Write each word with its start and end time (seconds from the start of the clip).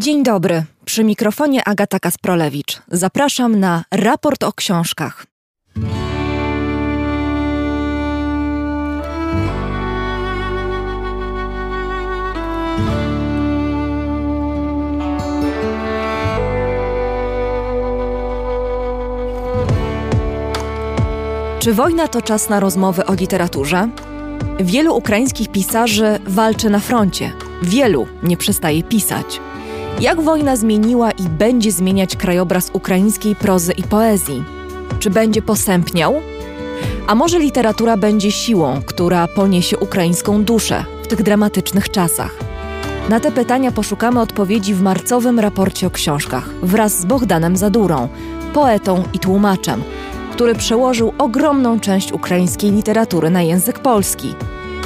Dzień 0.00 0.22
dobry. 0.22 0.64
Przy 0.84 1.04
mikrofonie 1.04 1.68
Agata 1.68 1.98
Kasprolewicz. 1.98 2.82
Zapraszam 2.88 3.60
na 3.60 3.84
raport 3.90 4.42
o 4.44 4.52
książkach. 4.52 5.26
Czy 21.58 21.72
wojna 21.72 22.08
to 22.08 22.22
czas 22.22 22.48
na 22.48 22.60
rozmowy 22.60 23.06
o 23.06 23.14
literaturze? 23.14 23.88
Wielu 24.60 24.96
ukraińskich 24.96 25.48
pisarzy 25.48 26.18
walczy 26.26 26.70
na 26.70 26.78
froncie. 26.78 27.32
Wielu 27.62 28.06
nie 28.22 28.36
przestaje 28.36 28.82
pisać. 28.82 29.40
Jak 30.00 30.20
wojna 30.20 30.56
zmieniła 30.56 31.10
i 31.10 31.22
będzie 31.22 31.72
zmieniać 31.72 32.16
krajobraz 32.16 32.70
ukraińskiej 32.72 33.36
prozy 33.36 33.72
i 33.72 33.82
poezji? 33.82 34.44
Czy 34.98 35.10
będzie 35.10 35.42
posępniał? 35.42 36.14
A 37.06 37.14
może 37.14 37.38
literatura 37.38 37.96
będzie 37.96 38.32
siłą, 38.32 38.80
która 38.86 39.28
poniesie 39.28 39.78
ukraińską 39.78 40.44
duszę 40.44 40.84
w 41.02 41.06
tych 41.06 41.22
dramatycznych 41.22 41.90
czasach? 41.90 42.36
Na 43.08 43.20
te 43.20 43.32
pytania 43.32 43.72
poszukamy 43.72 44.20
odpowiedzi 44.20 44.74
w 44.74 44.82
marcowym 44.82 45.40
raporcie 45.40 45.86
o 45.86 45.90
książkach 45.90 46.50
wraz 46.62 47.00
z 47.00 47.04
Bogdanem 47.04 47.56
Zadurą, 47.56 48.08
poetą 48.54 49.02
i 49.12 49.18
tłumaczem, 49.18 49.82
który 50.32 50.54
przełożył 50.54 51.12
ogromną 51.18 51.80
część 51.80 52.12
ukraińskiej 52.12 52.70
literatury 52.70 53.30
na 53.30 53.42
język 53.42 53.78
polski. 53.78 54.34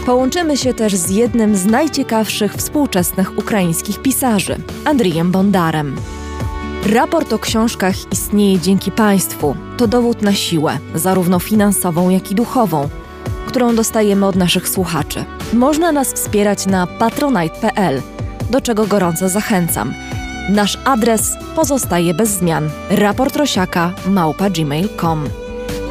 Połączymy 0.07 0.57
się 0.57 0.75
też 0.75 0.95
z 0.95 1.11
jednym 1.11 1.57
z 1.57 1.67
najciekawszych 1.67 2.55
współczesnych 2.55 3.39
ukraińskich 3.39 4.03
pisarzy, 4.03 4.57
Andrijem 4.85 5.31
Bondarem. 5.31 5.97
Raport 6.93 7.33
o 7.33 7.39
książkach 7.39 7.95
istnieje 8.13 8.61
dzięki 8.61 8.91
państwu. 8.91 9.57
To 9.77 9.87
dowód 9.87 10.23
na 10.23 10.33
siłę, 10.33 10.79
zarówno 10.95 11.39
finansową, 11.39 12.11
jak 12.11 12.31
i 12.31 12.35
duchową, 12.35 12.89
którą 13.47 13.75
dostajemy 13.77 14.27
od 14.27 14.37
naszych 14.37 14.69
słuchaczy. 14.69 15.25
Można 15.53 15.93
nas 15.93 16.13
wspierać 16.13 16.67
na 16.67 16.87
patronite.pl, 16.87 18.03
do 18.51 18.61
czego 18.61 18.87
gorąco 18.87 19.29
zachęcam. 19.29 19.95
Nasz 20.51 20.79
adres 20.85 21.37
pozostaje 21.57 22.15
bez 22.15 22.31
zmian. 22.31 22.71
Raportrosiaka 22.91 23.93
małpa 24.07 24.51
gmail.com. 24.51 25.42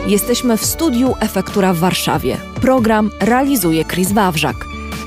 Jesteśmy 0.08 0.58
w 0.58 0.66
studiu 0.66 1.14
Efektura 1.20 1.74
w 1.74 1.78
Warszawie. 1.78 2.38
Program 2.62 3.12
realizuje 3.20 3.86
Chris 3.86 4.12
Wawrzak. 4.12 4.56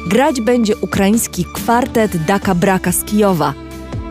Grać 0.07 0.41
będzie 0.41 0.77
ukraiński 0.77 1.45
kwartet 1.45 2.25
Daka 2.25 2.55
Braka 2.55 2.93
z 2.93 3.05
Kijowa, 3.05 3.55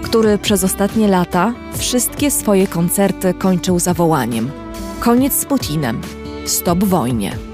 który 0.03 0.37
przez 0.37 0.63
ostatnie 0.63 1.07
lata 1.07 1.53
wszystkie 1.77 2.31
swoje 2.31 2.67
koncerty 2.67 3.33
kończył 3.33 3.79
zawołaniem: 3.79 4.51
Koniec 4.99 5.33
z 5.33 5.45
Putinem, 5.45 6.01
stop 6.45 6.83
wojnie. 6.83 7.52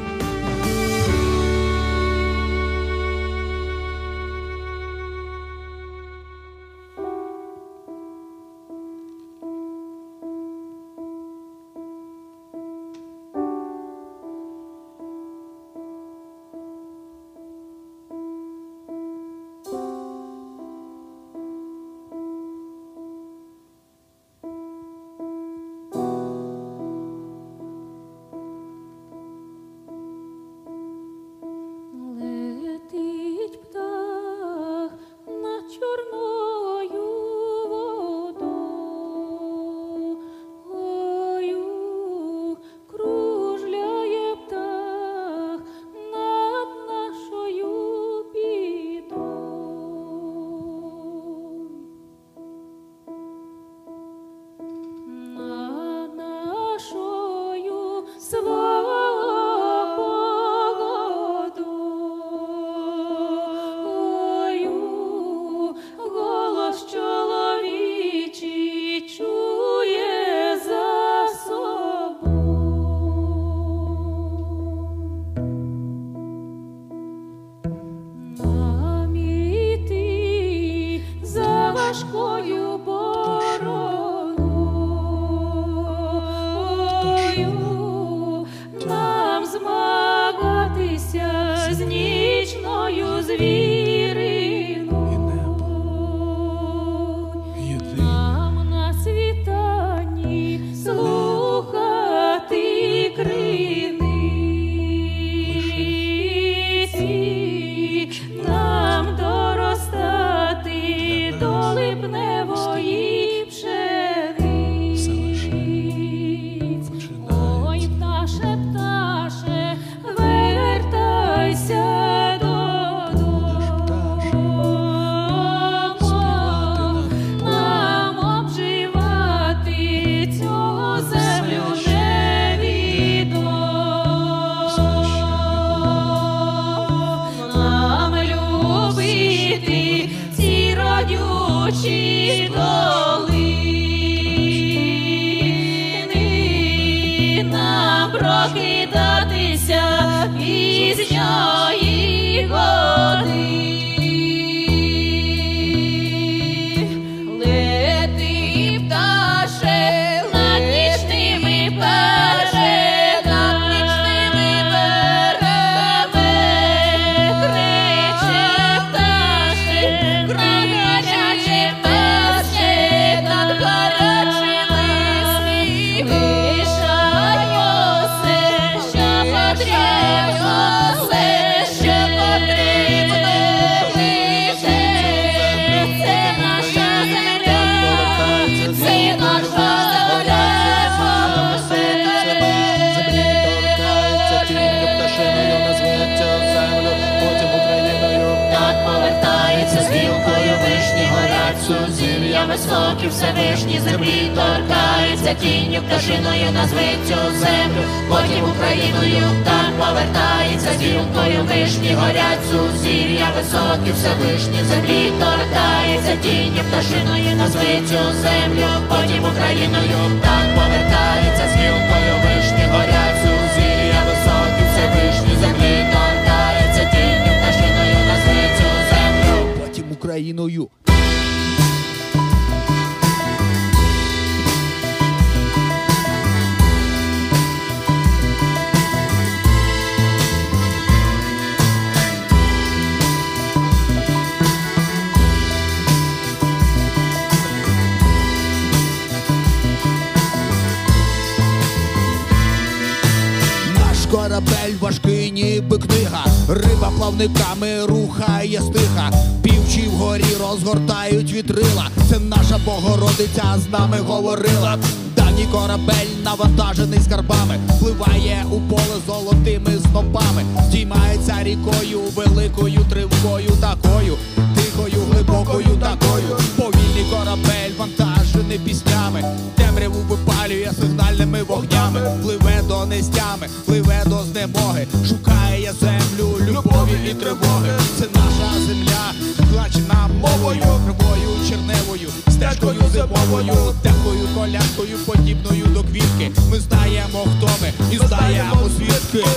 Корабель 254.39 254.77
важкий, 254.79 255.31
ніби 255.31 255.77
книга. 255.77 256.25
Риба 256.49 256.91
плавниками 256.97 257.85
рухає 257.85 258.61
стиха. 258.61 259.11
Півчі 259.41 259.87
вгорі 259.87 260.25
розгортають 260.39 261.31
вітрила. 261.31 261.87
Це 262.09 262.19
наша 262.19 262.59
Богородиця 262.65 263.55
з 263.57 263.71
нами 263.71 263.97
говорила. 264.07 264.77
Давній 265.15 265.45
корабель 265.51 266.09
навантажений 266.23 266.99
скарбами, 266.99 267.59
пливає 267.79 268.45
у 268.51 268.59
поле 268.59 268.97
золотими 269.07 269.71
снопами, 269.91 270.43
здіймається 270.67 271.35
рікою, 271.41 271.99
великою 272.15 272.85
тривкою 272.89 273.51
такою, 273.61 274.17
тихою, 274.55 275.03
глибокою 275.11 275.77
такою. 275.81 276.37
Повільний 276.57 277.05
корабель 277.11 277.71
вантажений 277.79 278.59
піснями, 278.59 279.23
темряву 279.69 279.99
випалює 279.99 280.71
сигнальними 280.79 281.43
вогнями, 281.43 282.01
пливе 282.23 282.61
до 282.67 282.85
нестями, 282.85 283.47
пливе 283.65 284.03
до 284.05 284.23
знемоги, 284.23 284.87
шукає 285.07 285.73
землю, 285.81 286.37
любові 286.47 287.09
і 287.11 287.13
тривоги. 287.13 287.71
Це 287.99 288.05
наша 288.15 288.67
земля, 288.67 289.13
плачена 289.51 290.09
мовою, 290.21 290.61
кривою, 290.61 291.49
черневою, 291.49 292.09
стежкою 292.29 292.81
зимовою, 292.93 293.73
теплою 293.81 294.27
колянкою, 294.35 294.97
подібною 295.05 295.65
до 295.65 295.83
квітки. 295.83 296.31
Ми 296.51 296.59
знаємо, 296.59 297.25
хто 297.37 297.49
ми, 297.61 297.73
і 297.91 297.97
знаємо 297.97 298.69
звідки. 298.77 299.29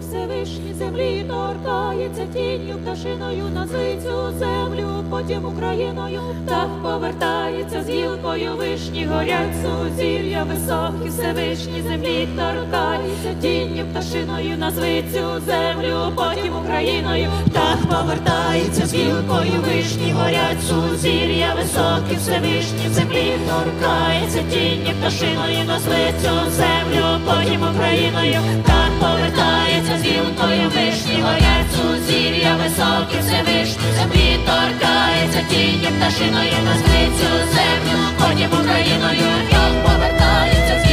Всевишні 0.00 0.74
землі 0.78 1.24
торкається 1.28 2.26
тінню 2.32 2.74
пташиною 2.78 3.44
назви 3.54 3.96
цю 4.02 4.38
землю, 4.38 5.04
потім 5.10 5.44
Україною 5.44 6.20
так 6.48 6.68
повертається 6.82 7.82
з 7.82 7.88
гілкою 7.88 8.56
вишні, 8.56 9.06
горять 9.06 9.54
сузір'я 9.62 10.44
високі, 10.44 11.08
Всевишні 11.08 11.82
землі 11.82 12.28
торкається 12.36 13.34
тінню 13.40 13.84
пташиною 13.84 14.58
назви 14.58 15.04
цю 15.12 15.40
землю, 15.46 16.12
потім 16.16 16.56
Україною 16.64 17.30
так 17.52 17.78
повертається 17.90 18.86
з 18.86 18.94
гілкою 18.94 19.60
вишні, 19.66 20.12
горять 20.12 20.62
сузір'я 20.68 21.54
високі, 21.54 22.16
Всевишні 22.16 22.88
землі 22.90 23.32
торкається 23.48 24.42
тінню 24.50 24.92
пташиною 25.00 25.64
назви 25.66 26.04
цю 26.22 26.50
землю, 26.50 27.04
потім 27.26 27.62
Україною 27.74 28.40
так 28.66 28.90
повертається 29.00 29.89
з 29.98 30.02
гілкою 30.02 30.70
вишні, 30.74 31.22
горять 31.22 31.70
сузір'я 31.74 32.56
високі, 32.56 33.16
Всевишні 33.20 33.88
землі 33.96 34.38
торкається 34.46 35.40
тінь 35.50 35.86
пташиною 35.96 36.58
на 36.64 36.74
цю 37.18 37.30
землю, 37.54 37.98
потім 38.18 38.50
Україною 38.60 39.30
як 39.50 39.72
повертається 39.84 40.89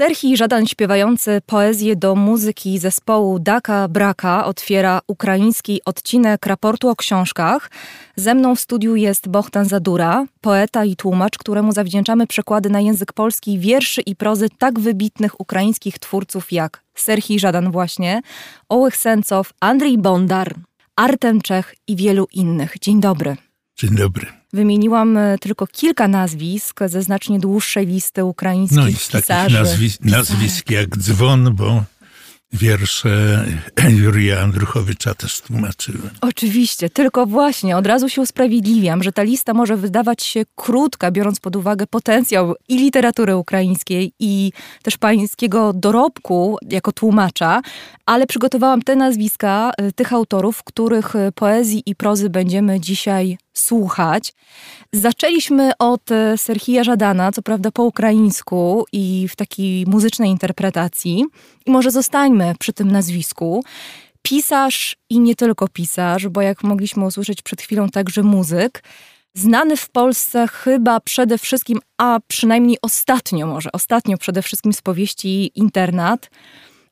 Serhii 0.00 0.36
Żadan 0.36 0.66
śpiewający 0.66 1.40
poezję 1.46 1.96
do 1.96 2.14
muzyki 2.14 2.78
zespołu 2.78 3.38
Daka 3.38 3.88
Braka 3.88 4.44
otwiera 4.44 5.00
ukraiński 5.06 5.80
odcinek 5.84 6.46
raportu 6.46 6.88
o 6.88 6.96
książkach. 6.96 7.70
Ze 8.16 8.34
mną 8.34 8.54
w 8.54 8.60
studiu 8.60 8.96
jest 8.96 9.28
Bohdan 9.28 9.64
Zadura, 9.64 10.26
poeta 10.40 10.84
i 10.84 10.96
tłumacz, 10.96 11.38
któremu 11.38 11.72
zawdzięczamy 11.72 12.26
przekłady 12.26 12.70
na 12.70 12.80
język 12.80 13.12
polski 13.12 13.58
wierszy 13.58 14.00
i 14.00 14.16
prozy 14.16 14.48
tak 14.58 14.80
wybitnych 14.80 15.40
ukraińskich 15.40 15.98
twórców 15.98 16.52
jak 16.52 16.82
Serhii 16.94 17.40
Żadan 17.40 17.70
właśnie, 17.70 18.22
Ołych 18.68 18.96
Sencow, 18.96 19.52
Andrzej 19.60 19.98
Bondar, 19.98 20.54
Artem 20.96 21.40
Czech 21.40 21.74
i 21.86 21.96
wielu 21.96 22.26
innych. 22.32 22.78
Dzień 22.80 23.00
dobry. 23.00 23.36
Dzień 23.76 23.90
dobry. 23.90 24.39
Wymieniłam 24.52 25.16
e, 25.16 25.38
tylko 25.38 25.66
kilka 25.66 26.08
nazwisk 26.08 26.80
ze 26.86 27.02
znacznie 27.02 27.40
dłuższej 27.40 27.86
listy 27.86 28.24
ukraińskich 28.24 28.78
No 28.78 28.88
i 28.88 28.94
z 28.94 29.08
pisarzy. 29.08 29.54
nazwisk, 29.54 30.00
nazwisk 30.04 30.70
jak 30.70 30.96
Dzwon, 30.96 31.54
bo 31.54 31.82
wiersze 32.52 33.44
Jurija 34.02 34.40
Andruchowicza 34.40 35.14
też 35.14 35.40
tłumaczyłem. 35.40 36.10
Oczywiście, 36.20 36.90
tylko 36.90 37.26
właśnie 37.26 37.76
od 37.76 37.86
razu 37.86 38.08
się 38.08 38.22
usprawiedliwiam, 38.22 39.02
że 39.02 39.12
ta 39.12 39.22
lista 39.22 39.54
może 39.54 39.76
wydawać 39.76 40.22
się 40.22 40.42
krótka, 40.56 41.10
biorąc 41.10 41.40
pod 41.40 41.56
uwagę 41.56 41.86
potencjał 41.86 42.54
i 42.68 42.78
literatury 42.78 43.36
ukraińskiej, 43.36 44.12
i 44.18 44.52
też 44.82 44.96
pańskiego 44.98 45.72
dorobku 45.72 46.56
jako 46.70 46.92
tłumacza, 46.92 47.62
ale 48.06 48.26
przygotowałam 48.26 48.82
te 48.82 48.96
nazwiska 48.96 49.72
y, 49.88 49.92
tych 49.92 50.12
autorów, 50.12 50.62
których 50.62 51.16
y, 51.16 51.32
poezji 51.34 51.82
i 51.86 51.94
prozy 51.94 52.30
będziemy 52.30 52.80
dzisiaj 52.80 53.38
słuchać. 53.60 54.32
Zaczęliśmy 54.92 55.70
od 55.78 56.10
e, 56.10 56.38
Serhija 56.38 56.84
Żadana, 56.84 57.32
co 57.32 57.42
prawda 57.42 57.70
po 57.70 57.82
ukraińsku 57.82 58.86
i 58.92 59.28
w 59.28 59.36
takiej 59.36 59.86
muzycznej 59.86 60.30
interpretacji. 60.30 61.24
I 61.66 61.70
może 61.70 61.90
zostańmy 61.90 62.54
przy 62.58 62.72
tym 62.72 62.90
nazwisku. 62.90 63.64
Pisarz 64.22 64.96
i 65.10 65.20
nie 65.20 65.34
tylko 65.34 65.68
pisarz, 65.68 66.28
bo 66.28 66.42
jak 66.42 66.62
mogliśmy 66.62 67.04
usłyszeć 67.04 67.42
przed 67.42 67.62
chwilą, 67.62 67.88
także 67.88 68.22
muzyk. 68.22 68.82
Znany 69.34 69.76
w 69.76 69.90
Polsce 69.90 70.48
chyba 70.48 71.00
przede 71.00 71.38
wszystkim, 71.38 71.80
a 71.98 72.18
przynajmniej 72.26 72.78
ostatnio 72.82 73.46
może, 73.46 73.72
ostatnio 73.72 74.18
przede 74.18 74.42
wszystkim 74.42 74.72
z 74.72 74.82
powieści 74.82 75.50
Internat 75.54 76.30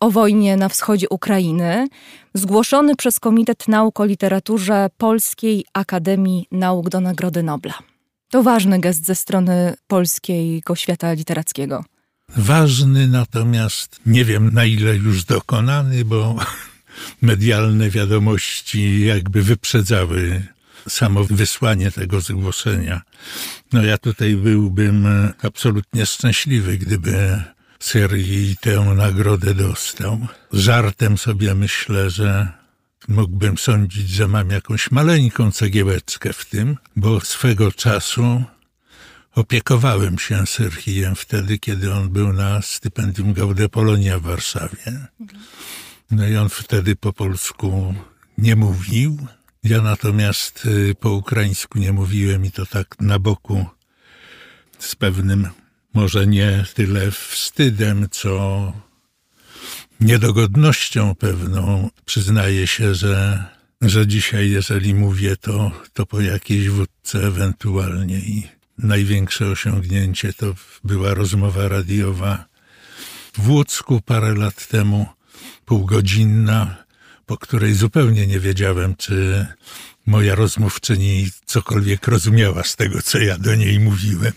o 0.00 0.11
wojnie 0.11 0.57
na 0.57 0.69
wschodzie 0.69 1.09
Ukrainy, 1.09 1.88
zgłoszony 2.35 2.97
przez 2.97 3.21
Komitet 3.21 3.69
Nauk 3.69 4.00
o 4.00 4.05
Literaturze 4.05 4.90
Polskiej 4.99 5.64
Akademii 5.73 6.47
Nauk 6.52 6.88
do 6.88 7.00
Nagrody 7.00 7.43
Nobla. 7.43 7.75
To 8.31 8.43
ważny 8.43 8.81
gest 8.81 9.05
ze 9.05 9.14
strony 9.14 9.75
polskiego 9.87 10.76
świata 10.76 11.12
literackiego. 11.12 11.85
Ważny 12.37 13.09
natomiast 13.09 14.00
nie 14.07 14.25
wiem 14.25 14.50
na 14.55 14.64
ile 14.64 14.97
już 14.97 15.25
dokonany, 15.25 16.05
bo 16.05 16.37
medialne 17.23 17.90
wiadomości 17.90 19.05
jakby 19.05 19.43
wyprzedzały 19.43 20.43
samo 20.88 21.25
wysłanie 21.25 21.90
tego 21.90 22.21
zgłoszenia. 22.21 23.02
No 23.73 23.85
ja 23.85 23.99
tutaj 23.99 24.37
byłbym 24.37 25.07
absolutnie 25.43 26.07
szczęśliwy, 26.07 26.78
gdyby 26.78 27.43
Sergii 27.78 28.56
tę 28.61 28.80
nagrodę 28.80 29.54
dostał. 29.54 30.26
Żartem 30.52 31.18
sobie 31.18 31.54
myślę, 31.54 32.11
że 32.11 32.49
mógłbym 33.08 33.58
sądzić, 33.58 34.08
że 34.08 34.28
mam 34.28 34.50
jakąś 34.50 34.90
maleńką 34.90 35.52
cegiełeczkę 35.52 36.32
w 36.32 36.44
tym, 36.44 36.76
bo 36.97 37.20
swego 37.20 37.73
czasu 37.73 38.44
opiekowałem 39.35 40.18
się 40.18 40.47
Serhijem 40.47 41.14
wtedy, 41.14 41.58
kiedy 41.58 41.94
on 41.94 42.08
był 42.08 42.32
na 42.32 42.62
stypendium 42.62 43.32
Gaude 43.32 43.68
Polonia 43.68 44.18
w 44.18 44.23
Warszawie. 44.23 45.06
No 46.11 46.28
i 46.28 46.37
on 46.37 46.49
wtedy 46.49 46.97
po 46.97 47.12
polsku 47.12 47.94
nie 48.38 48.56
mówił. 48.56 49.26
Ja 49.64 49.82
natomiast 49.82 50.66
y, 50.66 50.94
po 51.00 51.11
ukraińsku 51.11 51.78
nie 51.78 51.92
mówiłem 51.92 52.44
i 52.44 52.50
to 52.50 52.66
tak 52.66 52.97
na 53.00 53.18
boku 53.18 53.66
z 54.78 54.94
pewnym, 54.94 55.49
może 55.99 56.26
nie 56.26 56.64
tyle 56.75 57.11
wstydem, 57.11 58.07
co 58.11 58.73
niedogodnością 60.00 61.14
pewną. 61.14 61.90
Przyznaję 62.05 62.67
się, 62.67 62.95
że, 62.95 63.45
że 63.83 64.07
dzisiaj, 64.07 64.50
jeżeli 64.50 64.95
mówię, 64.95 65.37
to, 65.37 65.71
to 65.93 66.07
po 66.07 66.21
jakiejś 66.21 66.69
wódce 66.69 67.26
ewentualnie 67.26 68.19
i 68.19 68.47
największe 68.78 69.47
osiągnięcie 69.47 70.33
to 70.33 70.55
była 70.85 71.14
rozmowa 71.14 71.69
radiowa 71.69 72.45
w 73.35 73.50
Łódzku 73.50 74.00
parę 74.00 74.35
lat 74.35 74.69
temu, 74.69 75.07
półgodzinna, 75.64 76.85
po 77.26 77.37
której 77.37 77.75
zupełnie 77.75 78.26
nie 78.26 78.40
wiedziałem, 78.40 78.97
czy 78.97 79.47
moja 80.07 80.35
rozmówczyni 80.35 81.31
cokolwiek 81.47 82.09
rozumiała 82.09 82.64
z 82.64 82.76
tego, 82.76 83.02
co 83.02 83.19
ja 83.19 83.38
do 83.38 83.55
niej 83.55 83.81
mówiłem, 83.81 84.33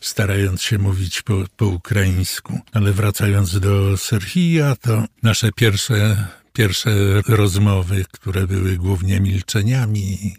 starając 0.00 0.62
się 0.62 0.78
mówić 0.78 1.22
po, 1.22 1.44
po 1.56 1.66
ukraińsku. 1.66 2.60
Ale 2.72 2.92
wracając 2.92 3.60
do 3.60 3.96
Serhija, 3.96 4.76
to 4.76 5.04
nasze 5.22 5.52
pierwsze, 5.52 6.26
pierwsze 6.52 6.90
rozmowy, 7.28 8.04
które 8.12 8.46
były 8.46 8.76
głównie 8.76 9.20
milczeniami 9.20 10.34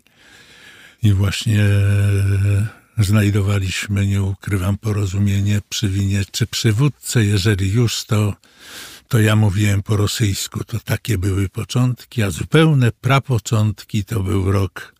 i 1.03 1.13
właśnie 1.13 1.65
znajdowaliśmy, 2.97 4.07
nie 4.07 4.23
ukrywam, 4.23 4.77
porozumienie 4.77 5.61
przy 5.69 5.89
winie 5.89 6.23
czy 6.31 6.47
przywódce. 6.47 7.25
Jeżeli 7.25 7.71
już, 7.71 8.03
to, 8.03 8.33
to 9.07 9.19
ja 9.19 9.35
mówiłem 9.35 9.83
po 9.83 9.97
rosyjsku. 9.97 10.63
To 10.63 10.79
takie 10.79 11.17
były 11.17 11.49
początki, 11.49 12.23
a 12.23 12.29
zupełne 12.29 12.91
prapoczątki 12.91 14.05
to 14.05 14.19
był 14.19 14.51
rok 14.51 14.92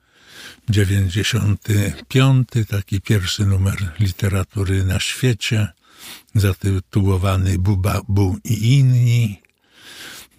95, 0.69 2.47
taki 2.69 3.01
pierwszy 3.01 3.45
numer 3.45 3.91
literatury 3.99 4.83
na 4.83 4.99
świecie, 4.99 5.67
zatytułowany 6.35 7.57
Buba, 7.57 8.01
Bu 8.07 8.37
i 8.43 8.73
inni, 8.79 9.41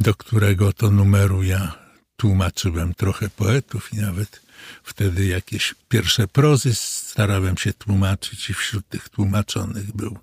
do 0.00 0.14
którego 0.14 0.72
to 0.72 0.90
numeru 0.90 1.42
ja 1.42 1.78
tłumaczyłem 2.16 2.94
trochę 2.94 3.30
poetów 3.30 3.92
i 3.92 3.96
nawet 3.96 4.40
wtedy 4.82 5.26
jakieś 5.26 5.74
pierwsze 5.88 6.28
prozy 6.28 6.74
starałem 6.74 7.56
się 7.56 7.72
tłumaczyć 7.72 8.50
i 8.50 8.54
wśród 8.54 8.88
tych 8.88 9.08
tłumaczonych 9.08 9.96
był 9.96 10.18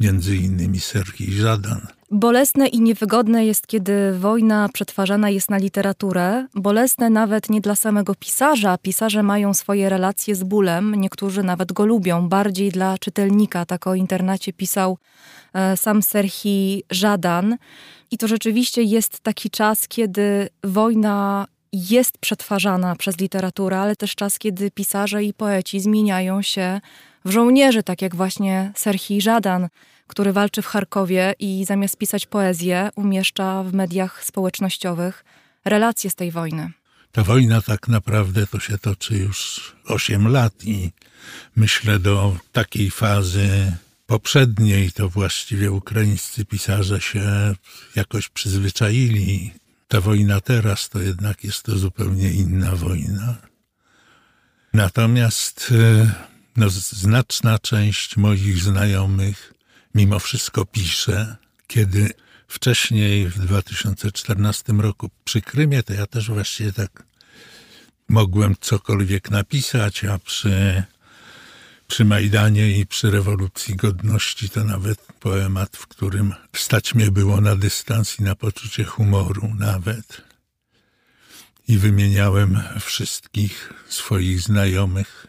między 0.00 0.36
innymi 0.36 0.80
Serhii 0.80 1.34
Żadan. 1.34 1.86
Bolesne 2.14 2.66
i 2.66 2.80
niewygodne 2.80 3.46
jest, 3.46 3.66
kiedy 3.66 4.18
wojna 4.18 4.68
przetwarzana 4.72 5.30
jest 5.30 5.50
na 5.50 5.56
literaturę. 5.56 6.46
Bolesne 6.54 7.10
nawet 7.10 7.50
nie 7.50 7.60
dla 7.60 7.76
samego 7.76 8.14
pisarza. 8.14 8.78
Pisarze 8.78 9.22
mają 9.22 9.54
swoje 9.54 9.88
relacje 9.88 10.34
z 10.34 10.44
bólem, 10.44 10.94
niektórzy 10.94 11.42
nawet 11.42 11.72
go 11.72 11.86
lubią, 11.86 12.28
bardziej 12.28 12.70
dla 12.70 12.98
czytelnika. 12.98 13.66
Tak 13.66 13.86
o 13.86 13.94
internacie 13.94 14.52
pisał 14.52 14.98
e, 15.54 15.76
sam 15.76 16.02
Serhii 16.02 16.84
Żadan. 16.90 17.56
I 18.10 18.18
to 18.18 18.28
rzeczywiście 18.28 18.82
jest 18.82 19.20
taki 19.20 19.50
czas, 19.50 19.88
kiedy 19.88 20.48
wojna 20.64 21.46
jest 21.72 22.18
przetwarzana 22.18 22.96
przez 22.96 23.18
literaturę, 23.18 23.80
ale 23.80 23.96
też 23.96 24.14
czas, 24.14 24.38
kiedy 24.38 24.70
pisarze 24.70 25.24
i 25.24 25.34
poeci 25.34 25.80
zmieniają 25.80 26.42
się 26.42 26.80
w 27.24 27.30
żołnierzy, 27.30 27.82
tak 27.82 28.02
jak 28.02 28.16
właśnie 28.16 28.72
Serhii 28.74 29.20
Żadan, 29.20 29.68
który 30.06 30.32
walczy 30.32 30.62
w 30.62 30.66
Charkowie 30.66 31.34
i 31.38 31.64
zamiast 31.64 31.96
pisać 31.96 32.26
poezję, 32.26 32.90
umieszcza 32.94 33.62
w 33.62 33.72
mediach 33.72 34.24
społecznościowych 34.24 35.24
relacje 35.64 36.10
z 36.10 36.14
tej 36.14 36.30
wojny. 36.30 36.72
Ta 37.12 37.22
wojna 37.24 37.62
tak 37.62 37.88
naprawdę 37.88 38.46
to 38.46 38.60
się 38.60 38.78
toczy 38.78 39.16
już 39.16 39.72
8 39.84 40.28
lat 40.28 40.64
i 40.64 40.92
myślę 41.56 41.98
do 41.98 42.36
takiej 42.52 42.90
fazy 42.90 43.72
poprzedniej 44.06 44.92
to 44.92 45.08
właściwie 45.08 45.72
ukraińscy 45.72 46.44
pisarze 46.44 47.00
się 47.00 47.54
jakoś 47.96 48.28
przyzwyczaili 48.28 49.52
ta 49.92 50.00
wojna 50.00 50.40
teraz 50.40 50.88
to 50.88 51.00
jednak 51.00 51.44
jest 51.44 51.62
to 51.62 51.78
zupełnie 51.78 52.32
inna 52.32 52.76
wojna. 52.76 53.36
Natomiast 54.72 55.72
e, 55.72 56.14
no, 56.56 56.70
znaczna 56.70 57.58
część 57.58 58.16
moich 58.16 58.58
znajomych 58.58 59.51
mimo 59.94 60.18
wszystko 60.18 60.64
pisze, 60.64 61.36
kiedy 61.66 62.10
wcześniej 62.48 63.28
w 63.28 63.38
2014 63.38 64.72
roku 64.72 65.10
przy 65.24 65.42
Krymie, 65.42 65.82
to 65.82 65.92
ja 65.92 66.06
też 66.06 66.30
właściwie 66.30 66.72
tak 66.72 67.02
mogłem 68.08 68.54
cokolwiek 68.60 69.30
napisać, 69.30 70.04
a 70.04 70.18
przy 70.18 70.82
przy 71.92 72.04
Majdanie 72.04 72.78
i 72.78 72.86
przy 72.86 73.10
rewolucji 73.10 73.76
godności 73.76 74.48
to 74.48 74.64
nawet 74.64 74.98
poemat, 75.20 75.76
w 75.76 75.86
którym 75.86 76.34
stać 76.56 76.94
mnie 76.94 77.10
było 77.10 77.40
na 77.40 77.56
dystans 77.56 78.20
i 78.20 78.22
na 78.22 78.34
poczucie 78.34 78.84
humoru 78.84 79.54
nawet. 79.58 80.22
I 81.68 81.78
wymieniałem 81.78 82.60
wszystkich 82.80 83.72
swoich 83.88 84.40
znajomych, 84.40 85.26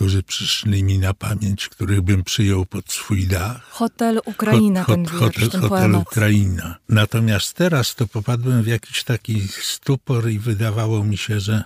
którzy 0.00 0.22
przyszli 0.22 0.84
mi 0.84 0.98
na 0.98 1.14
pamięć, 1.14 1.68
których 1.68 2.00
bym 2.00 2.24
przyjął 2.24 2.66
pod 2.66 2.92
swój 2.92 3.26
dach. 3.26 3.62
Hotel 3.70 4.20
Ukraina, 4.24 4.84
hot, 4.84 5.10
hot, 5.10 5.20
hotel, 5.20 5.50
ten 5.50 5.60
hotel 5.60 5.94
Ukraina. 5.94 6.76
Natomiast 6.88 7.52
teraz 7.52 7.94
to 7.94 8.06
popadłem 8.06 8.62
w 8.62 8.66
jakiś 8.66 9.04
taki 9.04 9.48
stupor 9.48 10.30
i 10.30 10.38
wydawało 10.38 11.04
mi 11.04 11.16
się, 11.16 11.40
że 11.40 11.64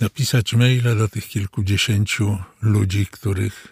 napisać 0.00 0.54
maile 0.54 0.98
do 0.98 1.08
tych 1.08 1.28
kilkudziesięciu 1.28 2.38
ludzi, 2.62 3.06
których, 3.06 3.68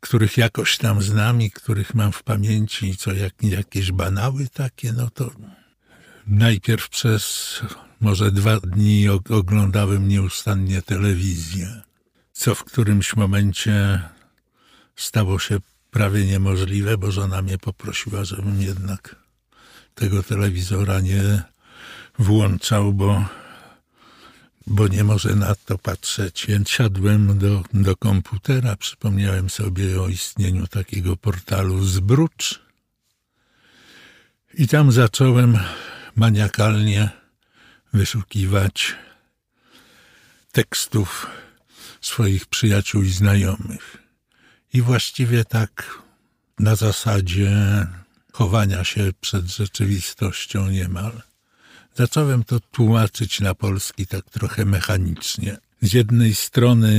których 0.00 0.36
jakoś 0.36 0.78
tam 0.78 1.02
znam 1.02 1.42
i 1.42 1.50
których 1.50 1.94
mam 1.94 2.12
w 2.12 2.22
pamięci, 2.22 2.88
i 2.88 2.96
co 2.96 3.12
jak, 3.12 3.34
jakieś 3.42 3.92
banały 3.92 4.48
takie, 4.48 4.92
no 4.92 5.10
to 5.10 5.30
najpierw 6.26 6.88
przez 6.88 7.54
może 8.00 8.32
dwa 8.32 8.60
dni 8.60 9.08
oglądałem 9.30 10.08
nieustannie 10.08 10.82
telewizję, 10.82 11.82
co 12.36 12.54
w 12.54 12.64
którymś 12.64 13.16
momencie 13.16 14.02
stało 14.96 15.38
się 15.38 15.58
prawie 15.90 16.26
niemożliwe, 16.26 16.98
bo 16.98 17.10
żona 17.10 17.42
mnie 17.42 17.58
poprosiła, 17.58 18.24
żebym 18.24 18.62
jednak 18.62 19.16
tego 19.94 20.22
telewizora 20.22 21.00
nie 21.00 21.42
włączał, 22.18 22.92
bo 22.92 23.24
bo 24.66 24.88
nie 24.88 25.04
może 25.04 25.34
na 25.34 25.54
to 25.54 25.78
patrzeć. 25.78 26.46
Więc 26.48 26.70
siadłem 26.70 27.38
do, 27.38 27.64
do 27.74 27.96
komputera, 27.96 28.76
przypomniałem 28.76 29.50
sobie 29.50 30.02
o 30.02 30.08
istnieniu 30.08 30.66
takiego 30.66 31.16
portalu 31.16 31.84
Zbrucz 31.84 32.60
i 34.54 34.68
tam 34.68 34.92
zacząłem 34.92 35.58
maniakalnie 36.16 37.10
wyszukiwać 37.92 38.94
tekstów 40.52 41.26
swoich 42.06 42.46
przyjaciół 42.46 43.02
i 43.02 43.10
znajomych. 43.10 43.96
I 44.72 44.82
właściwie 44.82 45.44
tak 45.44 45.98
na 46.58 46.76
zasadzie 46.76 47.52
chowania 48.32 48.84
się 48.84 49.10
przed 49.20 49.46
rzeczywistością 49.46 50.68
niemal 50.68 51.22
Zacząłem 51.96 52.44
to 52.44 52.60
tłumaczyć 52.60 53.40
na 53.40 53.54
polski 53.54 54.06
tak 54.06 54.24
trochę 54.30 54.64
mechanicznie. 54.64 55.56
Z 55.82 55.92
jednej 55.92 56.34
strony 56.34 56.92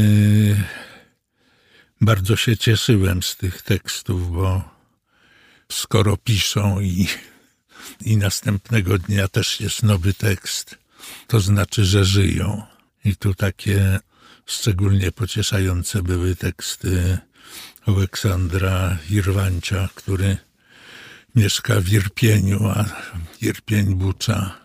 bardzo 2.02 2.36
się 2.36 2.58
cieszyłem 2.58 3.24
z 3.24 3.36
tych 3.36 3.62
tekstów, 3.62 4.32
bo 4.32 4.70
skoro 5.72 6.18
piszą 6.18 6.80
i, 6.80 7.08
i 8.02 8.18
następnego 8.18 8.98
dnia 8.98 9.28
też 9.28 9.60
jest 9.60 9.84
nowy 9.84 10.14
tekst, 10.14 10.78
to 11.28 11.40
znaczy, 11.40 11.86
że 11.86 12.06
żyją. 12.06 12.64
I 13.06 13.16
tu 13.16 13.34
takie 13.34 14.00
szczególnie 14.48 15.12
pocieszające 15.12 16.04
były 16.04 16.36
teksty 16.36 17.18
Aleksandra 17.86 18.98
Irwancia, 19.10 19.90
który 19.96 20.38
mieszka 21.36 21.82
w 21.82 21.90
Irpieniu, 21.90 22.68
a 22.68 22.86
Irpień 23.42 23.96
Bucza 23.96 24.60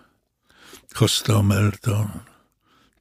Hostomel 0.94 1.72
to, 1.80 2.10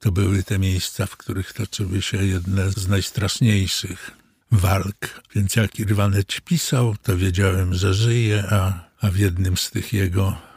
to 0.00 0.12
były 0.12 0.42
te 0.42 0.58
miejsca, 0.58 1.06
w 1.06 1.16
których 1.16 1.52
toczyły 1.52 2.02
się 2.02 2.24
jedne 2.24 2.70
z 2.70 2.88
najstraszniejszych 2.88 4.10
walk. 4.50 5.22
Więc 5.34 5.56
jak 5.56 5.78
Irwaneć 5.78 6.40
pisał, 6.40 6.96
to 7.02 7.16
wiedziałem, 7.16 7.74
że 7.74 7.94
żyje, 7.94 8.44
a, 8.50 8.90
a 9.00 9.10
w 9.10 9.16
jednym 9.16 9.56
z 9.56 9.70
tych 9.70 9.92
jego 9.92 10.51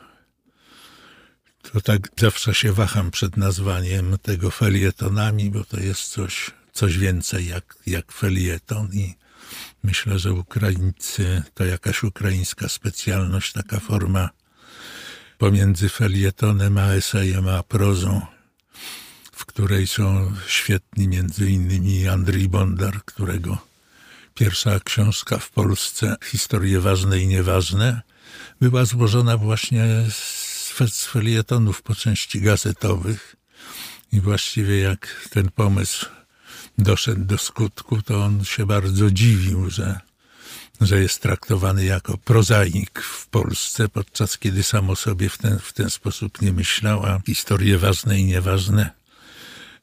to 1.73 1.81
tak 1.81 2.09
zawsze 2.17 2.53
się 2.53 2.71
waham 2.71 3.11
przed 3.11 3.37
nazwaniem 3.37 4.17
tego 4.21 4.51
felietonami, 4.51 5.49
bo 5.49 5.63
to 5.63 5.79
jest 5.79 6.01
coś, 6.09 6.51
coś 6.73 6.97
więcej 6.97 7.47
jak, 7.47 7.75
jak 7.87 8.11
felieton 8.11 8.89
i 8.93 9.15
myślę, 9.83 10.19
że 10.19 10.33
Ukraińcy 10.33 11.43
to 11.53 11.65
jakaś 11.65 12.03
ukraińska 12.03 12.69
specjalność, 12.69 13.53
taka 13.53 13.79
forma 13.79 14.29
pomiędzy 15.37 15.89
felietonem 15.89 16.77
a 16.77 16.93
esejem 16.93 17.47
a 17.47 17.63
prozą, 17.63 18.21
w 19.31 19.45
której 19.45 19.87
są 19.87 20.33
świetni 20.47 21.07
między 21.07 21.49
innymi 21.49 22.07
Andrzej 22.07 22.49
Bondar, 22.49 23.03
którego 23.05 23.57
pierwsza 24.33 24.79
książka 24.79 25.37
w 25.37 25.49
Polsce, 25.49 26.15
Historie 26.23 26.79
ważne 26.79 27.19
i 27.19 27.27
nieważne, 27.27 28.01
była 28.61 28.85
złożona 28.85 29.37
właśnie 29.37 29.85
z 30.09 30.44
felietonów 31.11 31.81
po 31.81 31.95
części 31.95 32.41
gazetowych. 32.41 33.35
I 34.11 34.19
właściwie 34.19 34.79
jak 34.79 35.27
ten 35.29 35.51
pomysł 35.51 36.05
doszedł 36.77 37.25
do 37.25 37.37
skutku, 37.37 38.01
to 38.01 38.23
on 38.23 38.45
się 38.45 38.65
bardzo 38.65 39.11
dziwił, 39.11 39.69
że, 39.69 39.99
że 40.81 41.01
jest 41.01 41.21
traktowany 41.21 41.85
jako 41.85 42.17
prozaik 42.17 43.01
w 43.01 43.27
Polsce, 43.27 43.89
podczas 43.89 44.37
kiedy 44.37 44.63
sam 44.63 44.89
o 44.89 44.95
sobie 44.95 45.29
w 45.29 45.37
ten, 45.37 45.59
w 45.59 45.73
ten 45.73 45.89
sposób 45.89 46.41
nie 46.41 46.53
myślał, 46.53 47.05
a 47.05 47.21
historie 47.25 47.77
ważne 47.77 48.19
i 48.19 48.25
nieważne 48.25 48.89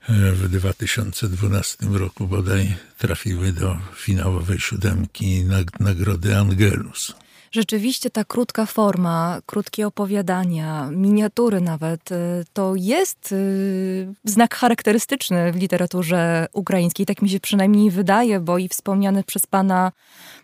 e, 0.08 0.32
w 0.32 0.49
2012 0.49 1.87
roku 1.87 2.28
bodaj 2.28 2.76
trafiły 2.99 3.52
do 3.52 3.78
finałowej 3.96 4.61
siódemki 4.61 5.44
nagrody 5.80 6.37
Angelus. 6.37 7.14
Rzeczywiście 7.52 8.11
ta 8.11 8.25
krótka 8.25 8.66
forma, 8.66 9.38
krótkie 9.47 9.87
opowiadania, 9.87 10.88
miniatury 10.90 11.61
nawet, 11.61 12.12
y, 12.12 12.44
to 12.52 12.73
jest 12.76 13.32
y, 13.32 14.14
znak 14.25 14.54
charakterystyczny 14.54 15.52
w 15.52 15.56
literaturze 15.56 16.47
ukraińskiej. 16.52 17.06
Tak 17.06 17.23
mi 17.23 17.28
się 17.28 17.40
przynajmniej 17.40 17.90
wydaje, 17.90 18.40
bo 18.40 18.59
i 18.59 18.68
wspomniany 18.68 19.25
przez 19.25 19.47
pana 19.47 19.92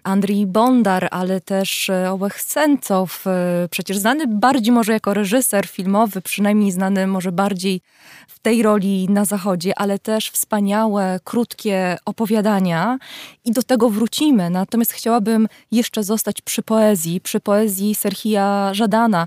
Andrii 0.09 0.47
Bondar, 0.47 1.09
ale 1.11 1.41
też 1.41 1.89
y, 1.89 2.09
Ołech 2.11 2.41
Sencow, 2.43 3.25
przecież 3.71 3.99
znany 3.99 4.27
bardziej 4.27 4.73
może 4.73 4.93
jako 4.93 5.15
reżyser 5.15 5.67
filmowy, 5.67 6.23
przynajmniej 6.23 6.73
znany 6.73 7.07
może 7.07 7.33
bardziej 7.33 7.81
w 8.29 8.39
tej 8.39 8.63
roli 8.63 9.07
na 9.11 9.25
zachodzie, 9.25 9.79
ale 9.79 9.99
też 9.99 10.31
wspaniałe, 10.31 11.21
krótkie 11.25 11.97
opowiadania 12.05 12.99
i 13.45 13.53
do 13.53 13.63
tego 13.63 13.91
wrócimy. 13.91 14.51
Natomiast 14.51 14.93
chciałabym 14.93 15.49
jeszcze 15.71 16.03
zostać 16.03 16.43
przy 16.43 16.63
poezji, 16.63 17.21
przy 17.21 17.41
poezji 17.41 17.95
Serhija 17.95 18.71
Żadana. 18.75 19.27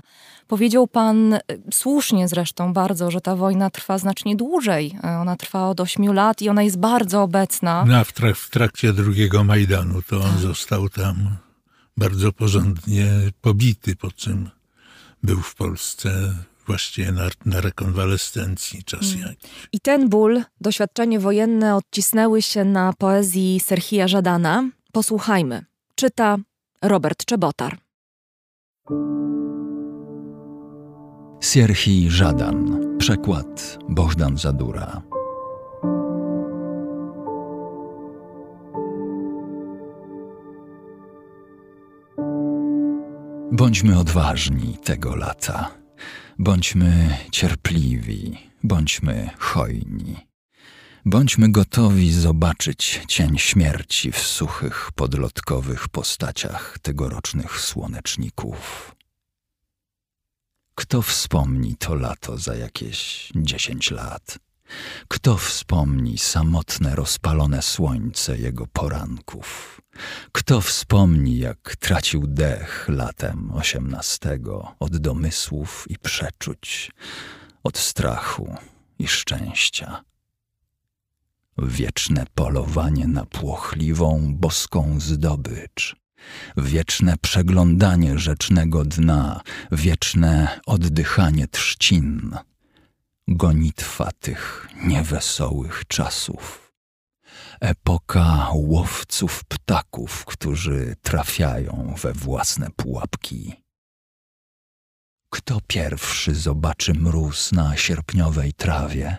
Powiedział 0.52 0.86
pan, 0.86 1.34
e, 1.34 1.40
słusznie 1.72 2.28
zresztą 2.28 2.72
bardzo, 2.72 3.10
że 3.10 3.20
ta 3.20 3.36
wojna 3.36 3.70
trwa 3.70 3.98
znacznie 3.98 4.36
dłużej. 4.36 4.96
E, 5.04 5.08
ona 5.08 5.36
trwa 5.36 5.68
od 5.68 5.80
ośmiu 5.80 6.12
lat 6.12 6.42
i 6.42 6.48
ona 6.48 6.62
jest 6.62 6.78
bardzo 6.78 7.22
obecna. 7.22 7.84
No, 7.88 8.04
w, 8.04 8.12
trak 8.12 8.36
w 8.36 8.50
trakcie 8.50 8.92
drugiego 8.92 9.44
Majdanu 9.44 10.02
to 10.02 10.16
on 10.16 10.22
tak. 10.22 10.38
został 10.38 10.88
tam 10.88 11.36
bardzo 11.96 12.32
porządnie 12.32 13.06
pobity, 13.40 13.96
po 13.96 14.10
czym 14.10 14.50
był 15.22 15.40
w 15.40 15.54
Polsce 15.54 16.34
właściwie 16.66 17.12
na, 17.12 17.28
na 17.44 17.60
rekonwalescencji 17.60 18.84
czas 18.84 19.12
mm. 19.14 19.28
jakiś. 19.28 19.50
I 19.72 19.80
ten 19.80 20.08
ból, 20.08 20.42
doświadczenie 20.60 21.20
wojenne 21.20 21.76
odcisnęły 21.76 22.42
się 22.42 22.64
na 22.64 22.92
poezji 22.92 23.60
Serhija 23.60 24.08
Żadana. 24.08 24.70
Posłuchajmy. 24.92 25.64
Czyta 25.94 26.36
Robert 26.82 27.24
Czebotar. 27.24 27.78
Serhij 31.42 32.10
Żadan. 32.10 32.80
Przekład 32.98 33.78
Bożdan 33.88 34.38
Zadura. 34.38 35.02
Bądźmy 43.52 43.98
odważni 43.98 44.78
tego 44.84 45.16
lata 45.16 45.70
Bądźmy 46.38 47.16
cierpliwi, 47.30 48.38
bądźmy 48.62 49.30
hojni. 49.38 50.16
Bądźmy 51.04 51.52
gotowi 51.52 52.12
zobaczyć 52.12 53.00
cień 53.08 53.38
śmierci 53.38 54.12
w 54.12 54.18
suchych, 54.18 54.90
podlotkowych 54.94 55.88
postaciach 55.88 56.78
tegorocznych 56.82 57.60
słoneczników. 57.60 58.94
Kto 60.82 61.02
wspomni 61.02 61.76
to 61.76 61.94
lato 61.94 62.38
za 62.38 62.54
jakieś 62.54 63.30
dziesięć 63.36 63.90
lat? 63.90 64.38
Kto 65.08 65.36
wspomni 65.36 66.18
samotne, 66.18 66.94
rozpalone 66.96 67.62
słońce 67.62 68.38
jego 68.38 68.66
poranków? 68.66 69.80
Kto 70.32 70.60
wspomni, 70.60 71.38
jak 71.38 71.76
tracił 71.76 72.26
dech 72.26 72.88
latem 72.88 73.50
osiemnastego 73.52 74.74
od 74.80 74.96
domysłów 74.96 75.86
i 75.88 75.98
przeczuć, 75.98 76.90
od 77.64 77.78
strachu 77.78 78.56
i 78.98 79.08
szczęścia? 79.08 80.04
Wieczne 81.58 82.24
polowanie 82.34 83.06
na 83.06 83.24
płochliwą, 83.26 84.34
boską 84.34 85.00
zdobycz, 85.00 86.01
wieczne 86.56 87.14
przeglądanie 87.20 88.18
rzecznego 88.18 88.84
dna, 88.84 89.40
wieczne 89.72 90.60
oddychanie 90.66 91.48
trzcin, 91.48 92.36
gonitwa 93.28 94.10
tych 94.20 94.68
niewesołych 94.84 95.82
czasów 95.88 96.62
epoka 97.60 98.48
łowców 98.52 99.44
ptaków, 99.44 100.24
którzy 100.24 100.96
trafiają 101.02 101.94
we 102.02 102.12
własne 102.12 102.70
pułapki. 102.76 103.62
Kto 105.30 105.58
pierwszy 105.66 106.34
zobaczy 106.34 106.94
mróz 106.94 107.52
na 107.52 107.76
sierpniowej 107.76 108.52
trawie? 108.52 109.16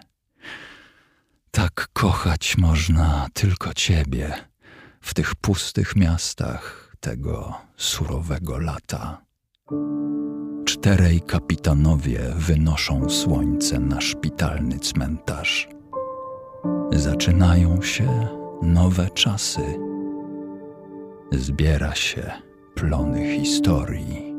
Tak 1.51 1.87
kochać 1.93 2.57
można 2.57 3.27
tylko 3.33 3.73
ciebie 3.73 4.33
w 5.01 5.13
tych 5.13 5.35
pustych 5.35 5.95
miastach 5.95 6.82
tego 7.03 7.53
surowego 7.77 8.57
lata. 8.57 9.21
Czterej 10.65 11.21
kapitanowie 11.21 12.19
wynoszą 12.35 13.09
słońce 13.09 13.79
na 13.79 14.01
szpitalny 14.01 14.79
cmentarz. 14.79 15.67
Zaczynają 16.91 17.81
się 17.81 18.27
nowe 18.61 19.09
czasy. 19.09 19.61
Zbiera 21.31 21.95
się 21.95 22.31
plony 22.75 23.37
historii. 23.37 24.33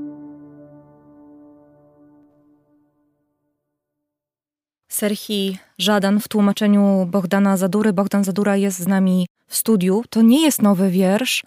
Serhi 4.88 5.58
Żadan 5.78 6.20
w 6.20 6.28
tłumaczeniu 6.28 7.06
Bogdana 7.10 7.56
Zadury. 7.56 7.92
Bogdan 7.92 8.24
Zadura 8.24 8.56
jest 8.56 8.78
z 8.78 8.86
nami 8.86 9.26
w 9.46 9.56
studiu. 9.56 10.02
To 10.10 10.22
nie 10.22 10.42
jest 10.42 10.62
nowy 10.62 10.90
wiersz, 10.90 11.44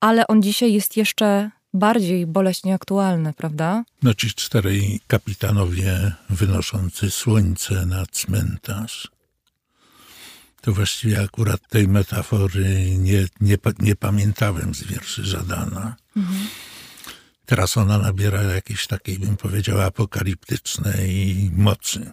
ale 0.00 0.26
on 0.26 0.42
dzisiaj 0.42 0.72
jest 0.72 0.96
jeszcze 0.96 1.50
bardziej 1.74 2.26
boleśnie 2.26 2.74
aktualny, 2.74 3.32
prawda? 3.32 3.84
No 4.02 4.14
ci 4.14 4.34
czterej 4.34 5.00
kapitanowie 5.06 6.12
wynoszący 6.30 7.10
słońce 7.10 7.86
na 7.86 8.06
cmentarz 8.06 9.08
to 10.60 10.72
właściwie 10.72 11.22
akurat 11.22 11.68
tej 11.68 11.88
metafory 11.88 12.90
nie, 12.98 13.26
nie, 13.40 13.58
nie 13.78 13.96
pamiętałem 13.96 14.74
z 14.74 14.82
wierszy 14.82 15.24
Żadana. 15.24 15.96
Mhm. 16.16 16.46
Teraz 17.46 17.76
ona 17.76 17.98
nabiera 17.98 18.42
jakiejś 18.42 18.86
takiej, 18.86 19.18
bym 19.18 19.36
powiedział, 19.36 19.80
apokaliptycznej 19.80 21.50
mocy. 21.54 22.12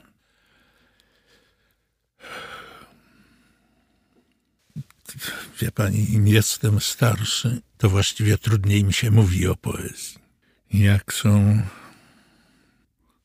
Wie 5.62 5.72
pani, 5.72 6.14
im 6.14 6.28
jestem 6.28 6.82
starszy, 6.82 7.62
to 7.78 7.90
właściwie 7.90 8.38
trudniej 8.38 8.84
mi 8.84 8.94
się 8.94 9.12
mówi 9.12 9.48
o 9.48 9.56
poezji. 9.56 10.18
Jak 10.74 11.14
są 11.14 11.62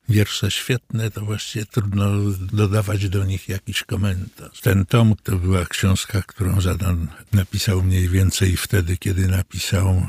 wiersze 0.09 0.51
świetne, 0.51 1.11
to 1.11 1.25
właściwie 1.25 1.65
trudno 1.65 2.05
dodawać 2.39 3.09
do 3.09 3.25
nich 3.25 3.49
jakiś 3.49 3.83
komentarz. 3.83 4.61
Ten 4.61 4.85
tom 4.85 5.15
to 5.23 5.37
była 5.37 5.65
książka, 5.65 6.21
którą 6.21 6.61
Żadan 6.61 7.07
napisał 7.33 7.83
mniej 7.83 8.09
więcej 8.09 8.57
wtedy, 8.57 8.97
kiedy 8.97 9.27
napisał 9.27 10.07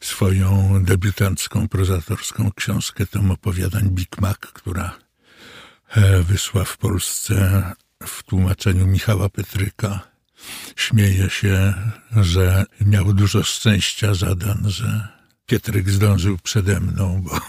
swoją 0.00 0.84
debiutancką, 0.84 1.68
prozatorską 1.68 2.50
książkę, 2.52 3.06
tom 3.06 3.30
opowiadań 3.30 3.90
Big 3.90 4.20
Mac, 4.20 4.38
która 4.38 4.98
e, 5.88 6.22
wyszła 6.22 6.64
w 6.64 6.76
Polsce 6.76 7.62
w 8.06 8.22
tłumaczeniu 8.22 8.86
Michała 8.86 9.28
Petryka. 9.28 10.17
Śmieje 10.76 11.30
się, 11.30 11.74
że 12.16 12.64
miał 12.80 13.12
dużo 13.12 13.42
szczęścia 13.42 14.14
Żadan, 14.14 14.62
że 14.66 15.08
Pietryk 15.46 15.90
zdążył 15.90 16.38
przede 16.42 16.80
mną, 16.80 17.22
bo 17.22 17.40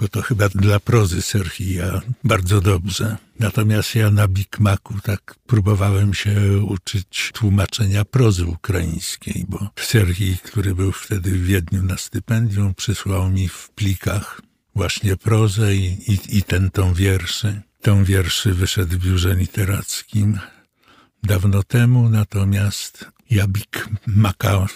bo 0.00 0.08
to 0.08 0.22
chyba 0.22 0.48
dla 0.48 0.80
prozy 0.80 1.22
Serhija 1.22 2.00
bardzo 2.24 2.60
dobrze. 2.60 3.16
Natomiast 3.38 3.94
ja 3.94 4.10
na 4.10 4.28
Big 4.28 4.60
Macu 4.60 4.94
tak 5.02 5.34
próbowałem 5.46 6.14
się 6.14 6.34
uczyć 6.68 7.30
tłumaczenia 7.34 8.04
prozy 8.04 8.46
ukraińskiej, 8.46 9.44
bo 9.48 9.70
Serhij, 9.76 10.36
który 10.38 10.74
był 10.74 10.92
wtedy 10.92 11.30
w 11.30 11.44
Wiedniu 11.44 11.82
na 11.82 11.96
stypendium, 11.96 12.74
przysłał 12.74 13.30
mi 13.30 13.48
w 13.48 13.70
plikach 13.70 14.40
właśnie 14.74 15.16
prozę 15.16 15.74
i, 15.74 16.12
i, 16.12 16.38
i 16.38 16.42
ten 16.42 16.70
tom 16.70 16.94
wierszy. 16.94 17.60
Tom 17.82 18.04
wierszy 18.04 18.54
wyszedł 18.54 18.92
w 18.92 19.04
biurze 19.04 19.34
literackim 19.34 20.38
dawno 21.22 21.62
temu, 21.62 22.08
natomiast 22.08 23.06
ja 23.30 23.46
Big 23.46 23.88
Maca 24.06 24.66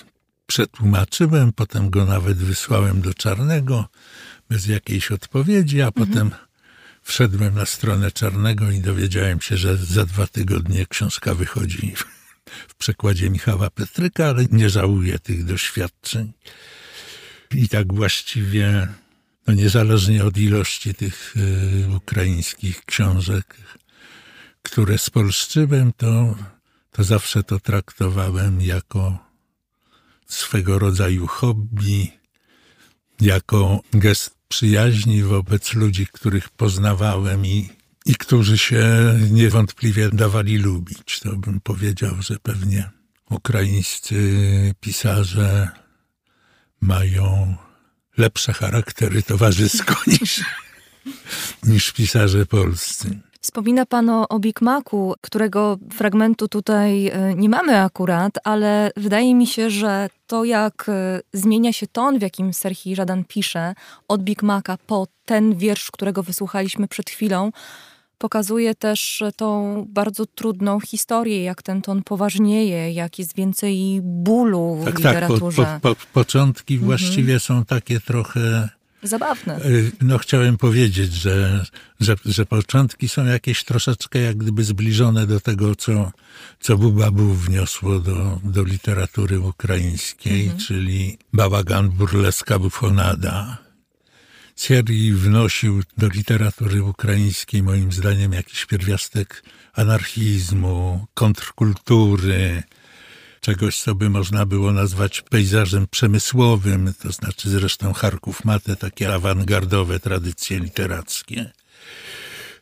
przetłumaczyłem, 0.46 1.52
potem 1.52 1.90
go 1.90 2.04
nawet 2.04 2.38
wysłałem 2.38 3.00
do 3.00 3.14
Czarnego 3.14 3.88
bez 4.48 4.66
jakiejś 4.66 5.11
odpowiedzi, 5.11 5.83
a 5.83 5.87
mhm. 5.87 6.07
potem 6.07 6.30
wszedłem 7.02 7.54
na 7.54 7.66
stronę 7.66 8.12
Czarnego 8.12 8.70
i 8.70 8.80
dowiedziałem 8.80 9.40
się, 9.40 9.57
że 9.57 9.76
za 9.76 10.04
dwa 10.04 10.26
tygodnie 10.26 10.87
książka 10.87 11.35
wychodzi 11.35 11.94
w 12.68 12.74
przekładzie 12.74 13.30
Michała 13.30 13.70
Petryka, 13.70 14.26
ale 14.26 14.46
nie 14.50 14.70
żałuję 14.70 15.18
tych 15.18 15.44
doświadczeń. 15.44 16.33
I 17.54 17.68
tak 17.68 17.94
właściwie, 17.94 18.88
no 19.46 19.54
niezależnie 19.54 20.24
od 20.24 20.38
ilości 20.38 20.94
tych 20.94 21.35
y, 21.37 21.96
ukraińskich 21.96 22.85
książek, 22.85 23.57
które 24.64 24.98
spolszczyłem, 24.98 25.92
to, 25.92 26.35
to 26.92 27.05
zawsze 27.05 27.42
to 27.42 27.61
traktowałem 27.61 28.61
jako 28.61 29.18
swego 30.27 30.79
rodzaju 30.79 31.27
hobby, 31.27 32.09
jako 33.20 33.81
gest 33.92 34.35
przyjaźni 34.48 35.22
wobec 35.22 35.74
ludzi, 35.74 36.07
których 36.12 36.48
poznawałem 36.48 37.46
i, 37.46 37.68
i 38.07 38.14
którzy 38.14 38.59
się 38.59 38.85
niewątpliwie 39.31 40.09
dawali 40.09 40.59
lubić. 40.59 41.20
To 41.20 41.37
bym 41.37 41.61
powiedział, 41.61 42.14
że 42.20 42.38
pewnie 42.38 42.90
ukraińscy 43.31 44.74
pisarze 44.81 45.68
mają 46.81 47.57
lepsze 48.16 48.53
charaktery 48.53 49.22
towarzysko 49.22 49.94
niż, 50.12 50.44
niż 51.62 51.92
pisarze 51.92 52.46
polscy. 52.46 53.20
Wspomina 53.44 53.87
Pan 53.87 54.11
o, 54.11 54.28
o 54.28 54.38
Big 54.38 54.62
Macu, 54.62 55.14
którego 55.20 55.78
fragmentu 55.92 56.48
tutaj 56.48 57.09
e, 57.09 57.35
nie 57.35 57.48
mamy 57.48 57.80
akurat, 57.80 58.38
ale 58.44 58.90
wydaje 58.96 59.35
mi 59.35 59.46
się, 59.46 59.70
że 59.70 60.09
to 60.26 60.44
jak 60.44 60.87
e, 60.88 61.20
zmienia 61.33 61.72
się 61.72 61.87
ton, 61.87 62.18
w 62.18 62.22
jakim 62.22 62.52
Serhii 62.52 62.96
Żadan 62.96 63.24
pisze 63.24 63.74
od 64.09 64.22
Big 64.22 64.42
Maca 64.42 64.78
po 64.87 65.07
ten 65.24 65.54
wiersz, 65.54 65.90
którego 65.90 66.22
wysłuchaliśmy 66.22 66.88
przed 66.88 67.11
chwilą, 67.11 67.50
pokazuje 68.18 68.74
też 68.74 69.22
tą 69.37 69.85
bardzo 69.88 70.26
trudną 70.26 70.80
historię, 70.80 71.44
jak 71.44 71.62
ten 71.62 71.83
ton 71.83 72.02
poważnieje, 72.02 72.92
jak 72.92 73.18
jest 73.18 73.35
więcej 73.37 74.00
bólu 74.02 74.74
w 74.74 74.85
tak, 74.85 74.98
literaturze. 74.98 75.62
Tak, 75.64 75.80
po, 75.80 75.88
po, 75.88 75.94
po, 75.94 76.07
początki 76.12 76.74
mhm. 76.74 76.87
właściwie 76.87 77.40
są 77.40 77.64
takie 77.64 78.00
trochę 78.00 78.68
zabawne. 79.08 79.54
E, 79.54 79.60
no 80.00 80.18
chciałem 80.18 80.56
powiedzieć, 80.56 81.12
że, 81.12 81.64
że, 82.00 82.14
że 82.24 82.46
początki 82.46 83.08
są 83.08 83.24
jakieś 83.24 83.64
troszeczkę 83.64 84.18
jak 84.18 84.36
gdyby 84.36 84.64
zbliżone 84.64 85.26
do 85.26 85.40
tego, 85.40 85.76
co, 85.76 86.12
co 86.60 86.78
Bubabu 86.78 87.34
wniosło 87.34 87.98
do, 87.98 88.40
do 88.44 88.64
literatury 88.64 89.40
ukraińskiej, 89.40 90.42
mhm. 90.42 90.60
czyli 90.60 91.18
bałagan, 91.32 91.90
burleska, 91.90 92.58
bufonada. 92.58 93.58
Thierry 94.56 95.14
wnosił 95.14 95.82
do 95.98 96.08
literatury 96.08 96.82
ukraińskiej 96.82 97.62
moim 97.62 97.92
zdaniem 97.92 98.32
jakiś 98.32 98.66
pierwiastek 98.66 99.44
anarchizmu, 99.72 101.06
kontrkultury, 101.14 102.62
czegoś, 103.44 103.78
co 103.78 103.94
by 103.94 104.11
można 104.11 104.46
było 104.46 104.72
nazwać 104.72 105.22
pejzażem 105.22 105.87
przemysłowym, 105.90 106.94
to 107.02 107.12
znaczy 107.12 107.50
zresztą 107.50 107.92
Charków 107.92 108.44
ma 108.44 108.61
te 108.61 108.76
takie 108.76 109.14
awangardowe 109.14 110.00
tradycje 110.00 110.61
literackie. 110.61 111.52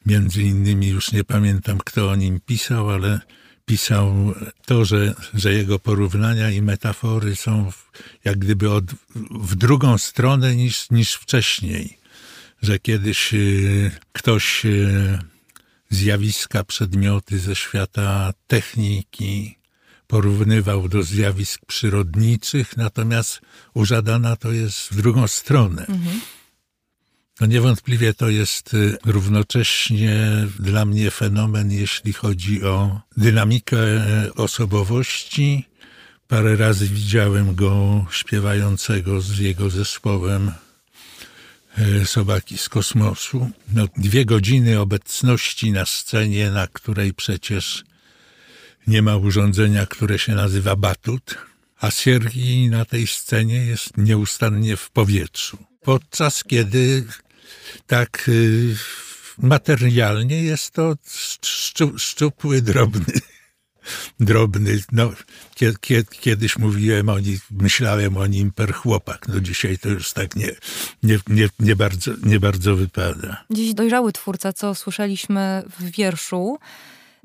Między 0.07 0.43
innymi 0.43 0.89
już 0.89 1.13
nie 1.13 1.25
pamiętam, 1.25 1.79
kto 1.79 2.11
o 2.11 2.17
nim 2.17 2.41
pisał, 2.47 2.91
ale 2.91 3.21
pisał 3.67 4.35
to, 4.67 4.85
że, 4.85 5.15
że 5.35 5.53
jego 5.53 5.79
porównania 5.79 6.51
i 6.51 6.63
metafory 6.63 7.37
są 7.37 7.71
w, 7.71 7.93
jak 8.25 8.39
gdyby 8.39 8.71
od, 8.71 8.85
w 9.31 9.55
drugą 9.55 9.99
stronę 9.99 10.57
niż, 10.57 10.91
niż 10.91 11.15
wcześniej. 11.15 11.99
Że 12.63 12.79
kiedyś 12.79 13.35
y, 13.35 13.91
ktoś 14.13 14.67
y, 14.67 15.19
zjawiska, 15.91 16.65
przedmioty 16.65 17.39
ze 17.39 17.57
świata 17.57 18.33
techniki, 18.47 19.62
porównywał 20.13 20.89
do 20.89 21.03
zjawisk 21.03 21.61
przyrodniczych, 21.67 22.77
natomiast 22.77 23.41
u 23.75 23.85
Żadana 23.85 24.37
to 24.37 24.53
jest 24.53 24.79
w 24.79 24.97
drugą 24.97 25.29
stronę. 25.29 25.87
Mhm. 25.87 26.21
No 27.41 27.47
niewątpliwie 27.47 28.15
to 28.15 28.29
jest 28.29 28.75
y, 28.75 28.97
równocześnie 29.05 30.47
dla 30.59 30.85
mnie 30.85 31.11
fenomen, 31.11 31.73
jeśli 31.73 32.13
chodzi 32.13 32.65
o 32.65 33.01
dynamikę 33.17 33.79
e, 33.79 34.35
osobowości. 34.35 35.65
Parę 36.29 36.57
razy 36.57 36.87
widziałem 36.87 37.55
go 37.55 38.07
śpiewającego 38.11 39.21
z 39.21 39.39
jego 39.39 39.71
zespołem 39.71 40.53
e, 41.79 42.07
Sobaki 42.07 42.59
z 42.59 42.69
kosmosu. 42.69 43.51
No, 43.73 43.89
dwie 43.97 44.25
godziny 44.25 44.81
obecności 44.81 45.73
na 45.73 45.87
scenie, 45.87 46.51
na 46.51 46.67
której 46.67 47.15
przecież 47.15 47.85
nie 48.87 49.03
ma 49.03 49.17
urządzenia, 49.17 49.87
które 49.87 50.19
się 50.19 50.35
nazywa 50.35 50.77
batut, 50.77 51.39
a 51.81 51.91
Siergi 51.91 52.69
na 52.69 52.85
tej 52.85 53.07
scenie 53.07 53.67
jest 53.67 53.97
nieustannie 53.97 54.77
w 54.77 54.91
powietrzu. 54.91 55.59
Podczas 55.83 56.45
kiedy 56.45 57.05
tak 57.87 58.29
y, 58.29 58.77
materialnie 59.39 60.43
jest 60.43 60.71
to 60.71 60.97
szczu, 61.43 61.99
szczupły, 61.99 62.63
drobny, 62.63 63.05
drobny, 64.21 64.83
no, 64.93 65.13
kiedyś 66.21 66.59
mówiłem 66.59 67.09
o 67.09 67.19
nim, 67.19 67.39
myślałem 67.51 68.17
o 68.17 68.27
nim 68.27 68.53
per 68.53 68.75
chłopak, 68.75 69.29
no 69.29 69.41
dzisiaj 69.41 69.79
to 69.79 69.89
już 69.89 70.13
tak 70.13 70.37
nie, 70.37 70.51
nie, 71.03 71.19
nie, 71.29 71.49
nie, 71.59 71.77
bardzo, 71.77 72.13
nie 72.23 72.41
bardzo 72.41 72.77
wypada. 72.77 73.45
Dziś 73.51 73.75
dojrzały 73.75 74.13
twórca, 74.13 74.53
co 74.53 74.75
słyszeliśmy 74.75 75.63
w 75.81 75.91
wierszu, 75.91 76.59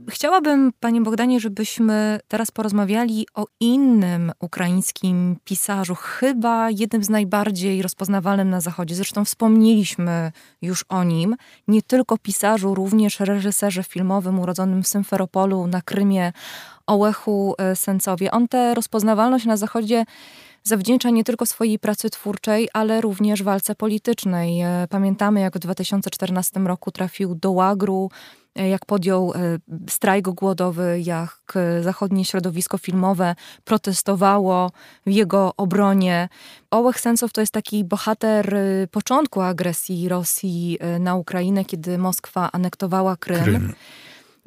Chciałabym, 0.09 0.71
Panie 0.79 1.01
Bogdanie, 1.01 1.39
żebyśmy 1.39 2.19
teraz 2.27 2.51
porozmawiali 2.51 3.27
o 3.33 3.45
innym 3.59 4.31
ukraińskim 4.39 5.37
pisarzu, 5.43 5.95
chyba 5.95 6.69
jednym 6.71 7.03
z 7.03 7.09
najbardziej 7.09 7.81
rozpoznawalnym 7.81 8.49
na 8.49 8.61
Zachodzie. 8.61 8.95
Zresztą 8.95 9.25
wspomnieliśmy 9.25 10.31
już 10.61 10.85
o 10.89 11.03
nim. 11.03 11.35
Nie 11.67 11.81
tylko 11.81 12.17
pisarzu, 12.17 12.75
również 12.75 13.19
reżyserze 13.19 13.83
filmowym 13.83 14.39
urodzonym 14.39 14.83
w 14.83 14.87
Symferopolu 14.87 15.67
na 15.67 15.81
Krymie, 15.81 16.33
Ołechu 16.87 17.55
e, 17.57 17.75
Sencowie. 17.75 18.31
On 18.31 18.47
tę 18.47 18.73
rozpoznawalność 18.73 19.45
na 19.45 19.57
Zachodzie 19.57 20.05
zawdzięcza 20.63 21.09
nie 21.09 21.23
tylko 21.23 21.45
swojej 21.45 21.79
pracy 21.79 22.09
twórczej, 22.09 22.69
ale 22.73 23.01
również 23.01 23.43
walce 23.43 23.75
politycznej. 23.75 24.61
E, 24.61 24.87
pamiętamy, 24.89 25.39
jak 25.39 25.55
w 25.55 25.59
2014 25.59 26.59
roku 26.59 26.91
trafił 26.91 27.35
do 27.35 27.51
łagru, 27.51 28.09
jak 28.65 28.85
podjął 28.85 29.33
e, 29.33 29.57
strajk 29.89 30.29
głodowy, 30.29 31.01
jak 31.03 31.53
zachodnie 31.81 32.25
środowisko 32.25 32.77
filmowe 32.77 33.35
protestowało 33.65 34.71
w 35.05 35.11
jego 35.11 35.53
obronie. 35.57 36.29
Ołech 36.71 36.99
Sencow 36.99 37.33
to 37.33 37.41
jest 37.41 37.53
taki 37.53 37.83
bohater 37.83 38.55
początku 38.91 39.41
agresji 39.41 40.09
Rosji 40.09 40.77
na 40.99 41.15
Ukrainę, 41.15 41.65
kiedy 41.65 41.97
Moskwa 41.97 42.49
anektowała 42.51 43.17
Krym. 43.17 43.43
Krym 43.43 43.73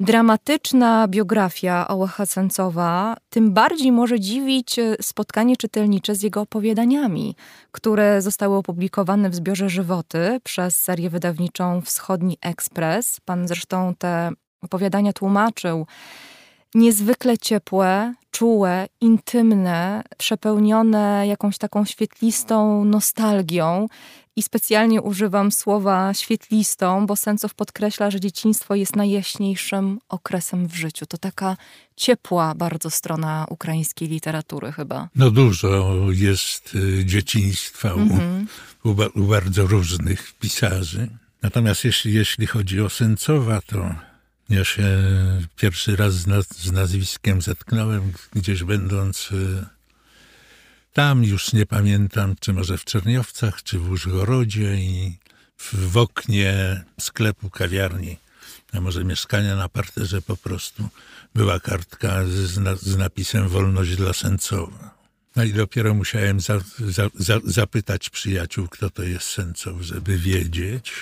dramatyczna 0.01 1.07
biografia 1.07 1.87
Ołacha 1.87 2.25
Sencowa 2.25 3.17
tym 3.29 3.53
bardziej 3.53 3.91
może 3.91 4.19
dziwić 4.19 4.79
e, 4.79 4.95
spotkanie 5.01 5.57
czytelnicze 5.57 6.15
z 6.15 6.21
jego 6.21 6.41
opowiadaniami, 6.41 7.35
które 7.71 8.21
zostały 8.21 8.55
opublikowane 8.55 9.29
w 9.29 9.35
zbiorze 9.35 9.69
Żywoty 9.69 10.39
przez 10.43 10.77
serię 10.77 11.09
wydawniczą 11.09 11.81
Wschodni 11.81 12.37
Ekspres. 12.41 13.19
Pan 13.25 13.47
zresztą 13.47 13.95
te 13.97 14.31
opowiadania 14.61 15.13
tłumaczył. 15.13 15.85
Niezwykle 16.75 17.37
ciepłe, 17.37 18.13
czułe, 18.31 18.87
intymne, 19.01 20.03
przepełnione 20.17 21.27
jakąś 21.27 21.57
taką 21.57 21.85
świetlistą 21.85 22.85
nostalgią 22.85 23.87
i 24.35 24.41
specjalnie 24.41 25.01
używam 25.01 25.51
słowa 25.51 26.13
świetlistą, 26.13 27.05
bo 27.05 27.15
Sencow 27.15 27.53
podkreśla, 27.53 28.11
że 28.11 28.19
dzieciństwo 28.19 28.75
jest 28.75 28.95
najjaśniejszym 28.95 29.99
okresem 30.09 30.67
w 30.67 30.75
życiu. 30.75 31.05
To 31.05 31.17
taka 31.17 31.57
ciepła 31.95 32.55
bardzo 32.55 32.89
strona 32.89 33.45
ukraińskiej 33.49 34.07
literatury 34.07 34.71
chyba. 34.71 35.09
No 35.15 35.31
dużo 35.31 35.95
jest 36.11 36.75
y, 36.75 37.05
dzieciństwa 37.05 37.93
u, 37.93 37.97
mm-hmm. 37.97 38.45
u, 38.83 39.21
u, 39.21 39.27
bardzo 39.27 39.67
różnych 39.67 40.33
pisarzy. 40.33 41.09
Natomiast 41.41 41.83
jeśli, 41.83 42.13
jeśli 42.13 42.47
chodzi 42.47 42.81
o 42.81 42.89
Sencowa, 42.89 43.61
to 43.61 43.95
ja 44.49 44.65
się 44.65 44.87
pierwszy 45.55 45.95
raz 45.95 46.13
z, 46.13 46.27
naz- 46.27 46.53
z 46.53 46.71
nazwiskiem 46.71 47.41
zetknąłem 47.41 48.13
gdzieś 48.33 48.63
będąc 48.63 49.31
y, 49.31 49.65
tam 50.93 51.23
już 51.23 51.53
nie 51.53 51.65
pamiętam, 51.65 52.35
czy 52.39 52.53
może 52.53 52.77
w 52.77 52.85
Czerniowcach, 52.85 53.63
czy 53.63 53.79
w 53.79 53.91
Użgorodzie 53.91 54.75
i 54.75 55.17
w 55.57 55.97
oknie 55.97 56.83
sklepu, 56.99 57.49
kawiarni, 57.49 58.17
a 58.73 58.81
może 58.81 59.03
mieszkania 59.03 59.55
na 59.55 59.69
parterze 59.69 60.21
po 60.21 60.37
prostu 60.37 60.89
była 61.35 61.59
kartka 61.59 62.25
z, 62.25 62.81
z 62.81 62.97
napisem 62.97 63.47
Wolność 63.47 63.95
dla 63.95 64.13
Sęcowa. 64.13 65.01
No 65.35 65.43
i 65.43 65.53
dopiero 65.53 65.93
musiałem 65.93 66.39
za, 66.39 66.59
za, 66.79 67.09
za, 67.15 67.39
zapytać 67.43 68.09
przyjaciół, 68.09 68.67
kto 68.67 68.89
to 68.89 69.03
jest 69.03 69.27
Sęcow, 69.27 69.81
żeby 69.81 70.17
wiedzieć. 70.17 70.93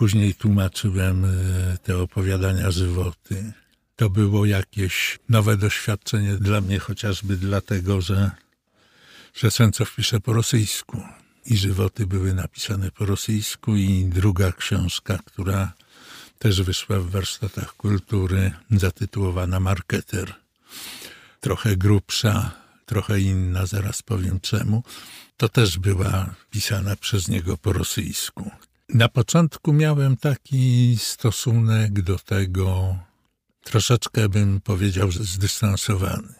Później 0.00 0.34
tłumaczyłem 0.34 1.24
e, 1.24 1.28
te 1.82 1.98
opowiadania 1.98 2.70
żywoty. 2.70 3.52
To 3.96 4.10
było 4.10 4.46
jakieś 4.46 5.18
nowe 5.28 5.56
doświadczenie 5.56 6.36
dla 6.36 6.60
mnie, 6.60 6.78
chociażby 6.78 7.36
dlatego, 7.36 8.00
że, 8.00 8.30
że 9.34 9.50
Sęcow 9.50 9.94
pisze 9.94 10.20
po 10.20 10.32
rosyjsku. 10.32 11.02
I 11.46 11.56
żywoty 11.56 12.06
były 12.06 12.34
napisane 12.34 12.90
po 12.90 13.06
rosyjsku, 13.06 13.76
i 13.76 14.04
druga 14.04 14.52
książka, 14.52 15.18
która 15.24 15.72
też 16.38 16.62
wyszła 16.62 16.98
w 16.98 17.10
warsztatach 17.10 17.76
kultury, 17.76 18.52
zatytułowana 18.70 19.60
Marketer. 19.60 20.34
Trochę 21.40 21.76
grubsza, 21.76 22.50
trochę 22.86 23.20
inna, 23.20 23.66
zaraz 23.66 24.02
powiem 24.02 24.40
czemu. 24.40 24.82
To 25.36 25.48
też 25.48 25.78
była 25.78 26.34
pisana 26.50 26.96
przez 26.96 27.28
niego 27.28 27.56
po 27.56 27.72
rosyjsku. 27.72 28.50
Na 28.94 29.08
początku 29.08 29.72
miałem 29.72 30.16
taki 30.16 30.96
stosunek 30.98 32.02
do 32.02 32.18
tego, 32.18 32.96
troszeczkę 33.64 34.28
bym 34.28 34.60
powiedział, 34.60 35.12
zdystansowany. 35.12 36.34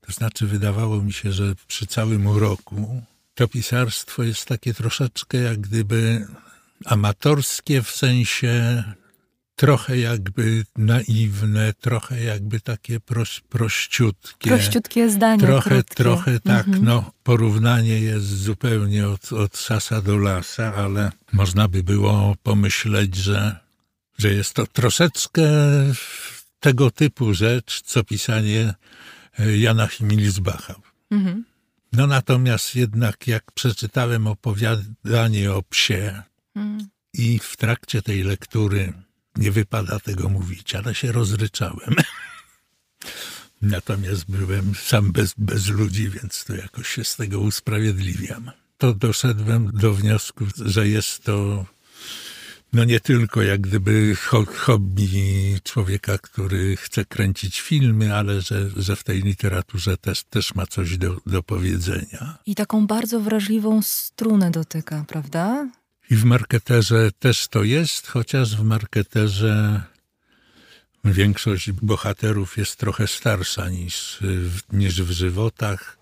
To 0.00 0.12
znaczy, 0.12 0.46
wydawało 0.46 1.02
mi 1.02 1.12
się, 1.12 1.32
że 1.32 1.54
przy 1.66 1.86
całym 1.86 2.26
uroku 2.26 3.02
to 3.34 3.48
pisarstwo 3.48 4.22
jest 4.22 4.44
takie 4.44 4.74
troszeczkę 4.74 5.38
jak 5.38 5.60
gdyby 5.60 6.26
amatorskie 6.84 7.82
w 7.82 7.90
sensie 7.90 8.84
trochę 9.58 9.98
jakby 9.98 10.64
naiwne, 10.76 11.72
trochę 11.80 12.22
jakby 12.24 12.60
takie 12.60 13.00
proś, 13.00 13.40
prościutkie. 13.48 14.50
Prościutkie 14.50 15.10
zdania. 15.10 15.46
Trochę, 15.46 15.70
krótkie. 15.70 15.94
trochę 15.94 16.40
tak, 16.40 16.66
Mhm. 16.66 16.84
no 16.84 17.12
porównanie 17.22 18.00
jest 18.00 18.26
zupełnie 18.26 19.08
od, 19.08 19.32
od 19.32 19.56
sasa 19.56 20.00
do 20.02 20.16
lasa, 20.16 20.74
ale 20.74 21.12
można 21.32 21.68
by 21.68 21.82
było 21.82 22.36
pomyśleć, 22.42 23.16
że, 23.16 23.56
że 24.18 24.32
jest 24.32 24.54
to 24.54 24.66
troszeczkę 24.66 25.42
tego 26.60 26.90
typu 26.90 27.34
rzecz, 27.34 27.82
co 27.82 28.04
pisanie 28.04 28.74
e, 29.38 29.56
Jana 29.58 29.86
Himilsbacha. 29.86 30.74
Mhm. 31.10 31.44
No 31.92 32.06
natomiast 32.06 32.76
jednak 32.76 33.26
jak 33.26 33.52
przeczytałem 33.52 34.26
opowiadanie 34.26 35.52
o 35.52 35.62
psie 35.62 36.22
Mhm. 36.56 36.88
i 37.14 37.38
w 37.38 37.56
trakcie 37.56 38.02
tej 38.02 38.22
lektury 38.22 38.92
nie 39.38 39.50
wypada 39.50 40.00
tego 40.00 40.28
mówić, 40.28 40.74
ale 40.74 40.94
się 40.94 41.12
rozryczałem. 41.12 41.94
Natomiast 43.62 44.24
byłem 44.28 44.74
sam 44.74 45.12
bez, 45.12 45.34
bez 45.38 45.68
ludzi, 45.68 46.10
więc 46.10 46.44
to 46.44 46.56
jakoś 46.56 46.88
się 46.88 47.04
z 47.04 47.16
tego 47.16 47.40
usprawiedliwiam. 47.40 48.50
To 48.78 48.94
doszedłem 48.94 49.70
do 49.74 49.94
wniosku, 49.94 50.44
że 50.64 50.88
jest 50.88 51.24
to 51.24 51.66
no 52.72 52.84
nie 52.84 53.00
tylko 53.00 53.42
jak 53.42 53.60
gdyby 53.60 54.16
ho- 54.16 54.46
hobby 54.56 55.60
człowieka, 55.64 56.18
który 56.18 56.76
chce 56.76 57.04
kręcić 57.04 57.60
filmy, 57.60 58.14
ale 58.14 58.40
że, 58.40 58.70
że 58.76 58.96
w 58.96 59.04
tej 59.04 59.22
literaturze 59.22 59.96
też, 59.96 60.24
też 60.24 60.54
ma 60.54 60.66
coś 60.66 60.98
do, 60.98 61.16
do 61.26 61.42
powiedzenia. 61.42 62.38
I 62.46 62.54
taką 62.54 62.86
bardzo 62.86 63.20
wrażliwą 63.20 63.82
strunę 63.82 64.50
dotyka, 64.50 65.04
prawda? 65.08 65.68
I 66.10 66.16
w 66.16 66.24
marketerze 66.24 67.10
też 67.18 67.48
to 67.48 67.64
jest, 67.64 68.06
chociaż 68.06 68.56
w 68.56 68.62
marketerze 68.62 69.82
większość 71.04 71.72
bohaterów 71.72 72.56
jest 72.56 72.76
trochę 72.76 73.06
starsza 73.06 73.68
niż, 73.68 74.18
niż 74.72 75.02
w 75.02 75.10
żywotach, 75.10 75.98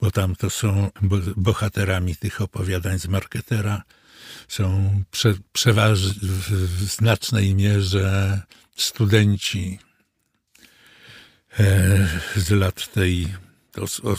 bo 0.00 0.10
tam 0.10 0.36
to 0.36 0.50
są 0.50 0.90
bo, 1.02 1.16
bohaterami 1.36 2.16
tych 2.16 2.40
opowiadań 2.40 2.98
z 2.98 3.06
marketera 3.06 3.82
są 4.48 5.02
prze, 5.10 5.34
w, 5.72 6.84
znacznej 6.90 7.54
mierze 7.54 8.42
studenci 8.76 9.78
e, 11.58 12.08
z 12.36 12.50
lat 12.50 12.92
tej 12.92 13.34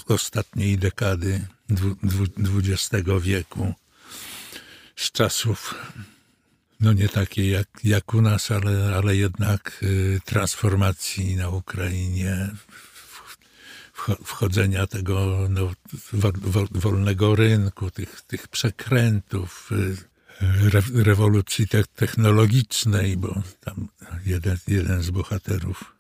ostatniej 0.08 0.78
dekady 0.78 1.48
XX 2.48 3.10
wieku 3.22 3.74
z 4.96 5.12
czasów, 5.12 5.76
no 6.80 6.94
nie 6.94 7.10
takie 7.10 7.50
jak, 7.50 7.68
jak 7.84 8.14
u 8.14 8.22
nas, 8.22 8.52
ale, 8.52 8.96
ale 8.96 9.16
jednak 9.16 9.80
y, 9.84 10.20
transformacji 10.26 11.36
na 11.36 11.50
Ukrainie, 11.50 12.50
wchodzenia 14.26 14.88
tego 14.88 15.48
no, 15.50 15.72
wo, 16.14 16.32
wo, 16.36 16.66
wolnego 16.72 17.36
rynku, 17.36 17.92
tych, 17.92 18.22
tych 18.22 18.48
przekrętów, 18.48 19.70
y, 19.72 19.98
re, 20.42 20.82
rewolucji 20.94 21.68
te, 21.68 21.84
technologicznej, 21.84 23.18
bo 23.18 23.44
tam 23.60 23.88
jeden, 24.26 24.58
jeden 24.68 25.04
z 25.04 25.10
bohaterów 25.10 25.96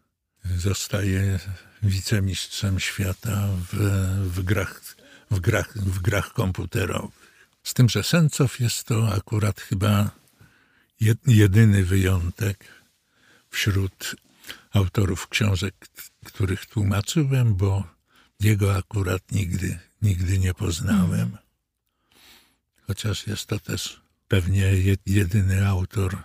zostaje 0.58 1.39
wicemistrzem 1.84 2.80
świata 2.80 3.47
w, 3.71 3.77
w, 4.36 4.43
grach, 4.43 4.82
w, 5.32 5.39
grach, 5.39 5.77
w 5.77 5.99
grach 5.99 6.34
komputerowych. 6.34 7.20
Z 7.63 7.74
tym, 7.74 7.89
że 7.89 8.04
Sencow 8.04 8.60
jest 8.60 8.84
to 8.84 9.13
akurat 9.13 9.62
chyba 9.62 10.12
jed- 11.02 11.28
jedyny 11.28 11.84
wyjątek 11.86 12.67
wśród 13.50 14.15
autorów 14.74 15.28
książek, 15.28 15.76
których 16.26 16.65
tłumaczyłem, 16.65 17.56
bo 17.56 17.84
jego 18.39 18.76
akurat 18.76 19.32
nigdy, 19.32 19.80
nigdy 20.02 20.39
nie 20.39 20.54
poznałem. 20.54 21.38
Chociaż 22.88 23.28
jest 23.28 23.45
to 23.45 23.60
też 23.60 24.02
pewnie 24.28 24.62
je- 24.62 24.95
jedyny 25.06 25.67
autor 25.67 26.17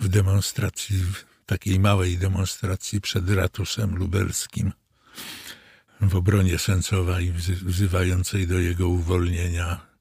w 0.00 0.08
demonstracji, 0.08 0.98
w 0.98 1.24
takiej 1.46 1.80
małej 1.80 2.18
demonstracji 2.18 3.00
przed 3.00 3.30
ratuszem 3.30 3.96
lubelskim 3.96 4.72
w 6.00 6.16
obronie 6.16 6.58
Sencowa 6.58 7.20
i 7.20 7.32
wzy- 7.32 7.64
wzywającej 7.64 8.46
do 8.46 8.58
jego 8.58 8.88
uwolnienia 8.88 9.91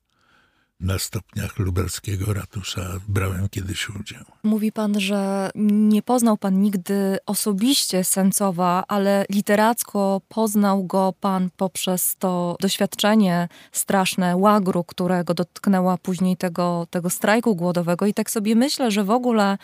na 0.81 0.99
stopniach 0.99 1.59
lubelskiego 1.59 2.33
ratusza 2.33 2.99
brałem 3.07 3.49
kiedyś 3.49 3.89
udział. 3.89 4.23
Mówi 4.43 4.71
pan, 4.71 4.99
że 4.99 5.51
nie 5.55 6.01
poznał 6.01 6.37
pan 6.37 6.61
nigdy 6.61 7.17
osobiście 7.25 8.03
Sencowa, 8.03 8.83
ale 8.87 9.25
literacko 9.29 10.21
poznał 10.29 10.83
go 10.83 11.13
pan 11.19 11.49
poprzez 11.57 12.15
to 12.19 12.57
doświadczenie 12.59 13.47
straszne 13.71 14.37
łagru, 14.37 14.83
którego 14.83 15.33
dotknęła 15.33 15.97
później 15.97 16.37
tego, 16.37 16.87
tego 16.89 17.09
strajku 17.09 17.55
głodowego. 17.55 18.05
I 18.05 18.13
tak 18.13 18.31
sobie 18.31 18.55
myślę, 18.55 18.91
że 18.91 19.03
w 19.03 19.11
ogóle 19.11 19.57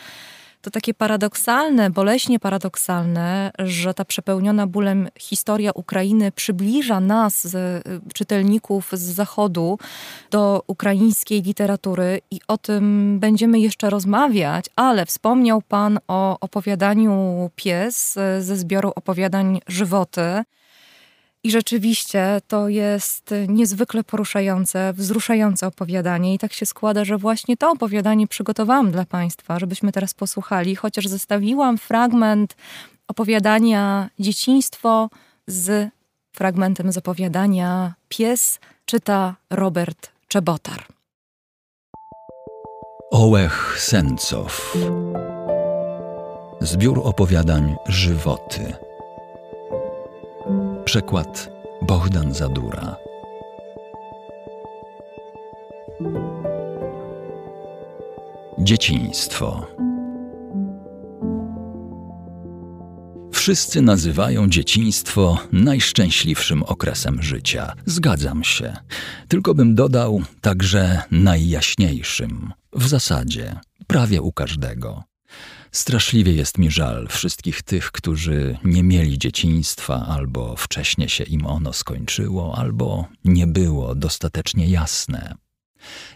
to 0.67 0.71
takie 0.71 0.93
paradoksalne, 0.93 1.89
boleśnie 1.89 2.39
paradoksalne, 2.39 3.51
że 3.59 3.93
ta 3.93 4.05
przepełniona 4.05 4.67
bólem 4.67 5.09
historia 5.19 5.71
Ukrainy 5.71 6.31
przybliża 6.31 6.99
nas, 6.99 7.47
z, 7.47 7.83
czytelników 8.13 8.89
z 8.93 9.01
Zachodu, 9.01 9.79
do 10.31 10.63
ukraińskiej 10.67 11.41
literatury 11.41 12.21
i 12.31 12.39
o 12.47 12.57
tym 12.57 13.17
będziemy 13.19 13.59
jeszcze 13.59 13.89
rozmawiać, 13.89 14.65
ale 14.75 15.05
wspomniał 15.05 15.61
Pan 15.61 15.99
o 16.07 16.39
opowiadaniu 16.39 17.49
Pies 17.55 18.17
e, 18.17 18.41
ze 18.41 18.55
zbioru 18.55 18.91
opowiadań 18.95 19.59
Żywoty. 19.67 20.43
I 21.47 21.51
rzeczywiście 21.51 22.41
to 22.47 22.69
jest 22.69 23.33
niezwykle 23.47 24.03
poruszające, 24.03 24.93
wzruszające 24.93 25.67
opowiadanie. 25.67 26.33
I 26.33 26.37
tak 26.39 26.53
się 26.53 26.65
składa, 26.65 27.05
że 27.05 27.17
właśnie 27.17 27.57
to 27.57 27.71
opowiadanie 27.71 28.27
przygotowałam 28.27 28.91
dla 28.91 29.05
Państwa, 29.05 29.59
żebyśmy 29.59 29.91
teraz 29.91 30.13
posłuchali, 30.13 30.75
chociaż 30.75 31.07
zestawiłam 31.07 31.77
fragment 31.77 32.55
opowiadania 33.07 34.09
Dzieciństwo 34.19 35.09
z 35.47 35.89
fragmentem 36.31 36.91
z 36.91 36.97
opowiadania 36.97 37.93
Pies 38.09 38.59
czyta 38.85 39.35
Robert 39.49 40.11
Czebotar. 40.27 40.85
Ołech 43.11 43.75
Sencow. 43.79 44.77
Zbiór 46.61 47.01
opowiadań 47.03 47.75
Żywoty. 47.85 48.86
Przekład 50.87 51.49
Bohdan 51.81 52.33
Zadura. 52.33 52.95
Dzieciństwo. 58.59 59.67
Wszyscy 63.31 63.81
nazywają 63.81 64.49
dzieciństwo 64.49 65.37
najszczęśliwszym 65.51 66.63
okresem 66.63 67.23
życia. 67.23 67.73
Zgadzam 67.85 68.43
się. 68.43 68.77
Tylko 69.27 69.55
bym 69.55 69.75
dodał 69.75 70.21
także 70.41 71.01
najjaśniejszym. 71.11 72.53
W 72.73 72.87
zasadzie 72.87 73.59
prawie 73.87 74.21
u 74.21 74.31
każdego. 74.31 75.06
Straszliwie 75.77 76.33
jest 76.33 76.57
mi 76.57 76.71
żal 76.71 77.07
wszystkich 77.07 77.61
tych, 77.61 77.91
którzy 77.91 78.57
nie 78.63 78.83
mieli 78.83 79.17
dzieciństwa, 79.17 80.05
albo 80.07 80.55
wcześnie 80.55 81.09
się 81.09 81.23
im 81.23 81.45
ono 81.45 81.73
skończyło, 81.73 82.57
albo 82.57 83.05
nie 83.25 83.47
było 83.47 83.95
dostatecznie 83.95 84.67
jasne. 84.67 85.35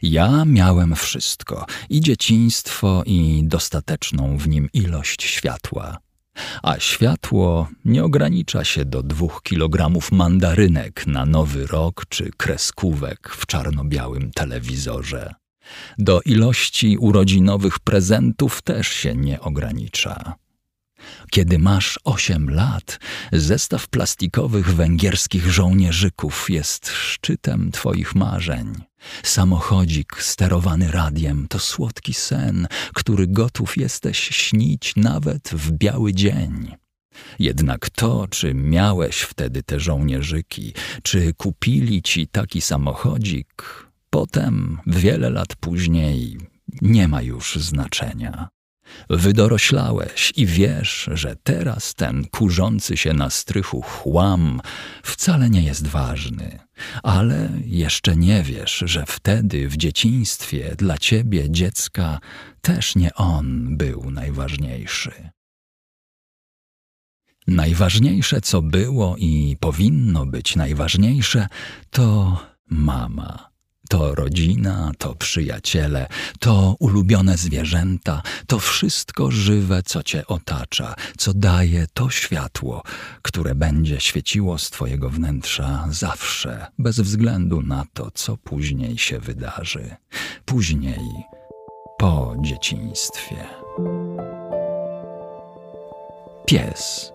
Ja 0.02 0.46
miałem 0.46 0.96
wszystko 0.96 1.66
i 1.90 2.02
dzieciństwo, 2.02 3.04
i 3.06 3.42
dostateczną 3.44 4.38
w 4.38 4.48
nim 4.48 4.70
ilość 4.74 5.24
światła. 5.24 5.98
A 6.64 6.80
światło 6.80 7.68
nie 7.86 8.04
ogranicza 8.04 8.64
się 8.64 8.86
do 8.86 9.04
dwóch 9.04 9.42
kilogramów 9.44 10.12
mandarynek 10.12 11.08
na 11.08 11.26
nowy 11.26 11.68
rok 11.68 12.06
czy 12.10 12.32
kreskówek 12.38 13.30
w 13.30 13.46
czarno-białym 13.46 14.32
telewizorze. 14.32 15.41
Do 15.98 16.22
ilości 16.22 16.98
urodzinowych 16.98 17.80
prezentów 17.80 18.62
też 18.62 18.88
się 18.88 19.16
nie 19.16 19.40
ogranicza. 19.40 20.36
Kiedy 21.32 21.60
masz 21.60 22.00
osiem 22.04 22.50
lat, 22.50 23.00
zestaw 23.32 23.88
plastikowych 23.88 24.76
węgierskich 24.76 25.52
żołnierzyków 25.52 26.50
jest 26.50 26.90
szczytem 26.90 27.72
twoich 27.72 28.16
marzeń. 28.16 28.74
Samochodzik 29.24 30.24
sterowany 30.24 30.92
radiem 30.92 31.48
to 31.50 31.60
słodki 31.60 32.14
sen, 32.14 32.68
który 32.94 33.28
gotów 33.28 33.78
jesteś 33.78 34.20
śnić 34.20 34.94
nawet 34.96 35.50
w 35.50 35.72
biały 35.72 36.14
dzień. 36.14 36.76
Jednak 37.40 37.90
to, 37.90 38.28
czy 38.28 38.54
miałeś 38.54 39.22
wtedy 39.22 39.64
te 39.64 39.80
żołnierzyki, 39.80 40.74
czy 41.04 41.34
kupili 41.34 42.02
ci 42.02 42.28
taki 42.28 42.62
samochodzik, 42.62 43.64
potem, 44.12 44.80
wiele 44.88 45.30
lat 45.30 45.56
później, 45.56 46.38
nie 46.82 47.08
ma 47.08 47.22
już 47.22 47.56
znaczenia. 47.56 48.50
Wydoroślałeś 49.10 50.34
i 50.36 50.46
wiesz, 50.46 51.10
że 51.14 51.36
teraz 51.44 51.96
ten 51.96 52.26
kurzący 52.26 52.98
się 52.98 53.14
na 53.14 53.30
strychu 53.30 53.82
chłam 53.82 54.62
wcale 55.04 55.50
nie 55.50 55.64
jest 55.64 55.88
ważny, 55.88 56.60
ale 57.04 57.50
jeszcze 57.66 58.16
nie 58.16 58.44
wiesz, 58.44 58.84
że 58.86 59.06
wtedy 59.08 59.70
w 59.70 59.78
dzieciństwie 59.78 60.76
dla 60.78 60.98
ciebie 60.98 61.50
dziecka 61.50 62.20
też 62.62 62.96
nie 62.96 63.14
on 63.14 63.78
był 63.78 64.12
najważniejszy. 64.12 65.30
Najważniejsze, 67.48 68.42
co 68.42 68.62
było 68.62 69.16
i 69.18 69.58
powinno 69.60 70.26
być 70.26 70.56
najważniejsze, 70.56 71.48
to 71.90 72.38
mama. 72.70 73.51
To 73.92 74.16
rodzina, 74.16 74.92
to 74.98 75.16
przyjaciele, 75.16 76.08
to 76.40 76.76
ulubione 76.80 77.38
zwierzęta, 77.38 78.22
to 78.48 78.60
wszystko 78.60 79.32
żywe, 79.32 79.84
co 79.84 80.04
cię 80.04 80.28
otacza, 80.28 80.96
co 81.18 81.34
daje 81.34 81.88
to 81.94 82.10
światło, 82.10 82.84
które 83.22 83.56
będzie 83.56 84.00
świeciło 84.00 84.58
z 84.58 84.70
twojego 84.70 85.10
wnętrza 85.10 85.88
zawsze, 85.90 86.68
bez 86.80 87.00
względu 87.00 87.62
na 87.62 87.86
to, 87.94 88.12
co 88.12 88.38
później 88.38 88.98
się 88.98 89.20
wydarzy. 89.20 89.96
Później, 90.46 91.00
po 91.98 92.36
dzieciństwie. 92.42 93.46
Pies 96.46 97.12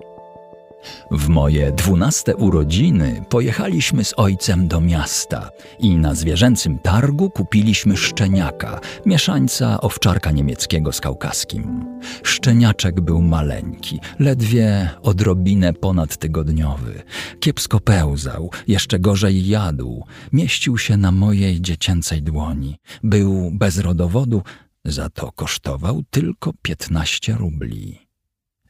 w 1.11 1.29
moje 1.29 1.73
dwunaste 1.73 2.37
urodziny 2.37 3.25
pojechaliśmy 3.29 4.05
z 4.05 4.15
ojcem 4.17 4.69
do 4.69 4.81
miasta 4.81 5.51
i 5.79 5.97
na 5.97 6.15
zwierzęcym 6.15 6.79
targu 6.79 7.31
kupiliśmy 7.31 7.97
szczeniaka, 7.97 8.81
mieszańca 9.07 9.81
owczarka 9.81 10.31
niemieckiego 10.31 10.93
z 10.93 11.01
kaukaskim. 11.01 11.85
Szczeniaczek 12.23 13.01
był 13.01 13.23
maleńki, 13.23 14.01
ledwie 14.19 14.91
odrobinę 15.03 15.73
ponadtygodniowy. 15.73 17.03
Kiepsko 17.41 17.81
pełzał, 17.81 18.51
jeszcze 18.69 18.99
gorzej 18.99 19.49
jadł. 19.49 20.05
Mieścił 20.33 20.79
się 20.79 20.97
na 20.97 21.13
mojej 21.13 21.61
dziecięcej 21.61 22.23
dłoni. 22.23 22.77
Był 23.03 23.51
bez 23.53 23.79
rodowodu, 23.79 24.43
za 24.85 25.11
to 25.11 25.33
kosztował 25.33 26.03
tylko 26.11 26.53
piętnaście 26.63 27.33
rubli. 27.33 28.06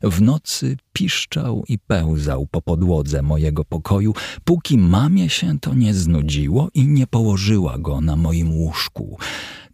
W 0.03 0.23
nocy 0.23 0.77
piszczał 0.93 1.65
i 1.69 1.79
pełzał 1.79 2.47
po 2.47 2.63
podłodze 2.63 3.23
mojego 3.23 3.65
pokoju, 3.65 4.15
póki 4.45 4.79
mamie 4.79 5.29
się 5.29 5.59
to 5.61 5.75
nie 5.75 5.95
znudziło 5.95 6.69
i 6.75 6.87
nie 6.87 7.07
położyła 7.07 7.79
go 7.79 8.01
na 8.01 8.17
moim 8.17 8.53
łóżku. 8.55 9.19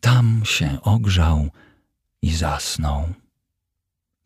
Tam 0.00 0.42
się 0.44 0.78
ogrzał 0.82 1.48
i 2.22 2.30
zasnął. 2.35 3.04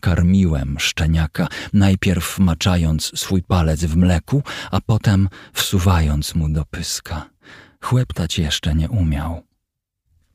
Karmiłem 0.03 0.79
szczeniaka, 0.79 1.49
najpierw 1.73 2.39
maczając 2.39 3.21
swój 3.21 3.43
palec 3.43 3.85
w 3.85 3.97
mleku, 3.97 4.43
a 4.71 4.81
potem 4.81 5.29
wsuwając 5.53 6.35
mu 6.35 6.49
do 6.49 6.65
pyska. 6.65 7.31
Chłeptać 7.81 8.39
jeszcze 8.39 8.75
nie 8.75 8.89
umiał. 8.89 9.43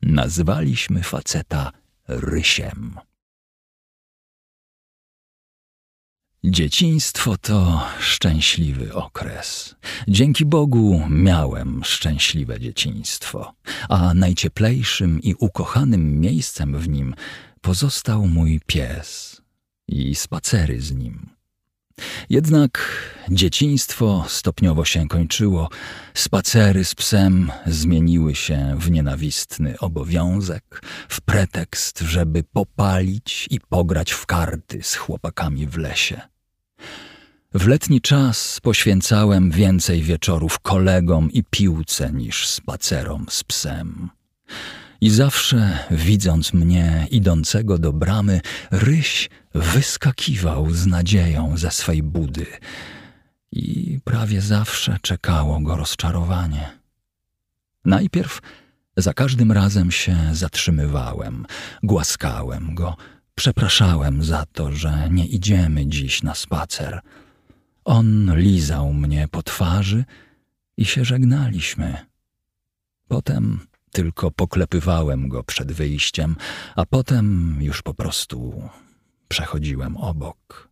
Nazwaliśmy 0.02 1.02
faceta 1.02 1.72
Rysiem. 2.08 2.98
Dzieciństwo 6.44 7.36
to 7.38 7.82
szczęśliwy 8.00 8.94
okres. 8.94 9.74
Dzięki 10.08 10.44
Bogu 10.44 11.02
miałem 11.10 11.84
szczęśliwe 11.84 12.60
dzieciństwo, 12.60 13.52
a 13.88 14.14
najcieplejszym 14.14 15.20
i 15.20 15.34
ukochanym 15.34 16.20
miejscem 16.20 16.78
w 16.78 16.88
nim 16.88 17.14
pozostał 17.60 18.26
mój 18.26 18.60
pies 18.66 19.40
i 19.88 20.14
spacery 20.14 20.80
z 20.80 20.92
nim. 20.92 21.30
Jednak 22.30 22.88
dzieciństwo 23.30 24.24
stopniowo 24.28 24.84
się 24.84 25.08
kończyło, 25.08 25.68
spacery 26.14 26.84
z 26.84 26.94
psem 26.94 27.50
zmieniły 27.66 28.34
się 28.34 28.76
w 28.78 28.90
nienawistny 28.90 29.78
obowiązek, 29.78 30.82
w 31.08 31.20
pretekst, 31.20 31.98
żeby 32.00 32.42
popalić 32.42 33.48
i 33.50 33.60
pograć 33.60 34.12
w 34.12 34.26
karty 34.26 34.82
z 34.82 34.94
chłopakami 34.94 35.66
w 35.66 35.76
lesie. 35.76 36.31
W 37.54 37.66
letni 37.66 38.00
czas 38.00 38.60
poświęcałem 38.60 39.50
więcej 39.50 40.02
wieczorów 40.02 40.58
kolegom 40.58 41.30
i 41.30 41.44
piłce 41.44 42.12
niż 42.12 42.48
spacerom 42.48 43.26
z 43.30 43.44
psem. 43.44 44.10
I 45.00 45.10
zawsze, 45.10 45.78
widząc 45.90 46.52
mnie 46.52 47.06
idącego 47.10 47.78
do 47.78 47.92
bramy, 47.92 48.40
ryś 48.70 49.30
wyskakiwał 49.54 50.70
z 50.70 50.86
nadzieją 50.86 51.56
ze 51.56 51.70
swej 51.70 52.02
budy. 52.02 52.46
I 53.52 53.98
prawie 54.04 54.40
zawsze 54.40 54.98
czekało 55.02 55.60
go 55.60 55.76
rozczarowanie. 55.76 56.70
Najpierw 57.84 58.40
za 58.96 59.14
każdym 59.14 59.52
razem 59.52 59.90
się 59.90 60.16
zatrzymywałem, 60.32 61.46
głaskałem 61.82 62.74
go, 62.74 62.96
przepraszałem 63.34 64.24
za 64.24 64.46
to, 64.52 64.72
że 64.72 65.08
nie 65.10 65.26
idziemy 65.26 65.86
dziś 65.86 66.22
na 66.22 66.34
spacer– 66.34 67.00
on 67.84 68.36
lizał 68.36 68.92
mnie 68.92 69.28
po 69.30 69.42
twarzy 69.42 70.04
i 70.76 70.84
się 70.84 71.04
żegnaliśmy. 71.04 71.96
Potem 73.08 73.60
tylko 73.92 74.30
poklepywałem 74.30 75.28
go 75.28 75.44
przed 75.44 75.72
wyjściem, 75.72 76.36
a 76.76 76.86
potem 76.86 77.56
już 77.60 77.82
po 77.82 77.94
prostu 77.94 78.68
przechodziłem 79.28 79.96
obok. 79.96 80.68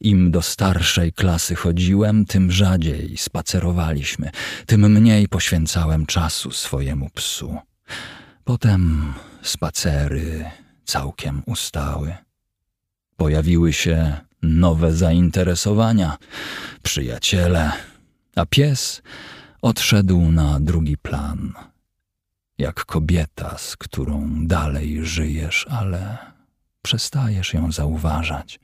Im 0.00 0.30
do 0.30 0.42
starszej 0.42 1.12
klasy 1.12 1.54
chodziłem, 1.54 2.24
tym 2.24 2.52
rzadziej 2.52 3.16
spacerowaliśmy, 3.16 4.30
tym 4.66 4.92
mniej 4.92 5.28
poświęcałem 5.28 6.06
czasu 6.06 6.50
swojemu 6.50 7.10
psu. 7.10 7.56
Potem 8.44 9.12
spacery 9.42 10.50
całkiem 10.84 11.42
ustały. 11.46 12.14
Pojawiły 13.16 13.72
się 13.72 14.16
nowe 14.42 14.92
zainteresowania, 14.92 16.16
przyjaciele, 16.82 17.72
a 18.36 18.46
pies 18.46 19.02
odszedł 19.62 20.20
na 20.20 20.60
drugi 20.60 20.96
plan. 20.96 21.52
Jak 22.58 22.84
kobieta, 22.84 23.58
z 23.58 23.76
którą 23.76 24.46
dalej 24.46 25.06
żyjesz, 25.06 25.66
ale 25.70 26.18
przestajesz 26.82 27.54
ją 27.54 27.72
zauważać. 27.72 28.60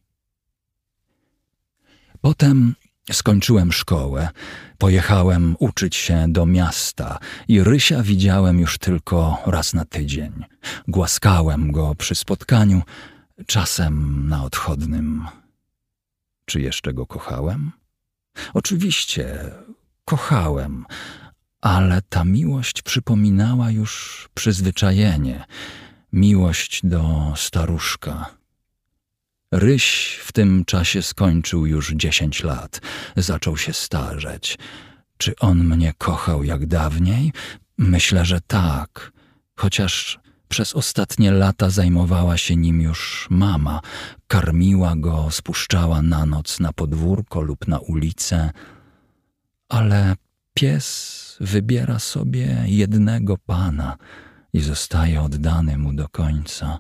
Potem 2.21 2.75
skończyłem 3.13 3.73
szkołę, 3.73 4.29
pojechałem 4.79 5.57
uczyć 5.59 5.97
się 5.97 6.25
do 6.29 6.47
miasta 6.47 7.19
i 7.49 7.63
Rysia 7.63 8.03
widziałem 8.03 8.61
już 8.61 8.79
tylko 8.79 9.43
raz 9.47 9.75
na 9.75 9.85
tydzień. 9.85 10.45
Głaskałem 10.89 11.73
go 11.73 11.95
przy 11.95 12.15
spotkaniu, 12.15 12.83
czasem 13.47 14.25
na 14.29 14.45
odchodnym 14.45 15.27
Czy 16.47 16.61
jeszcze 16.61 16.95
go 16.95 17.07
kochałem? 17.07 17.73
Oczywiście, 18.55 19.51
kochałem, 20.05 20.87
ale 21.61 22.03
ta 22.03 22.25
miłość 22.25 22.83
przypominała 22.83 23.71
już 23.71 24.29
przyzwyczajenie, 24.35 25.45
miłość 26.13 26.81
do 26.85 27.33
staruszka. 27.37 28.31
Ryś 29.53 30.19
w 30.23 30.33
tym 30.33 30.65
czasie 30.65 31.03
skończył 31.03 31.67
już 31.67 31.93
dziesięć 31.93 32.43
lat, 32.43 32.81
zaczął 33.17 33.57
się 33.57 33.73
starzeć. 33.73 34.59
Czy 35.17 35.37
on 35.37 35.65
mnie 35.65 35.93
kochał 35.99 36.45
jak 36.45 36.67
dawniej? 36.67 37.33
Myślę, 37.79 38.25
że 38.25 38.41
tak, 38.41 39.13
chociaż 39.57 40.19
przez 40.49 40.75
ostatnie 40.75 41.31
lata 41.31 41.71
zajmowała 41.71 42.37
się 42.37 42.57
nim 42.57 42.81
już 42.81 43.27
mama, 43.31 43.81
karmiła 44.27 44.97
go, 44.97 45.31
spuszczała 45.31 46.03
na 46.03 46.27
noc 46.27 46.61
na 46.61 46.73
podwórko 46.73 47.41
lub 47.41 47.69
na 47.69 47.79
ulicę, 47.79 48.51
ale 49.69 50.17
pies 50.55 51.37
wybiera 51.41 51.99
sobie 51.99 52.65
jednego 52.67 53.39
pana 53.39 53.97
i 54.53 54.61
zostaje 54.61 55.23
oddany 55.23 55.79
mu 55.79 55.93
do 55.93 56.09
końca. 56.09 56.79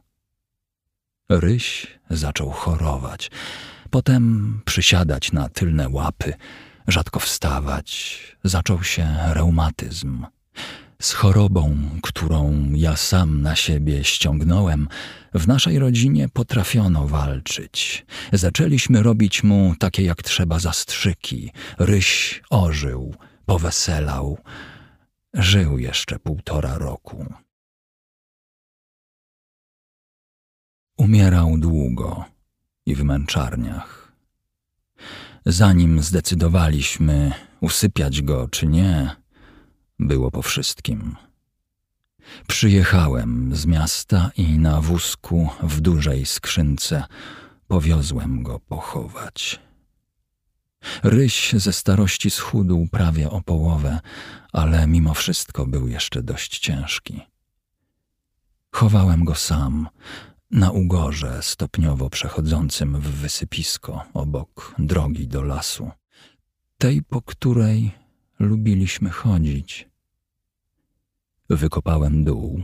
Ryś 1.29 1.87
zaczął 2.11 2.51
chorować, 2.51 3.31
potem 3.91 4.61
przysiadać 4.65 5.33
na 5.33 5.49
tylne 5.49 5.89
łapy, 5.89 6.35
rzadko 6.89 7.21
wstawać, 7.21 8.21
zaczął 8.45 8.83
się 8.83 9.17
reumatyzm. 9.27 10.27
Z 11.03 11.13
chorobą, 11.13 11.77
którą 12.03 12.71
ja 12.75 12.97
sam 12.97 13.43
na 13.43 13.57
siebie 13.57 14.05
ściągnąłem, 14.05 14.89
w 15.35 15.47
naszej 15.49 15.79
rodzinie 15.79 16.29
potrafiono 16.29 17.07
walczyć. 17.09 18.07
Zaczęliśmy 18.33 19.03
robić 19.03 19.43
mu 19.43 19.75
takie 19.79 20.03
jak 20.03 20.23
trzeba 20.23 20.59
zastrzyki. 20.59 21.53
Ryś 21.79 22.43
ożył, 22.51 23.15
poweselał. 23.47 24.39
Żył 25.35 25.79
jeszcze 25.79 26.19
półtora 26.19 26.79
roku. 26.79 27.35
Umierał 30.97 31.59
długo 31.59 32.25
i 32.87 32.95
w 32.95 33.05
męczarniach. 33.05 34.13
Zanim 35.47 36.03
zdecydowaliśmy 36.03 37.33
usypiać 37.61 38.23
go 38.23 38.49
czy 38.49 38.67
nie, 38.67 39.17
było 39.99 40.31
po 40.31 40.43
wszystkim. 40.43 41.17
Przyjechałem 42.47 43.57
z 43.57 43.67
miasta 43.67 44.31
i 44.37 44.59
na 44.59 44.81
wózku 44.81 45.49
w 45.63 45.81
dużej 45.81 46.27
skrzynce 46.27 47.05
powiozłem 47.69 48.43
go 48.43 48.61
pochować. 48.61 49.61
Ryś 51.03 51.53
ze 51.53 51.73
starości 51.73 52.31
schudł 52.31 52.89
prawie 52.91 53.31
o 53.31 53.41
połowę, 53.41 54.01
ale 54.53 54.87
mimo 54.87 55.15
wszystko 55.15 55.67
był 55.67 55.89
jeszcze 55.89 56.23
dość 56.23 56.59
ciężki. 56.59 57.21
Chowałem 58.71 59.25
go 59.25 59.35
sam, 59.35 59.89
na 60.51 60.71
ugorze 60.71 61.43
stopniowo 61.43 62.11
przechodzącym 62.11 63.01
w 63.01 63.09
wysypisko 63.11 64.05
obok 64.15 64.75
drogi 64.79 65.29
do 65.29 65.43
lasu, 65.43 65.91
tej 66.79 67.03
po 67.03 67.23
której 67.23 67.93
lubiliśmy 68.39 69.11
chodzić. 69.11 69.89
Wykopałem 71.51 72.25
dół, 72.25 72.63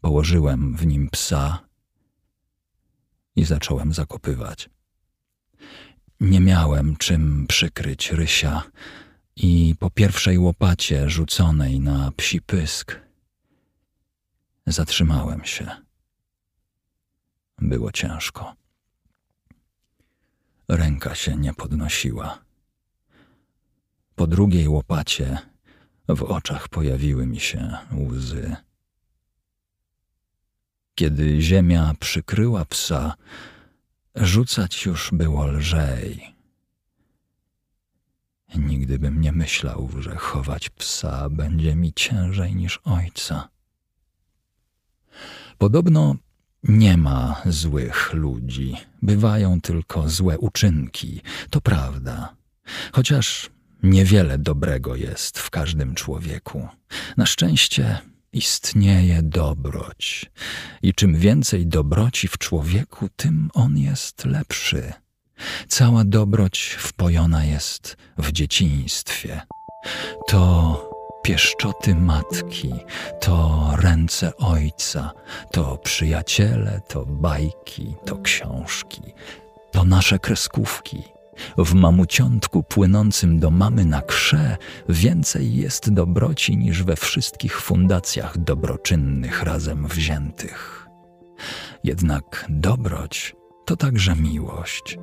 położyłem 0.00 0.76
w 0.76 0.86
nim 0.86 1.10
psa 1.10 1.58
i 3.36 3.44
zacząłem 3.44 3.92
zakopywać. 3.92 4.70
Nie 6.20 6.40
miałem 6.40 6.96
czym 6.96 7.46
przykryć 7.46 8.12
rysia 8.12 8.62
i 9.36 9.74
po 9.78 9.90
pierwszej 9.90 10.38
łopacie 10.38 11.10
rzuconej 11.10 11.80
na 11.80 12.12
psi 12.16 12.42
pysk 12.42 13.00
zatrzymałem 14.66 15.44
się. 15.44 15.70
Było 17.58 17.92
ciężko. 17.92 18.54
Ręka 20.68 21.14
się 21.14 21.36
nie 21.36 21.54
podnosiła. 21.54 22.49
Po 24.20 24.26
drugiej 24.26 24.68
łopacie 24.68 25.38
w 26.08 26.22
oczach 26.22 26.68
pojawiły 26.68 27.26
mi 27.26 27.40
się 27.40 27.76
łzy. 27.92 28.56
Kiedy 30.94 31.42
ziemia 31.42 31.94
przykryła 32.00 32.64
psa, 32.64 33.14
rzucać 34.14 34.84
już 34.86 35.10
było 35.12 35.46
lżej. 35.46 36.34
Nigdy 38.54 38.98
bym 38.98 39.20
nie 39.20 39.32
myślał, 39.32 39.90
że 39.98 40.16
chować 40.16 40.68
psa 40.68 41.28
będzie 41.30 41.76
mi 41.76 41.92
ciężej 41.92 42.56
niż 42.56 42.80
ojca. 42.84 43.48
Podobno 45.58 46.16
nie 46.62 46.96
ma 46.96 47.42
złych 47.46 48.12
ludzi, 48.12 48.76
bywają 49.02 49.60
tylko 49.60 50.08
złe 50.08 50.38
uczynki, 50.38 51.20
to 51.50 51.60
prawda. 51.60 52.36
Chociaż 52.92 53.50
niewiele 53.82 54.38
dobrego 54.38 54.96
jest 54.96 55.38
w 55.38 55.50
każdym 55.50 55.94
człowieku. 55.94 56.68
Na 57.16 57.26
szczęście 57.26 57.98
istnieje 58.32 59.22
dobroć. 59.22 60.30
I 60.82 60.94
czym 60.94 61.16
więcej 61.16 61.66
dobroci 61.66 62.28
w 62.28 62.38
człowieku, 62.38 63.08
tym 63.16 63.50
on 63.54 63.78
jest 63.78 64.24
lepszy. 64.24 64.92
Cała 65.68 66.04
dobroć 66.04 66.76
wpojona 66.78 67.44
jest 67.44 67.96
w 68.18 68.32
dzieciństwie. 68.32 69.40
To 70.28 70.90
pieszczoty 71.22 71.94
matki, 71.94 72.70
to 73.20 73.70
ręce 73.78 74.36
ojca, 74.36 75.12
to 75.52 75.78
przyjaciele, 75.78 76.80
to 76.88 77.06
bajki, 77.06 77.94
to 78.06 78.18
książki, 78.18 79.02
to 79.72 79.84
nasze 79.84 80.18
kreskówki. 80.18 81.02
W 81.58 81.74
mamuciątku 81.74 82.62
płynącym 82.62 83.38
do 83.38 83.50
mamy 83.50 83.84
na 83.84 84.02
krze 84.02 84.56
więcej 84.88 85.54
jest 85.54 85.92
dobroci 85.92 86.56
niż 86.56 86.82
we 86.82 86.96
wszystkich 86.96 87.60
fundacjach 87.60 88.38
dobroczynnych 88.38 89.42
razem 89.42 89.86
wziętych. 89.86 90.86
Jednak 91.84 92.46
dobroć 92.48 93.36
to 93.64 93.76
także 93.76 94.16
miłość. 94.16 94.98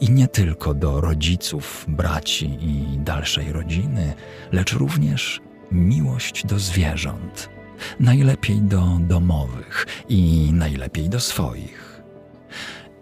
I 0.00 0.10
nie 0.10 0.28
tylko 0.28 0.74
do 0.74 1.00
rodziców, 1.00 1.84
braci 1.88 2.58
i 2.60 2.98
dalszej 2.98 3.52
rodziny, 3.52 4.14
lecz 4.52 4.72
również 4.72 5.40
miłość 5.72 6.46
do 6.46 6.58
zwierząt, 6.58 7.50
najlepiej 8.00 8.62
do 8.62 8.98
domowych 9.00 9.86
i 10.08 10.50
najlepiej 10.52 11.08
do 11.08 11.20
swoich. 11.20 11.85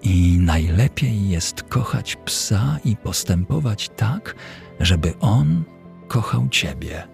I 0.04 0.38
najlepiej 0.38 1.28
jest 1.28 1.62
kochać 1.62 2.16
psa 2.16 2.78
i 2.84 2.96
postępować 2.96 3.88
tak, 3.88 4.34
żeby 4.80 5.14
on 5.20 5.64
kochał 6.08 6.48
ciebie. 6.48 7.08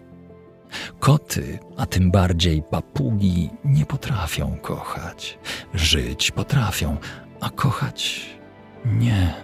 Koty, 0.98 1.58
a 1.76 1.86
tym 1.86 2.10
bardziej 2.10 2.62
papugi, 2.62 3.50
nie 3.64 3.86
potrafią 3.86 4.58
kochać. 4.62 5.38
Żyć 5.74 6.30
potrafią, 6.30 6.96
a 7.40 7.50
kochać 7.50 8.26
nie. 8.84 9.34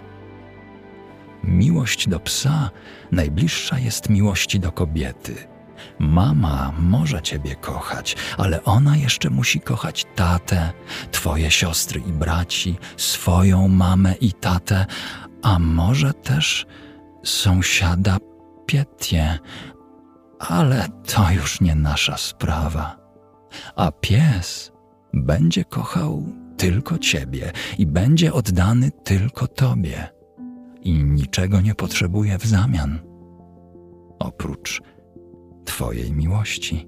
Miłość 1.43 2.09
do 2.09 2.19
psa 2.19 2.69
najbliższa 3.11 3.79
jest 3.79 4.09
miłości 4.09 4.59
do 4.59 4.71
kobiety. 4.71 5.35
Mama 5.99 6.73
może 6.79 7.21
ciebie 7.21 7.55
kochać, 7.55 8.15
ale 8.37 8.63
ona 8.63 8.97
jeszcze 8.97 9.29
musi 9.29 9.61
kochać 9.61 10.05
tatę, 10.15 10.71
twoje 11.11 11.51
siostry 11.51 11.99
i 11.99 12.11
braci, 12.11 12.77
swoją 12.97 13.67
mamę 13.67 14.13
i 14.21 14.33
tatę, 14.33 14.85
a 15.43 15.59
może 15.59 16.13
też 16.13 16.65
sąsiada 17.23 18.17
Pietię, 18.65 19.39
ale 20.39 20.87
to 21.05 21.31
już 21.31 21.61
nie 21.61 21.75
nasza 21.75 22.17
sprawa. 22.17 22.97
A 23.75 23.91
pies 23.91 24.71
będzie 25.13 25.65
kochał 25.65 26.23
tylko 26.57 26.97
ciebie 26.97 27.51
i 27.77 27.87
będzie 27.87 28.33
oddany 28.33 28.91
tylko 28.91 29.47
tobie. 29.47 30.09
I 30.81 31.03
niczego 31.03 31.61
nie 31.61 31.75
potrzebuje 31.75 32.37
w 32.37 32.45
zamian, 32.45 32.99
oprócz 34.19 34.81
Twojej 35.67 36.11
miłości. 36.11 36.87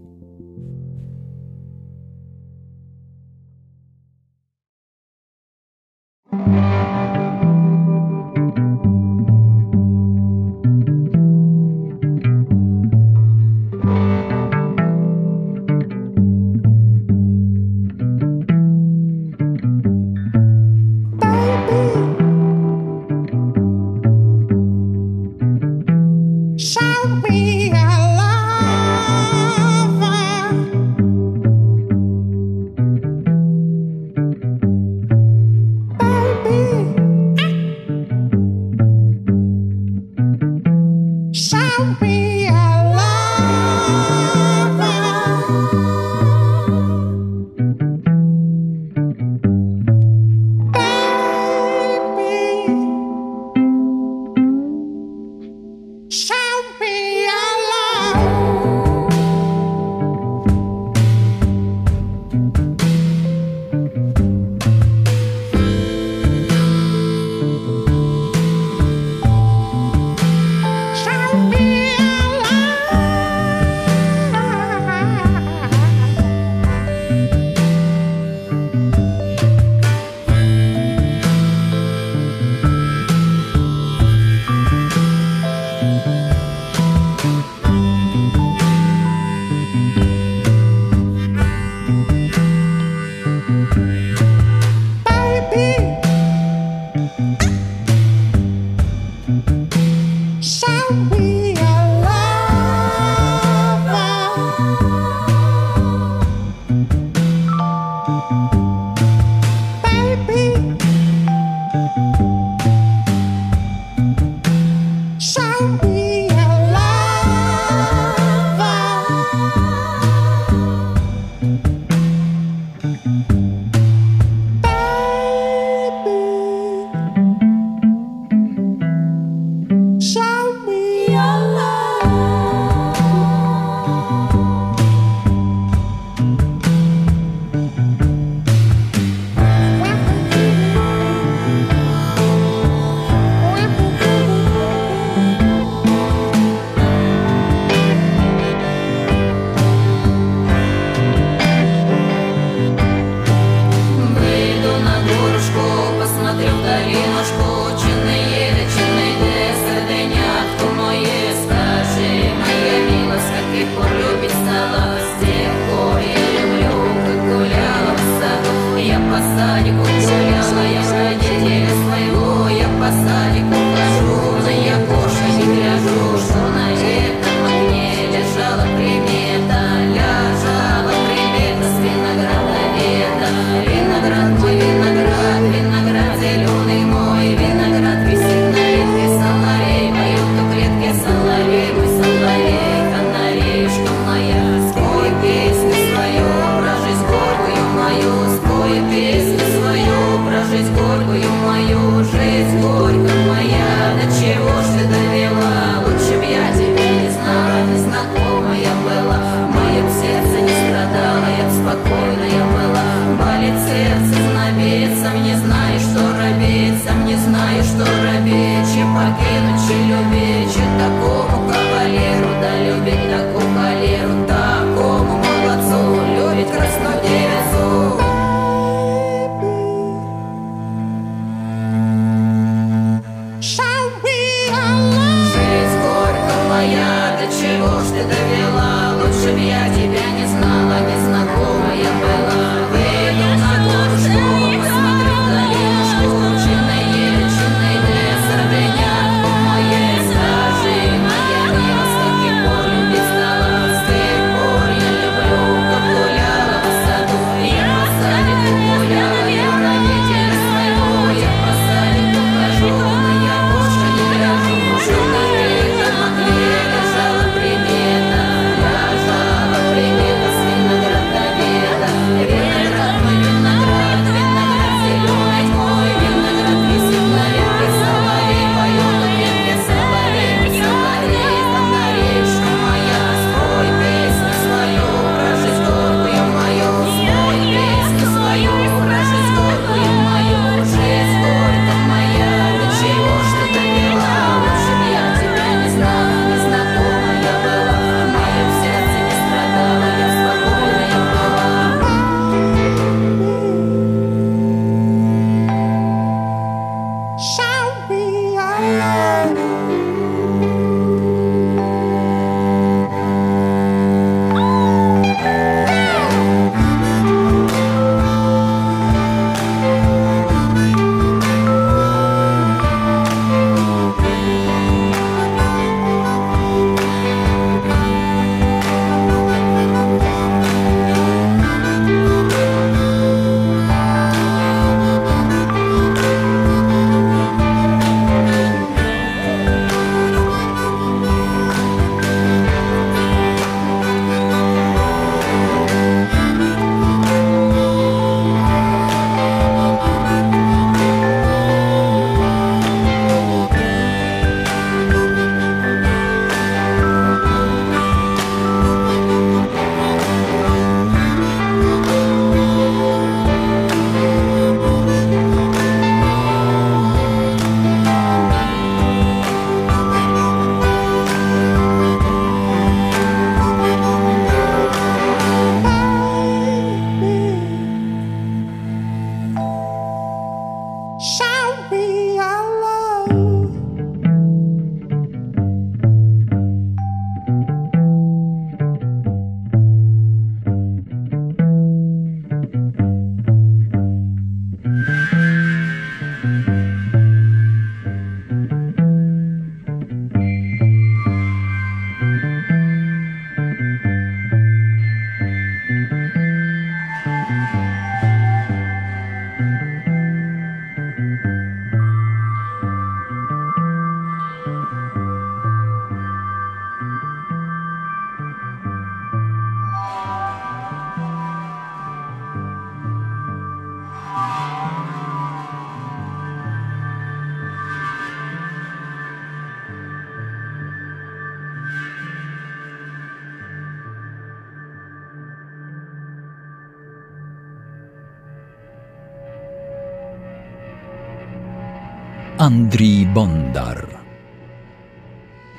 Andrii 442.39 443.05
Bondar. 443.05 443.87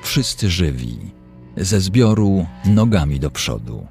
Wszyscy 0.03 0.51
żywi, 0.51 0.99
ze 1.57 1.81
zbioru 1.81 2.47
Nogami 2.64 3.20
do 3.20 3.31
przodu. 3.31 3.87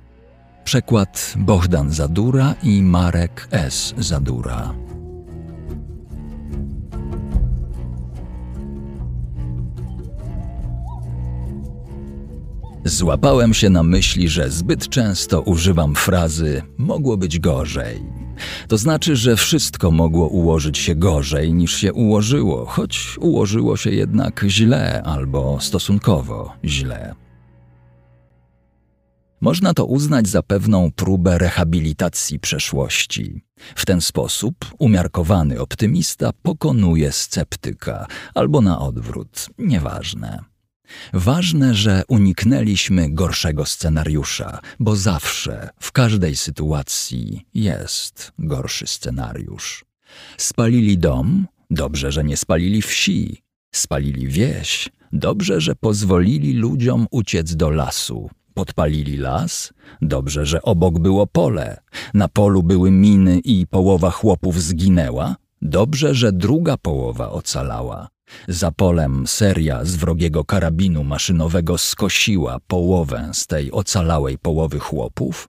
Przekład 0.64 1.34
Bohdan 1.38 1.92
Zadura 1.92 2.56
i 2.64 2.82
Marek 2.82 3.48
S. 3.52 3.94
Zadura. 3.98 4.74
Złapałem 12.86 13.54
się 13.54 13.70
na 13.70 13.84
myśli, 13.84 14.30
że 14.30 14.50
zbyt 14.50 14.90
często 14.90 15.42
używam 15.42 15.96
frazy 15.96 16.62
mogło 16.78 17.18
być 17.18 17.40
gorzej. 17.40 18.18
To 18.68 18.78
znaczy, 18.78 19.16
że 19.16 19.36
wszystko 19.36 19.92
mogło 19.92 20.28
ułożyć 20.28 20.78
się 20.78 20.96
gorzej 20.96 21.54
niż 21.54 21.74
się 21.76 21.94
ułożyło, 21.94 22.66
choć 22.66 23.18
ułożyło 23.20 23.78
się 23.78 23.92
jednak 23.92 24.46
źle 24.48 25.04
albo 25.04 25.58
stosunkowo 25.62 26.54
źle. 26.66 27.16
Można 29.42 29.74
to 29.74 29.86
uznać 29.86 30.28
za 30.28 30.44
pewną 30.44 30.92
próbę 30.92 31.38
rehabilitacji 31.38 32.40
przeszłości. 32.40 33.42
W 33.76 33.86
ten 33.86 34.02
sposób 34.02 34.56
umiarkowany 34.80 35.60
optymista 35.60 36.32
pokonuje 36.44 37.12
sceptyka, 37.12 38.08
albo 38.34 38.62
na 38.62 38.80
odwrót, 38.80 39.50
nieważne. 39.58 40.49
Ważne, 41.14 41.74
że 41.74 42.04
uniknęliśmy 42.08 43.10
gorszego 43.10 43.66
scenariusza, 43.66 44.60
bo 44.80 44.96
zawsze, 44.96 45.70
w 45.80 45.92
każdej 45.92 46.36
sytuacji 46.36 47.46
jest 47.54 48.32
gorszy 48.40 48.88
scenariusz. 48.88 49.86
Spalili 50.38 50.98
dom, 50.98 51.48
dobrze, 51.70 52.12
że 52.12 52.24
nie 52.24 52.38
spalili 52.38 52.82
wsi. 52.82 53.44
Spalili 53.72 54.28
wieś, 54.28 54.90
dobrze, 55.12 55.62
że 55.62 55.76
pozwolili 55.76 56.54
ludziom 56.54 57.08
uciec 57.12 57.56
do 57.56 57.70
lasu. 57.70 58.30
Podpalili 58.54 59.18
las, 59.18 59.74
dobrze, 60.02 60.46
że 60.46 60.62
obok 60.62 61.00
było 61.00 61.28
pole. 61.28 61.82
Na 62.14 62.28
polu 62.28 62.64
były 62.64 62.92
miny 62.92 63.40
i 63.40 63.68
połowa 63.68 64.12
chłopów 64.12 64.62
zginęła, 64.62 65.36
dobrze, 65.62 66.16
że 66.16 66.32
druga 66.32 66.78
połowa 66.78 67.30
ocalała. 67.30 68.08
Za 68.47 68.71
polem 68.71 69.27
seria 69.27 69.86
z 69.86 69.95
wrogiego 69.95 70.45
karabinu 70.45 71.03
maszynowego 71.03 71.77
skosiła 71.77 72.57
połowę 72.67 73.30
z 73.34 73.47
tej 73.47 73.71
ocalałej 73.71 74.38
połowy 74.38 74.80
chłopów. 74.80 75.47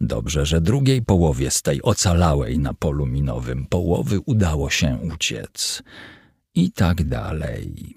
Dobrze, 0.00 0.46
że 0.46 0.60
drugiej 0.60 1.02
połowie 1.02 1.50
z 1.50 1.62
tej 1.62 1.82
ocalałej 1.82 2.58
na 2.58 2.74
polu 2.74 3.06
minowym 3.06 3.66
połowy 3.66 4.20
udało 4.20 4.70
się 4.70 4.98
uciec. 5.14 5.82
I 6.54 6.72
tak 6.72 7.04
dalej. 7.04 7.96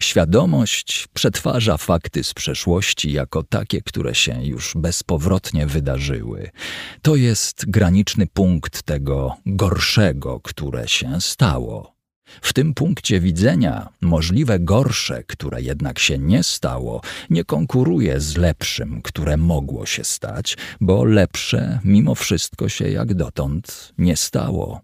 Świadomość 0.00 1.08
przetwarza 1.14 1.76
fakty 1.76 2.24
z 2.24 2.34
przeszłości 2.34 3.12
jako 3.12 3.42
takie, 3.42 3.82
które 3.82 4.14
się 4.14 4.44
już 4.44 4.74
bezpowrotnie 4.76 5.66
wydarzyły. 5.66 6.50
To 7.02 7.16
jest 7.16 7.70
graniczny 7.70 8.26
punkt 8.26 8.82
tego 8.82 9.36
gorszego, 9.46 10.40
które 10.40 10.88
się 10.88 11.20
stało. 11.20 11.99
W 12.42 12.52
tym 12.52 12.74
punkcie 12.74 13.20
widzenia 13.20 13.88
możliwe 14.00 14.58
gorsze, 14.58 15.24
które 15.24 15.62
jednak 15.62 15.98
się 15.98 16.18
nie 16.18 16.42
stało, 16.42 17.00
nie 17.30 17.44
konkuruje 17.44 18.20
z 18.20 18.36
lepszym, 18.36 19.02
które 19.02 19.36
mogło 19.36 19.86
się 19.86 20.04
stać, 20.04 20.56
bo 20.80 21.04
lepsze 21.04 21.80
mimo 21.84 22.14
wszystko 22.14 22.68
się 22.68 22.90
jak 22.90 23.14
dotąd 23.14 23.92
nie 23.98 24.16
stało. 24.16 24.80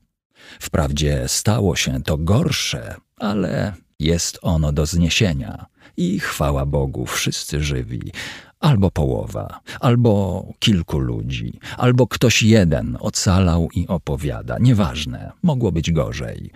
Wprawdzie 0.60 1.24
stało 1.26 1.76
się 1.76 2.02
to 2.02 2.18
gorsze, 2.18 2.94
ale 3.16 3.72
jest 4.00 4.38
ono 4.42 4.72
do 4.72 4.86
zniesienia 4.86 5.66
i 5.96 6.20
chwała 6.20 6.66
Bogu 6.66 7.06
wszyscy 7.06 7.62
żywi, 7.62 8.12
albo 8.60 8.90
połowa, 8.90 9.60
albo 9.80 10.44
kilku 10.58 10.98
ludzi, 10.98 11.60
albo 11.76 12.06
ktoś 12.06 12.42
jeden 12.42 12.96
ocalał 13.00 13.68
i 13.74 13.86
opowiada. 13.86 14.56
Nieważne, 14.60 15.32
mogło 15.42 15.72
być 15.72 15.90
gorzej 15.90 16.50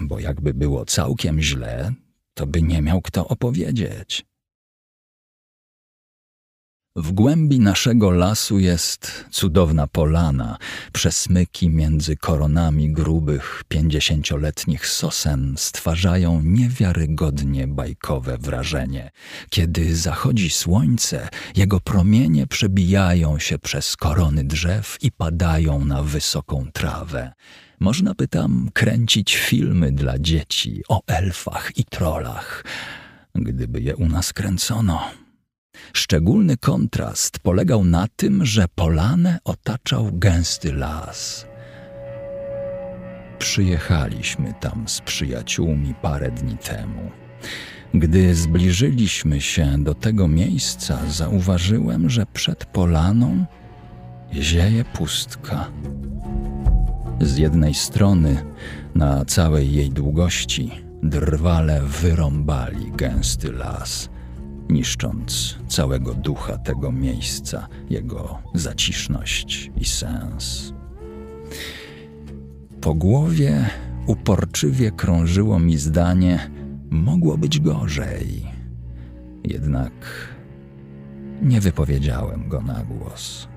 bo 0.00 0.18
jakby 0.20 0.54
było 0.54 0.84
całkiem 0.84 1.40
źle, 1.40 1.92
to 2.34 2.46
by 2.46 2.62
nie 2.62 2.82
miał 2.82 3.02
kto 3.02 3.28
opowiedzieć. 3.28 4.26
W 6.96 7.12
głębi 7.12 7.60
naszego 7.60 8.10
lasu 8.10 8.58
jest 8.58 9.24
cudowna 9.30 9.86
polana, 9.86 10.58
przesmyki 10.92 11.70
między 11.70 12.16
koronami 12.16 12.92
grubych, 12.92 13.62
pięćdziesięcioletnich 13.68 14.86
sosen 14.86 15.54
stwarzają 15.58 16.42
niewiarygodnie 16.42 17.66
bajkowe 17.66 18.38
wrażenie. 18.38 19.10
Kiedy 19.50 19.96
zachodzi 19.96 20.50
słońce, 20.50 21.28
jego 21.56 21.80
promienie 21.80 22.46
przebijają 22.46 23.38
się 23.38 23.58
przez 23.58 23.96
korony 23.96 24.44
drzew 24.44 24.96
i 25.02 25.12
padają 25.12 25.84
na 25.84 26.02
wysoką 26.02 26.66
trawę. 26.72 27.32
Można 27.80 28.14
by 28.14 28.28
tam 28.28 28.68
kręcić 28.72 29.36
filmy 29.36 29.92
dla 29.92 30.18
dzieci 30.18 30.82
o 30.88 31.02
elfach 31.06 31.78
i 31.78 31.84
trolach, 31.84 32.64
gdyby 33.34 33.80
je 33.80 33.96
u 33.96 34.08
nas 34.08 34.32
kręcono. 34.32 35.00
Szczególny 35.92 36.56
kontrast 36.56 37.38
polegał 37.38 37.84
na 37.84 38.06
tym, 38.16 38.46
że 38.46 38.66
polanę 38.74 39.38
otaczał 39.44 40.10
gęsty 40.12 40.72
las. 40.72 41.46
Przyjechaliśmy 43.38 44.54
tam 44.60 44.88
z 44.88 45.00
przyjaciółmi 45.00 45.94
parę 46.02 46.30
dni 46.30 46.58
temu. 46.58 47.10
Gdy 47.94 48.34
zbliżyliśmy 48.34 49.40
się 49.40 49.84
do 49.84 49.94
tego 49.94 50.28
miejsca, 50.28 50.98
zauważyłem, 51.08 52.10
że 52.10 52.26
przed 52.26 52.64
polaną 52.64 53.46
zieje 54.32 54.84
pustka. 54.84 55.70
Z 57.20 57.38
jednej 57.38 57.74
strony, 57.74 58.44
na 58.94 59.24
całej 59.24 59.72
jej 59.72 59.90
długości, 59.90 60.70
drwale 61.02 61.82
wyrąbali 61.82 62.92
gęsty 62.92 63.52
las, 63.52 64.08
niszcząc 64.68 65.58
całego 65.68 66.14
ducha 66.14 66.58
tego 66.58 66.92
miejsca, 66.92 67.68
jego 67.90 68.38
zaciszność 68.54 69.70
i 69.76 69.84
sens. 69.84 70.72
Po 72.80 72.94
głowie 72.94 73.70
uporczywie 74.06 74.90
krążyło 74.90 75.58
mi 75.58 75.78
zdanie, 75.78 76.50
mogło 76.90 77.38
być 77.38 77.60
gorzej. 77.60 78.46
Jednak 79.44 79.92
nie 81.42 81.60
wypowiedziałem 81.60 82.48
go 82.48 82.62
na 82.62 82.84
głos. 82.84 83.48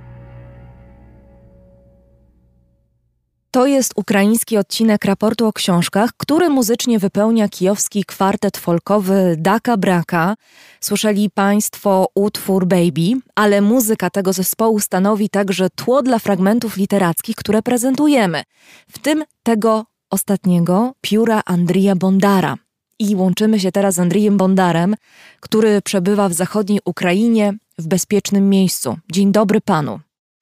To 3.51 3.65
jest 3.65 3.93
ukraiński 3.95 4.57
odcinek 4.57 5.05
raportu 5.05 5.47
o 5.47 5.53
książkach, 5.53 6.09
który 6.17 6.49
muzycznie 6.49 6.99
wypełnia 6.99 7.49
kijowski 7.49 8.03
kwartet 8.03 8.57
folkowy 8.57 9.35
Daka 9.37 9.77
Braka. 9.77 10.35
Słyszeli 10.79 11.29
Państwo 11.29 12.07
utwór 12.15 12.67
Baby, 12.67 13.21
ale 13.35 13.61
muzyka 13.61 14.09
tego 14.09 14.33
zespołu 14.33 14.79
stanowi 14.79 15.29
także 15.29 15.69
tło 15.69 16.01
dla 16.01 16.19
fragmentów 16.19 16.77
literackich, 16.77 17.35
które 17.35 17.61
prezentujemy, 17.61 18.43
w 18.91 18.99
tym 18.99 19.23
tego 19.43 19.85
ostatniego 20.09 20.93
pióra 21.01 21.41
Andrija 21.45 21.95
Bondara. 21.95 22.55
I 22.99 23.15
łączymy 23.15 23.59
się 23.59 23.71
teraz 23.71 23.95
z 23.95 23.99
Andrijem 23.99 24.37
Bondarem, 24.37 24.95
który 25.39 25.81
przebywa 25.81 26.29
w 26.29 26.33
zachodniej 26.33 26.79
Ukrainie 26.85 27.53
w 27.77 27.87
bezpiecznym 27.87 28.49
miejscu. 28.49 28.97
Dzień 29.11 29.31
dobry 29.31 29.61
panu. 29.61 29.99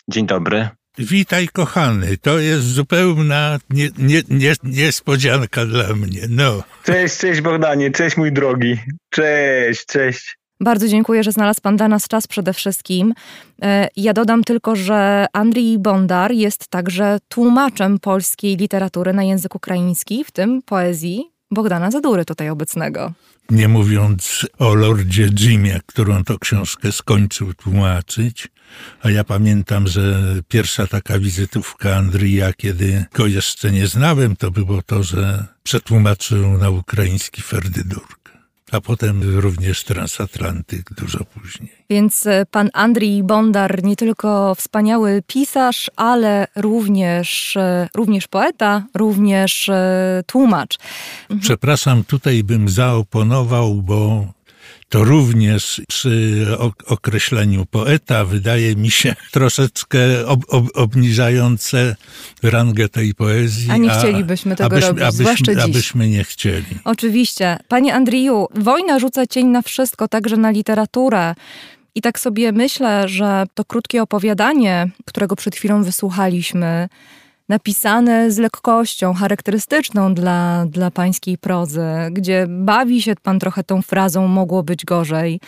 Dzień 0.08 0.26
dobry. 0.26 0.77
Witaj, 1.00 1.48
kochany. 1.48 2.18
To 2.18 2.40
jest 2.40 2.66
zupełna 2.66 3.60
nie, 3.70 3.90
nie, 3.98 4.22
nie, 4.30 4.54
niespodzianka 4.64 5.66
dla 5.66 5.94
mnie. 5.94 6.22
No. 6.30 6.64
Cześć, 6.84 7.18
cześć 7.18 7.42
Bogdanie, 7.42 7.92
cześć 7.92 8.18
mój 8.18 8.32
drogi. 8.32 8.78
Cześć, 9.10 9.86
cześć. 9.86 10.38
Bardzo 10.60 10.88
dziękuję, 10.88 11.24
że 11.24 11.32
znalazł 11.32 11.62
Pan 11.62 11.78
dla 11.78 11.88
nas 11.88 12.08
czas 12.08 12.28
przede 12.28 12.54
wszystkim. 12.54 13.14
E, 13.62 13.88
ja 13.96 14.14
dodam 14.14 14.44
tylko, 14.44 14.76
że 14.76 15.26
Andrii 15.34 15.80
Bondar 15.80 16.32
jest 16.32 16.68
także 16.68 17.18
tłumaczem 17.28 18.00
polskiej 18.00 18.58
literatury 18.58 19.14
na 19.14 19.24
język 19.24 19.56
ukraiński, 19.56 20.24
w 20.24 20.32
tym 20.32 20.62
poezji 20.62 21.32
Bogdana 21.52 21.92
Zadury 21.92 22.26
tutaj 22.26 22.50
obecnego. 22.50 23.14
Nie 23.50 23.68
mówiąc 23.68 24.48
o 24.60 24.76
Lordzie 24.76 25.28
Jimie, 25.28 25.80
którą 25.86 26.24
to 26.24 26.40
książkę 26.40 26.92
skończył 26.92 27.54
tłumaczyć, 27.54 28.48
a 29.02 29.10
ja 29.10 29.24
pamiętam, 29.24 29.88
że 29.88 30.36
pierwsza 30.48 30.88
taka 30.88 31.20
wizytówka 31.20 31.96
Andrija, 31.96 32.54
kiedy 32.54 33.06
go 33.14 33.28
jeszcze 33.28 33.72
nie 33.72 33.88
znałem, 33.88 34.36
to 34.36 34.52
było 34.52 34.82
to, 34.82 35.04
że 35.04 35.46
przetłumaczył 35.64 36.58
na 36.58 36.70
ukraiński 36.70 37.42
Ferdydurk. 37.42 38.18
a 38.72 38.82
potem 38.82 39.40
również 39.40 39.84
transatlantyk 39.84 40.94
dużo 40.94 41.26
później. 41.26 41.72
Więc 41.90 42.28
e, 42.28 42.46
pan 42.52 42.70
Andrii 42.74 43.24
Bondar 43.24 43.84
nie 43.84 43.96
tylko 43.96 44.56
wspaniały 44.56 45.24
pisarz, 45.28 45.92
ale 45.96 46.48
również, 46.56 47.58
e, 47.58 47.90
również 47.96 48.28
poeta, 48.28 48.84
również 48.94 49.70
e, 49.70 50.24
tłumacz. 50.26 50.78
Mhm. 51.22 51.40
Przepraszam, 51.40 52.04
tutaj 52.04 52.44
bym 52.44 52.70
zaoponował, 52.70 53.82
bo 53.82 54.28
to 54.90 55.04
również 55.04 55.82
przy 55.88 56.46
określeniu 56.86 57.66
poeta 57.66 58.26
wydaje 58.26 58.76
mi 58.76 58.92
się 58.92 59.16
troszeczkę 59.32 60.28
ob, 60.28 60.42
ob, 60.48 60.66
obniżające 60.74 61.96
rangę 62.44 62.90
tej 62.90 63.14
poezji. 63.14 63.72
A 63.72 63.78
nie 63.78 63.90
chcielibyśmy 63.90 64.56
tego 64.56 64.66
abyśmy, 64.66 64.88
robić, 64.88 65.04
abyśmy, 65.04 65.24
zwłaszcza 65.24 65.56
dziś. 65.56 65.64
Abyśmy 65.64 66.10
nie 66.10 66.24
chcieli. 66.24 66.66
Oczywiście. 66.84 67.58
Panie 67.68 67.96
Andriju, 67.96 68.48
wojna 68.56 69.00
rzuca 69.00 69.28
cień 69.28 69.48
na 69.48 69.62
wszystko, 69.62 70.08
także 70.08 70.38
na 70.38 70.52
literaturę. 70.52 71.36
I 71.96 72.02
tak 72.02 72.20
sobie 72.20 72.52
myślę, 72.52 73.10
że 73.10 73.44
to 73.54 73.66
krótkie 73.66 74.02
opowiadanie, 74.02 74.90
którego 75.06 75.36
przed 75.36 75.56
chwilą 75.56 75.84
wysłuchaliśmy, 75.84 76.90
napisane 77.50 78.32
z 78.32 78.38
lekkością 78.38 79.14
charakterystyczną 79.14 80.14
dla, 80.14 80.66
dla 80.70 80.92
pańskiej 80.92 81.38
prozy, 81.38 81.86
gdzie 82.12 82.46
bawi 82.50 83.02
się 83.02 83.14
pan 83.24 83.40
trochę 83.40 83.64
tą 83.64 83.82
frazą 83.82 84.28
mogło 84.28 84.64
być 84.64 84.86
gorzej. 84.86 85.40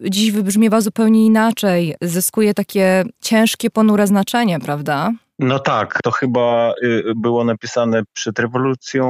Dziś 0.00 0.32
wybrzmiewa 0.32 0.80
zupełnie 0.80 1.26
inaczej, 1.26 1.94
zyskuje 2.00 2.54
takie 2.54 3.04
ciężkie, 3.20 3.70
ponure 3.70 4.06
znaczenie, 4.06 4.60
prawda? 4.60 5.12
No 5.38 5.58
tak, 5.58 5.98
to 6.02 6.10
chyba 6.10 6.74
y, 6.82 7.02
było 7.16 7.44
napisane 7.44 8.02
przed 8.12 8.38
rewolucją 8.38 9.04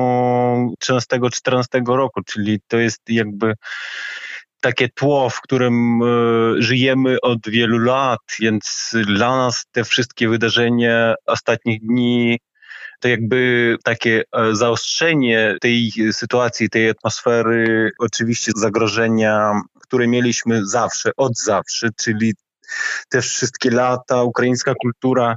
13-14 0.84 1.94
roku, 1.96 2.20
czyli 2.26 2.60
to 2.68 2.76
jest 2.76 3.00
jakby 3.08 3.54
takie 4.62 4.88
tło, 4.88 5.30
w 5.30 5.40
którym 5.40 6.02
e, 6.02 6.06
żyjemy 6.62 7.20
od 7.20 7.38
wielu 7.48 7.78
lat, 7.78 8.20
więc 8.40 8.94
dla 9.06 9.36
nas 9.36 9.64
te 9.72 9.84
wszystkie 9.84 10.28
wydarzenia 10.28 11.14
ostatnich 11.26 11.80
dni 11.80 12.38
to 13.00 13.08
jakby 13.08 13.76
takie 13.84 14.22
e, 14.32 14.54
zaostrzenie 14.54 15.56
tej 15.60 15.92
sytuacji, 16.12 16.70
tej 16.70 16.90
atmosfery, 16.90 17.90
oczywiście 17.98 18.52
zagrożenia, 18.56 19.60
które 19.80 20.08
mieliśmy 20.08 20.66
zawsze, 20.66 21.10
od 21.16 21.38
zawsze, 21.38 21.88
czyli 21.96 22.34
te 23.08 23.20
wszystkie 23.20 23.70
lata, 23.70 24.22
ukraińska 24.22 24.74
kultura 24.74 25.36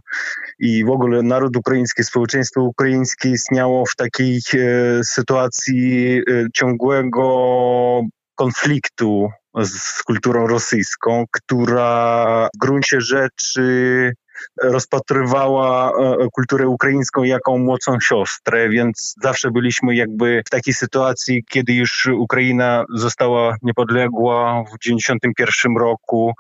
i 0.60 0.86
w 0.86 0.90
ogóle 0.90 1.22
naród 1.22 1.58
ukraiński, 1.58 2.04
społeczeństwo 2.04 2.62
ukraińskie 2.62 3.30
istniało 3.30 3.86
w 3.86 3.96
takiej 3.96 4.38
e, 4.38 5.04
sytuacji 5.04 6.18
e, 6.18 6.22
ciągłego 6.54 8.02
konfliktu 8.36 9.30
z 9.64 10.04
kulturą 10.04 10.48
rosyjską, 10.48 11.26
która 11.32 12.50
w 12.56 12.58
gruncie 12.58 13.02
rzeczy 13.02 14.14
rozpatrywała 14.62 15.92
e, 15.92 16.28
kulturę 16.34 16.68
ukraińską 16.68 17.24
jako 17.24 17.58
młodszą 17.58 18.00
siostrę, 18.00 18.70
więc 18.70 19.16
zawsze 19.22 19.52
byliśmy 19.52 19.96
jakby 19.96 20.42
w 20.48 20.50
takiej 20.50 20.74
sytuacji, 20.74 21.44
kiedy 21.50 21.74
już 21.74 22.08
Ukraina 22.08 22.86
została 22.90 23.56
niepodległa 23.62 24.64
w 24.64 24.80
1991 24.80 25.78
roku. 25.78 26.34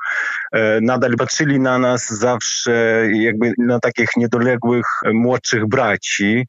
E, 0.51 0.81
nadal 0.81 1.15
patrzyli 1.17 1.59
na 1.59 1.79
nas 1.79 2.09
zawsze 2.09 3.07
jakby 3.11 3.53
na 3.57 3.79
takich 3.79 4.09
niedoległych 4.17 4.87
młodszych 5.13 5.67
braci. 5.67 6.47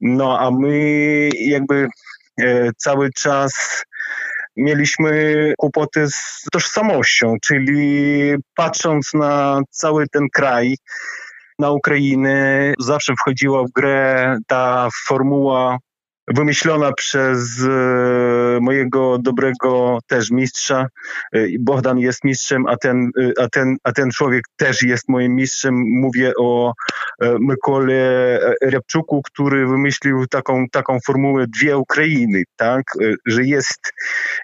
No 0.00 0.38
a 0.40 0.50
my 0.50 1.28
jakby 1.34 1.88
e, 2.40 2.70
cały 2.76 3.10
czas 3.10 3.84
mieliśmy 4.56 5.52
kłopoty 5.58 6.06
z 6.08 6.44
tożsamością, 6.52 7.36
czyli 7.42 8.20
patrząc 8.54 9.14
na 9.14 9.60
cały 9.70 10.08
ten 10.08 10.28
kraj, 10.32 10.76
na 11.58 11.70
Ukrainę, 11.70 12.74
zawsze 12.78 13.14
wchodziła 13.14 13.64
w 13.64 13.70
grę 13.70 14.38
ta 14.46 14.88
formuła 15.06 15.78
wymyślona 16.28 16.92
przez 16.92 17.62
e, 17.62 18.60
mojego 18.60 19.18
dobrego 19.18 19.98
też 20.06 20.30
mistrza. 20.30 20.86
E, 21.32 21.46
Bohdan 21.60 21.98
jest 21.98 22.24
mistrzem, 22.24 22.66
a 22.66 22.76
ten, 22.76 23.10
e, 23.20 23.42
a, 23.42 23.48
ten, 23.48 23.76
a 23.82 23.92
ten 23.92 24.10
człowiek 24.10 24.44
też 24.56 24.82
jest 24.82 25.08
moim 25.08 25.34
mistrzem. 25.34 25.74
Mówię 25.74 26.32
o 26.38 26.72
Mykole 27.40 28.38
Repczuku, 28.62 29.22
który 29.22 29.66
wymyślił 29.66 30.26
taką, 30.26 30.68
taką 30.72 30.98
formułę 31.06 31.46
dwie 31.46 31.76
Ukrainy, 31.76 32.42
tak? 32.56 32.82
że, 33.26 33.44
jest, 33.44 33.92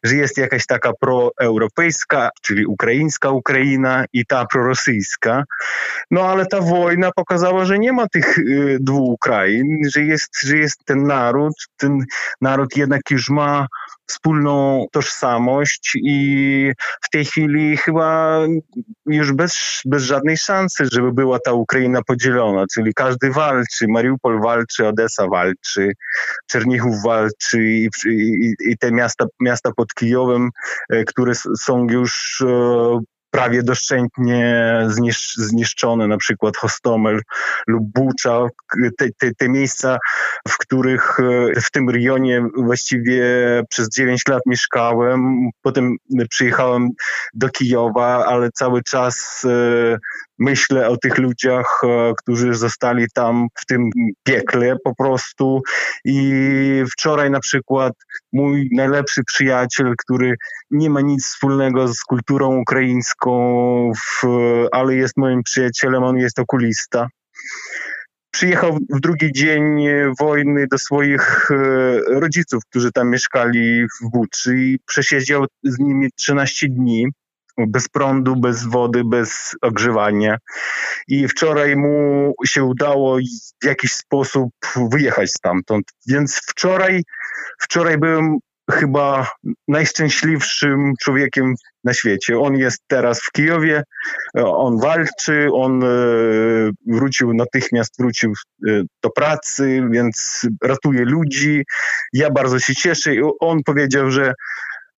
że 0.04 0.16
jest 0.16 0.38
jakaś 0.38 0.66
taka 0.66 0.92
proeuropejska, 1.00 2.30
czyli 2.42 2.66
ukraińska 2.66 3.30
Ukraina 3.30 4.04
i 4.12 4.26
ta 4.26 4.46
prorosyjska. 4.46 5.44
No 6.10 6.22
ale 6.22 6.46
ta 6.46 6.60
wojna 6.60 7.10
pokazała, 7.16 7.64
że 7.64 7.78
nie 7.78 7.92
ma 7.92 8.08
tych 8.08 8.38
dwóch 8.80 9.12
Ukrain, 9.12 9.78
że 9.94 10.02
jest, 10.02 10.42
że 10.42 10.56
jest 10.56 10.84
ten 10.84 11.06
naród, 11.06 11.54
ten 11.82 12.04
naród 12.40 12.76
jednak 12.76 13.10
już 13.10 13.30
ma 13.30 13.66
wspólną 14.06 14.86
tożsamość 14.92 15.92
i 16.02 16.72
w 17.02 17.10
tej 17.10 17.24
chwili 17.24 17.76
chyba 17.76 18.38
już 19.06 19.32
bez, 19.32 19.80
bez 19.84 20.02
żadnej 20.02 20.36
szansy, 20.36 20.84
żeby 20.92 21.12
była 21.12 21.38
ta 21.38 21.52
Ukraina 21.52 22.02
podzielona, 22.02 22.64
czyli 22.74 22.94
każdy 22.94 23.30
walczy, 23.30 23.86
Mariupol 23.88 24.40
walczy, 24.40 24.86
Odessa 24.86 25.26
walczy, 25.26 25.92
Czernichów 26.46 27.02
walczy 27.02 27.62
i, 27.62 27.88
i, 28.06 28.54
i 28.60 28.78
te 28.78 28.92
miasta, 28.92 29.24
miasta 29.40 29.70
pod 29.76 29.94
Kijowem, 29.94 30.50
e, 30.90 31.04
które 31.04 31.34
są 31.34 31.86
już 31.90 32.40
e, 32.48 33.00
prawie 33.32 33.62
doszczętnie 33.62 34.76
znisz, 34.86 35.34
zniszczone, 35.34 36.08
na 36.08 36.16
przykład 36.16 36.56
Hostomel 36.56 37.20
lub 37.66 37.84
Bucza, 37.84 38.48
te, 38.98 39.06
te, 39.18 39.34
te, 39.34 39.48
miejsca, 39.48 39.98
w 40.48 40.58
których 40.58 41.18
w 41.56 41.70
tym 41.70 41.90
rejonie 41.90 42.46
właściwie 42.56 43.24
przez 43.68 43.88
9 43.88 44.22
lat 44.28 44.42
mieszkałem. 44.46 45.48
Potem 45.62 45.96
przyjechałem 46.30 46.88
do 47.34 47.48
Kijowa, 47.48 48.26
ale 48.26 48.50
cały 48.50 48.82
czas 48.82 49.46
e, 49.48 49.98
myślę 50.42 50.88
o 50.88 50.96
tych 50.96 51.18
ludziach, 51.18 51.80
e, 51.84 52.12
którzy 52.18 52.54
zostali 52.54 53.06
tam 53.14 53.48
w 53.60 53.66
tym 53.66 53.90
piekle 54.22 54.76
po 54.84 54.94
prostu. 54.94 55.62
I 56.04 56.32
wczoraj 56.92 57.30
na 57.30 57.40
przykład 57.40 57.92
mój 58.32 58.68
najlepszy 58.72 59.24
przyjaciel, 59.24 59.94
który 59.98 60.34
nie 60.70 60.90
ma 60.90 61.00
nic 61.00 61.26
wspólnego 61.26 61.88
z 61.88 62.00
kulturą 62.02 62.56
ukraińską, 62.56 63.32
ale 64.72 64.94
jest 64.94 65.16
moim 65.16 65.42
przyjacielem, 65.42 66.04
on 66.04 66.16
jest 66.16 66.38
okulista 66.38 67.08
przyjechał 68.30 68.78
w 68.90 69.00
drugi 69.00 69.32
dzień 69.32 69.86
wojny 70.20 70.66
do 70.66 70.78
swoich 70.78 71.50
e, 71.50 71.54
rodziców, 72.20 72.62
którzy 72.70 72.92
tam 72.92 73.10
mieszkali 73.10 73.86
w 73.86 74.10
Buczy 74.10 74.58
i 74.58 74.78
przesiedział 74.86 75.44
z 75.62 75.78
nimi 75.78 76.08
13 76.16 76.68
dni 76.68 77.06
bez 77.58 77.88
prądu, 77.88 78.36
bez 78.36 78.64
wody, 78.64 79.04
bez 79.04 79.56
ogrzewania. 79.62 80.38
I 81.08 81.28
wczoraj 81.28 81.76
mu 81.76 82.32
się 82.46 82.64
udało 82.64 83.18
w 83.62 83.66
jakiś 83.66 83.92
sposób 83.92 84.50
wyjechać 84.92 85.30
stamtąd. 85.30 85.84
Więc 86.06 86.40
wczoraj, 86.46 87.02
wczoraj 87.58 87.98
byłem 87.98 88.38
chyba 88.70 89.30
najszczęśliwszym 89.68 90.92
człowiekiem 91.00 91.54
na 91.84 91.94
świecie. 91.94 92.38
On 92.38 92.56
jest 92.56 92.82
teraz 92.86 93.20
w 93.20 93.32
Kijowie, 93.32 93.82
on 94.34 94.80
walczy, 94.80 95.48
on 95.52 95.84
e, 95.84 95.88
wrócił 96.86 97.34
natychmiast, 97.34 97.94
wrócił 97.98 98.32
e, 98.32 98.82
do 99.02 99.10
pracy, 99.10 99.82
więc 99.90 100.46
ratuje 100.62 101.04
ludzi. 101.04 101.64
Ja 102.12 102.30
bardzo 102.30 102.58
się 102.58 102.74
cieszę. 102.74 103.10
On 103.40 103.62
powiedział, 103.64 104.10
że 104.10 104.34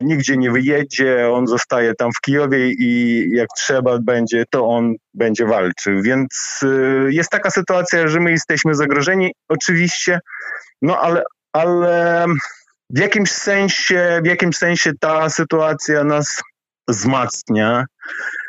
nigdzie 0.05 0.36
nie 0.36 0.50
wyjedzie, 0.50 1.30
on 1.30 1.46
zostaje 1.46 1.94
tam 1.94 2.11
w 2.12 2.20
Kijowie 2.20 2.68
i 2.68 3.22
jak 3.32 3.48
trzeba 3.57 3.98
będzie, 3.98 4.44
to 4.50 4.66
on 4.68 4.94
będzie 5.14 5.46
walczył. 5.46 6.02
Więc 6.02 6.61
y, 6.62 7.09
jest 7.12 7.30
taka 7.30 7.50
sytuacja, 7.50 8.09
że 8.09 8.20
my 8.20 8.30
jesteśmy 8.30 8.74
zagrożeni, 8.74 9.32
oczywiście, 9.48 10.20
no 10.82 11.00
ale, 11.00 11.22
ale 11.52 12.26
w 12.90 12.98
jakimś 12.98 13.30
sensie, 13.30 14.20
w 14.24 14.26
jakimś 14.26 14.57
sensie 14.57 14.92
ta 15.00 15.30
sytuacja 15.30 16.05
nas 16.05 16.42
wzmacnia. 16.89 17.85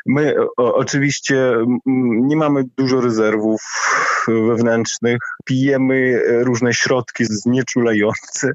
My 0.05 0.35
o, 0.57 0.75
oczywiście 0.75 1.53
nie 1.85 2.35
mamy 2.35 2.63
dużo 2.77 3.01
rezerwów 3.01 3.61
wewnętrznych, 4.27 5.17
pijemy 5.45 6.21
różne 6.43 6.73
środki 6.73 7.25
znieczulające, 7.25 8.51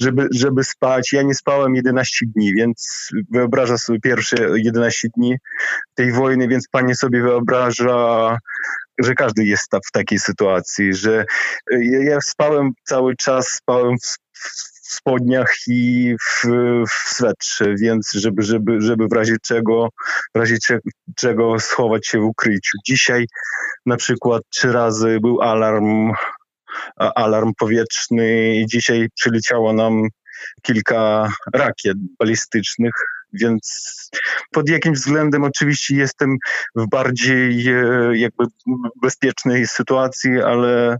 żeby, 0.00 0.28
żeby 0.32 0.64
spać. 0.64 1.12
Ja 1.12 1.22
nie 1.22 1.34
spałem 1.34 1.74
11 1.74 2.26
dni, 2.26 2.54
więc 2.54 3.08
wyobraża 3.30 3.78
sobie 3.78 4.00
pierwsze 4.00 4.36
11 4.54 5.08
dni 5.16 5.36
tej 5.94 6.12
wojny, 6.12 6.48
więc 6.48 6.68
pani 6.68 6.94
sobie 6.94 7.22
wyobraża 7.22 8.38
że 9.02 9.14
każdy 9.14 9.44
jest 9.44 9.70
w 9.88 9.90
takiej 9.92 10.18
sytuacji, 10.18 10.94
że 10.94 11.24
ja 11.80 12.20
spałem 12.20 12.72
cały 12.84 13.16
czas, 13.16 13.48
spałem 13.48 13.96
w 13.98 14.18
spodniach 14.90 15.54
i 15.68 16.14
w, 16.20 16.46
w 16.88 17.08
swetrze, 17.08 17.74
więc 17.74 18.12
żeby, 18.12 18.42
żeby, 18.42 18.80
żeby 18.80 19.06
w 19.08 19.12
razie 19.12 19.36
czego, 19.42 19.88
w 20.34 20.38
razie 20.38 20.56
czego 21.16 21.60
schować 21.60 22.06
się 22.06 22.20
w 22.20 22.24
ukryciu. 22.24 22.78
Dzisiaj 22.86 23.26
na 23.86 23.96
przykład 23.96 24.42
trzy 24.50 24.72
razy 24.72 25.18
był 25.20 25.42
alarm, 25.42 26.12
alarm 26.96 27.52
powietrzny 27.58 28.56
i 28.56 28.66
dzisiaj 28.66 29.08
przyleciało 29.14 29.72
nam 29.72 30.08
kilka 30.62 31.28
rakiet 31.54 31.96
balistycznych, 32.18 32.92
więc 33.32 33.90
pod 34.52 34.68
jakimś 34.68 34.98
względem 34.98 35.44
oczywiście 35.44 35.96
jestem 35.96 36.36
w 36.76 36.88
bardziej 36.88 37.68
e, 37.68 38.18
jakby 38.18 38.44
bezpiecznej 39.02 39.66
sytuacji, 39.66 40.40
ale 40.40 40.98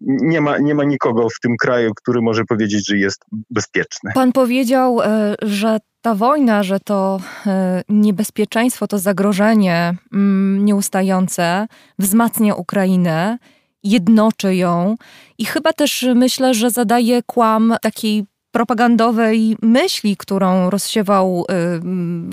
nie 0.00 0.40
ma, 0.40 0.58
nie 0.58 0.74
ma 0.74 0.84
nikogo 0.84 1.28
w 1.28 1.40
tym 1.40 1.56
kraju, 1.56 1.92
który 1.96 2.22
może 2.22 2.44
powiedzieć, 2.44 2.88
że 2.88 2.98
jest 2.98 3.24
bezpieczny. 3.50 4.10
Pan 4.14 4.32
powiedział, 4.32 5.02
e, 5.02 5.34
że 5.42 5.78
ta 6.02 6.14
wojna, 6.14 6.62
że 6.62 6.80
to 6.80 7.20
e, 7.46 7.82
niebezpieczeństwo, 7.88 8.86
to 8.86 8.98
zagrożenie 8.98 9.94
mm, 10.12 10.64
nieustające 10.64 11.66
wzmacnia 11.98 12.54
Ukrainę, 12.54 13.38
jednoczy 13.82 14.54
ją 14.56 14.96
i 15.38 15.44
chyba 15.44 15.72
też 15.72 16.06
myślę, 16.14 16.54
że 16.54 16.70
zadaje 16.70 17.22
kłam 17.22 17.76
takiej 17.82 18.24
propagandowej 18.54 19.56
myśli, 19.62 20.16
którą 20.16 20.70
rozsiewał 20.70 21.44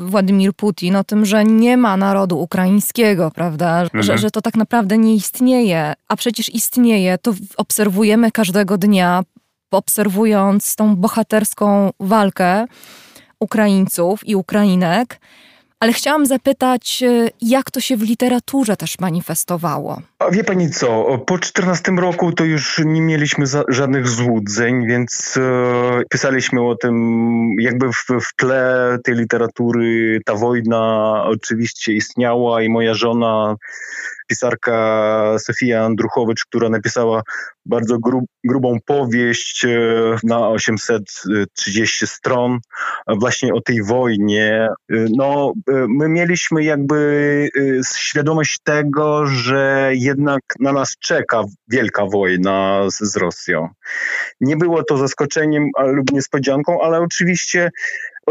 y, 0.02 0.06
Władimir 0.06 0.54
Putin 0.54 0.96
o 0.96 1.04
tym, 1.04 1.26
że 1.26 1.44
nie 1.46 1.78
ma 1.78 1.98
narodu 1.98 2.40
ukraińskiego, 2.40 3.32
prawda? 3.32 3.82
Mhm. 3.82 4.04
Że, 4.04 4.18
że 4.18 4.32
to 4.32 4.42
tak 4.42 4.56
naprawdę 4.56 4.98
nie 4.98 5.16
istnieje, 5.16 5.94
a 6.08 6.16
przecież 6.16 6.50
istnieje. 6.50 7.18
To 7.18 7.34
obserwujemy 7.58 8.32
każdego 8.32 8.78
dnia, 8.78 9.24
obserwując 9.72 10.76
tą 10.76 10.96
bohaterską 10.96 11.90
walkę 12.00 12.66
Ukraińców 13.40 14.28
i 14.28 14.36
Ukrainek. 14.36 15.20
Ale 15.82 15.94
chciałam 15.94 16.26
zapytać, 16.26 17.04
e, 17.04 17.30
jak 17.42 17.72
to 17.72 17.80
się 17.80 17.98
w 17.98 18.02
literaturze 18.02 18.78
też 18.78 19.00
manifestowało? 19.00 20.02
A 20.20 20.32
wie 20.32 20.44
pani 20.44 20.70
co, 20.70 21.18
po 21.18 21.40
14 21.40 21.92
roku 21.92 22.32
to 22.32 22.44
już 22.44 22.82
nie 22.86 23.02
mieliśmy 23.02 23.46
za, 23.46 23.64
żadnych 23.68 24.08
złudzeń, 24.08 24.88
więc 24.88 25.38
e, 25.38 26.02
pisaliśmy 26.10 26.62
o 26.62 26.76
tym 26.76 27.56
jakby 27.60 27.92
w, 27.92 28.06
w 28.22 28.36
tle 28.36 28.98
tej 29.04 29.16
literatury 29.16 30.20
ta 30.26 30.36
wojna 30.36 31.14
oczywiście 31.26 31.94
istniała 31.94 32.62
i 32.62 32.70
moja 32.70 32.94
żona 32.94 33.56
pisarka 34.32 35.36
Sofia 35.40 35.86
Andruchowicz, 35.86 36.46
która 36.46 36.70
napisała 36.70 37.22
bardzo 37.66 38.00
grub, 38.00 38.26
grubą 38.44 38.78
powieść 38.86 39.66
e, 39.66 39.70
na 40.24 40.50
830 40.50 42.08
stron 42.08 42.60
właśnie 43.08 43.54
o 43.54 43.62
tej 43.62 43.84
wojnie. 43.84 44.68
E, 44.92 45.06
no, 45.18 45.54
e, 45.68 45.86
my 45.90 46.10
mieliśmy 46.10 46.64
jakby 46.64 47.02
świadomość 47.96 48.60
tego, 48.64 49.26
że 49.26 49.92
jednak 49.94 50.42
na 50.60 50.72
nas 50.72 50.98
czeka 50.98 51.44
wielka 51.68 52.06
wojna 52.06 52.84
z, 52.90 53.00
z 53.00 53.18
Rosją. 53.18 53.70
Nie 54.42 54.58
było 54.58 54.84
to 54.84 54.98
zaskoczeniem 54.98 55.70
lub 55.86 56.12
niespodzianką, 56.12 56.82
ale 56.82 57.00
oczywiście 57.00 57.70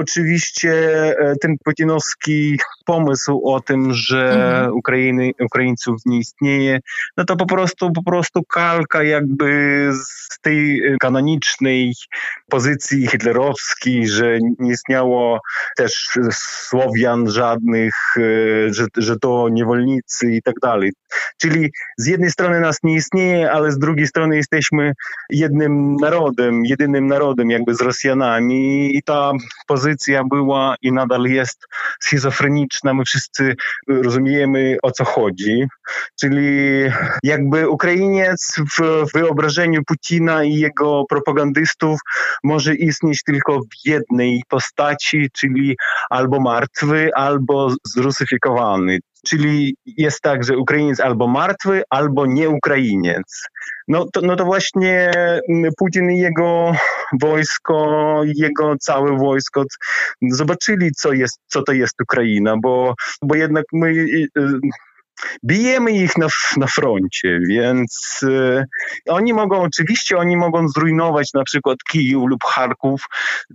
Oczywiście 0.01 0.73
e, 1.19 1.37
ten 1.41 1.57
putinowski 1.65 2.59
pomysł 2.85 3.43
o 3.45 3.61
tym, 3.61 3.95
że 3.95 4.33
mhm. 4.33 4.73
Ukrainy, 4.73 5.31
Ukraińców 5.41 5.97
nie 6.07 6.19
istnieje, 6.19 6.81
no 7.17 7.25
to 7.25 7.37
po 7.37 7.47
prostu, 7.47 7.93
po 7.93 8.03
prostu 8.03 8.43
kalka 8.43 9.03
jakby 9.03 9.91
z 9.93 10.41
tej 10.41 10.83
kanonicznej 11.01 11.93
pozycji 12.49 13.07
hitlerowskiej, 13.07 14.09
że 14.09 14.39
nie 14.59 14.73
istniało 14.73 15.41
też 15.77 16.19
Słowian 16.33 17.31
żadnych, 17.31 17.95
e, 18.17 18.75
że, 18.75 18.87
że 18.97 19.19
to 19.19 19.49
niewolnicy 19.49 20.33
i 20.33 20.43
tak 20.43 20.55
dalej. 20.63 20.93
Czyli 21.39 21.71
z 21.99 22.07
jednej 22.07 22.31
strony 22.31 22.61
nas 22.61 22.79
nie 22.83 22.95
istnieje, 22.95 23.53
ale 23.53 23.73
z 23.73 23.79
drugiej 23.79 24.07
strony 24.07 24.37
jesteśmy 24.37 24.93
jednym 25.31 25.97
narodem, 25.97 26.65
jedynym 26.65 27.07
narodem 27.07 27.51
jakby 27.51 27.75
z 27.75 27.81
Rosjanami 27.81 28.97
i 28.97 29.03
ta 29.03 29.33
pozycja 29.67 29.90
była 30.31 30.75
i 30.83 30.93
nadal 30.93 31.25
jest 31.25 31.67
schizofreniczna. 32.01 32.95
My 32.95 33.05
wszyscy 33.05 33.55
rozumiemy 33.89 34.77
o 34.83 34.91
co 34.91 35.05
chodzi. 35.05 35.67
Czyli 36.21 36.83
jakby 37.23 37.69
Ukrainiec 37.69 38.57
w 38.79 39.05
wyobrażeniu 39.15 39.85
Putina 39.87 40.45
i 40.45 40.55
jego 40.55 41.05
propagandystów 41.09 42.01
może 42.45 42.75
istnieć 42.75 43.23
tylko 43.25 43.61
w 43.61 43.87
jednej 43.87 44.43
postaci, 44.49 45.29
czyli 45.33 45.77
albo 46.11 46.41
martwy, 46.41 47.11
albo 47.15 47.75
zrusyfikowany. 47.85 48.99
Czyli 49.27 49.77
jest 49.87 50.21
tak, 50.21 50.45
że 50.45 50.57
Ukrainiec 50.57 51.01
albo 51.01 51.29
martwy, 51.29 51.83
albo 51.91 52.27
nie 52.27 52.49
Ukrainiec. 52.49 53.43
No 53.89 54.07
to, 54.13 54.21
no 54.21 54.37
to 54.37 54.45
właśnie 54.45 55.13
Putin 55.79 56.11
i 56.11 56.19
jego 56.19 56.73
wojsko, 57.21 58.21
jego 58.25 58.77
całe 58.79 59.19
wojsko 59.19 59.65
zobaczyli, 60.23 60.91
co, 60.93 61.13
jest, 61.13 61.41
co 61.47 61.63
to 61.63 61.73
jest 61.73 62.01
Ukraina, 62.03 62.57
bo, 62.63 62.95
bo 63.23 63.35
jednak 63.35 63.65
my 63.73 63.89
y, 63.89 64.29
bijemy 65.45 65.93
ich 65.93 66.19
na, 66.19 66.27
na 66.57 66.67
froncie, 66.67 67.41
więc 67.49 68.23
y, 68.23 68.65
oni 69.09 69.33
mogą, 69.33 69.63
oczywiście 69.63 70.17
oni 70.17 70.37
mogą 70.37 70.69
zrujnować 70.69 71.33
na 71.33 71.45
przykład 71.45 71.79
Kijów 71.91 72.29
lub 72.29 72.45
Charków, 72.45 73.05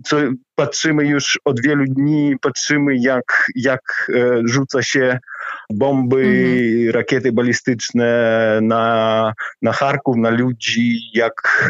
co 0.04 0.16
patrzymy 0.54 1.06
już 1.06 1.40
od 1.44 1.62
wielu 1.62 1.84
dni, 1.84 2.36
patrzymy 2.40 2.96
jak, 2.96 3.46
jak 3.54 4.10
e, 4.14 4.40
rzuca 4.44 4.82
się 4.82 5.18
bomby, 5.70 6.22
mhm. 6.22 6.90
rakiety 6.90 7.32
balistyczne 7.32 8.08
na, 8.62 9.32
na 9.62 9.72
Charków, 9.72 10.16
na 10.16 10.30
ludzi, 10.30 11.00
jak 11.14 11.68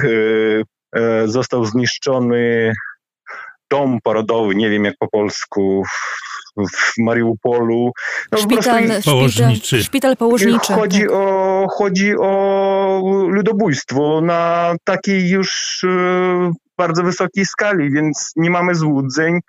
e, 0.94 1.00
e, 1.00 1.28
został 1.28 1.64
zniszczony 1.64 2.72
dom 3.70 3.98
porodowy, 4.02 4.54
nie 4.54 4.70
wiem 4.70 4.84
jak 4.84 4.94
po 4.98 5.08
polsku, 5.08 5.84
w 6.56 6.98
Mariupolu. 6.98 7.92
No, 8.32 8.38
szpital, 8.38 8.84
położniczy. 9.04 9.84
szpital 9.84 10.16
położniczy. 10.16 10.72
Chodzi, 10.72 11.00
tak. 11.00 11.10
o, 11.12 11.66
chodzi 11.70 12.14
o 12.20 13.02
ludobójstwo 13.28 14.20
na 14.20 14.74
takiej 14.84 15.28
już 15.28 15.84
e, 15.84 16.52
bardzo 16.78 17.02
wysokiej 17.02 17.46
skali, 17.46 17.90
więc 17.90 18.32
nie 18.36 18.50
mamy 18.50 18.74
złudzeń, 18.74 19.40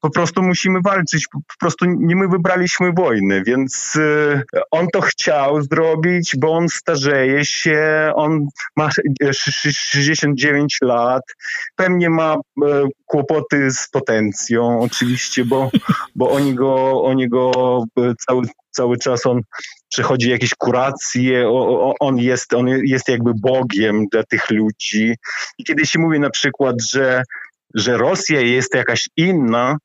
po 0.00 0.10
prostu 0.10 0.42
musimy 0.42 0.80
walczyć, 0.84 1.28
po 1.28 1.40
prostu 1.60 1.84
nie 1.84 2.16
my 2.16 2.28
wybraliśmy 2.28 2.92
wojnę, 2.92 3.42
więc 3.42 3.96
e, 3.96 4.42
on 4.70 4.88
to 4.92 5.00
chciał 5.00 5.62
zrobić, 5.62 6.36
bo 6.38 6.52
on 6.52 6.68
starzeje 6.68 7.44
się, 7.44 8.12
on 8.14 8.46
ma 8.76 8.88
69 9.32 10.78
lat, 10.82 11.22
pewnie 11.76 12.10
ma 12.10 12.34
e, 12.34 12.38
kłopoty 13.06 13.70
z 13.70 13.88
potencją 13.88 14.80
oczywiście, 14.80 15.44
bo, 15.44 15.70
bo 16.14 16.30
oni 16.30 16.54
go, 16.54 17.02
oni 17.02 17.28
go 17.28 17.52
cały, 18.18 18.42
cały 18.70 18.98
czas 18.98 19.26
on 19.26 19.40
przechodzi 19.88 20.30
jakieś 20.30 20.54
kuracje, 20.54 21.48
on 22.00 22.18
jest, 22.18 22.54
on 22.54 22.68
jest 22.68 23.08
jakby 23.08 23.32
Bogiem 23.34 24.06
dla 24.12 24.22
tych 24.22 24.50
ludzi. 24.50 25.14
I 25.58 25.64
kiedy 25.64 25.86
się 25.86 25.98
mówi 25.98 26.20
na 26.20 26.30
przykład, 26.30 26.76
że, 26.82 27.22
że 27.74 27.96
Rosja 27.96 28.40
jest 28.40 28.74
jakaś 28.74 29.08
inna, 29.16 29.76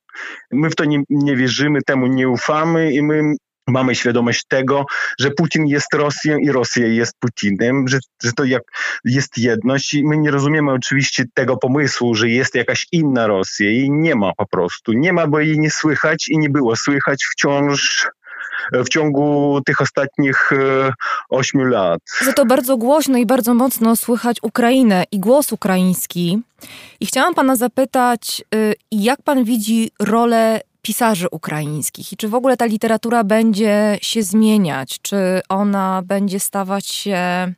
my 0.52 0.70
w 0.70 0.76
to 0.76 0.86
nie, 0.86 1.04
nie 1.10 1.36
wierzymy, 1.36 1.82
temu 1.82 2.08
nie 2.08 2.30
ufamy 2.30 2.94
i 2.94 3.02
my 3.02 3.36
mamy 3.68 3.96
świadomość 3.96 4.46
tego, 4.48 4.86
że 5.20 5.32
Putin 5.32 5.66
jest 5.68 5.94
Rosją 5.94 6.38
i 6.38 6.52
Rosja 6.52 6.88
jest 6.88 7.14
Putinem, 7.20 7.88
że, 7.88 8.00
że 8.24 8.34
to 8.34 8.44
jak 8.44 8.62
jest 9.06 9.38
jedność 9.38 9.94
i 9.94 10.04
my 10.04 10.18
nie 10.18 10.32
rozumiemy 10.32 10.72
oczywiście 10.72 11.24
tego 11.34 11.58
pomysłu, 11.58 12.16
że 12.16 12.30
jest 12.30 12.56
jakaś 12.56 12.88
inna 12.92 13.28
Rosja 13.28 13.70
i 13.70 13.92
nie 13.92 14.16
ma 14.16 14.32
po 14.38 14.46
prostu. 14.48 14.94
Nie 14.94 15.14
ma, 15.14 15.28
bo 15.28 15.40
jej 15.40 15.60
nie 15.60 15.72
słychać 15.72 16.30
i 16.30 16.38
nie 16.38 16.50
było 16.50 16.76
słychać 16.76 17.26
wciąż 17.26 18.08
w 18.74 18.90
ciągu 18.90 19.60
tych 19.66 19.82
ostatnich 19.82 20.52
e, 20.54 20.94
ośmiu 21.30 21.64
lat. 21.64 22.00
Za 22.22 22.34
to 22.34 22.46
bardzo 22.46 22.78
głośno 22.78 23.18
i 23.18 23.26
bardzo 23.26 23.54
mocno 23.54 23.96
słychać 23.96 24.38
Ukrainę 24.42 25.04
i 25.12 25.20
głos 25.20 25.52
ukraiński. 25.52 26.42
I 27.00 27.06
chciałam 27.06 27.36
pana 27.36 27.56
zapytać, 27.56 28.44
y, 28.56 28.74
jak 28.92 29.22
pan 29.22 29.44
widzi 29.44 29.92
rolę 30.00 30.62
pisarzy 30.82 31.28
ukraińskich? 31.32 32.14
I 32.14 32.18
czy 32.18 32.28
w 32.28 32.36
ogóle 32.36 32.58
ta 32.58 32.66
literatura 32.66 33.24
będzie 33.24 33.98
się 34.02 34.24
zmieniać, 34.24 35.00
czy 35.02 35.42
ona 35.50 36.02
będzie 36.06 36.40
stawać 36.40 36.86
się 36.86 37.54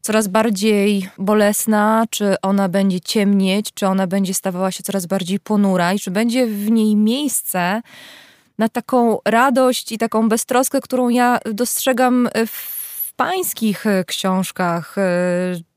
coraz 0.00 0.28
bardziej 0.28 1.08
bolesna, 1.18 2.04
czy 2.10 2.34
ona 2.42 2.68
będzie 2.68 3.00
ciemnieć, 3.00 3.74
czy 3.74 3.86
ona 3.86 4.06
będzie 4.06 4.34
stawała 4.34 4.70
się 4.70 4.82
coraz 4.82 5.06
bardziej 5.06 5.40
ponura? 5.40 5.92
I 5.92 5.98
czy 5.98 6.10
będzie 6.10 6.46
w 6.46 6.70
niej 6.70 6.96
miejsce 6.96 7.82
na 8.60 8.68
taką 8.68 9.18
radość 9.24 9.92
i 9.92 9.98
taką 9.98 10.28
beztroskę, 10.28 10.80
którą 10.80 11.08
ja 11.08 11.38
dostrzegam 11.52 12.28
w 12.46 13.12
pańskich 13.14 13.86
e, 13.86 14.04
książkach. 14.04 14.98
E, 14.98 15.02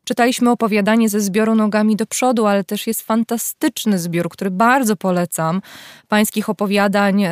czytaliśmy 0.03 0.49
opowiadanie 0.51 1.09
ze 1.09 1.19
zbioru 1.19 1.55
Nogami 1.55 1.95
do 1.95 2.05
przodu, 2.05 2.45
ale 2.45 2.63
też 2.63 2.87
jest 2.87 3.01
fantastyczny 3.01 3.99
zbiór, 3.99 4.29
który 4.29 4.51
bardzo 4.51 4.95
polecam. 4.95 5.61
Pańskich 6.07 6.49
opowiadań 6.49 7.23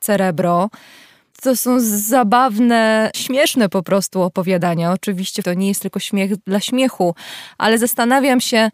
Cerebro. 0.00 0.70
To 1.42 1.56
są 1.56 1.76
zabawne, 1.80 3.10
śmieszne 3.14 3.68
po 3.68 3.82
prostu 3.82 4.22
opowiadania. 4.22 4.92
Oczywiście 4.92 5.42
to 5.42 5.54
nie 5.54 5.68
jest 5.68 5.82
tylko 5.82 6.00
śmiech 6.00 6.36
dla 6.36 6.60
śmiechu, 6.60 7.14
ale 7.58 7.78
zastanawiam 7.78 8.40
się, 8.40 8.70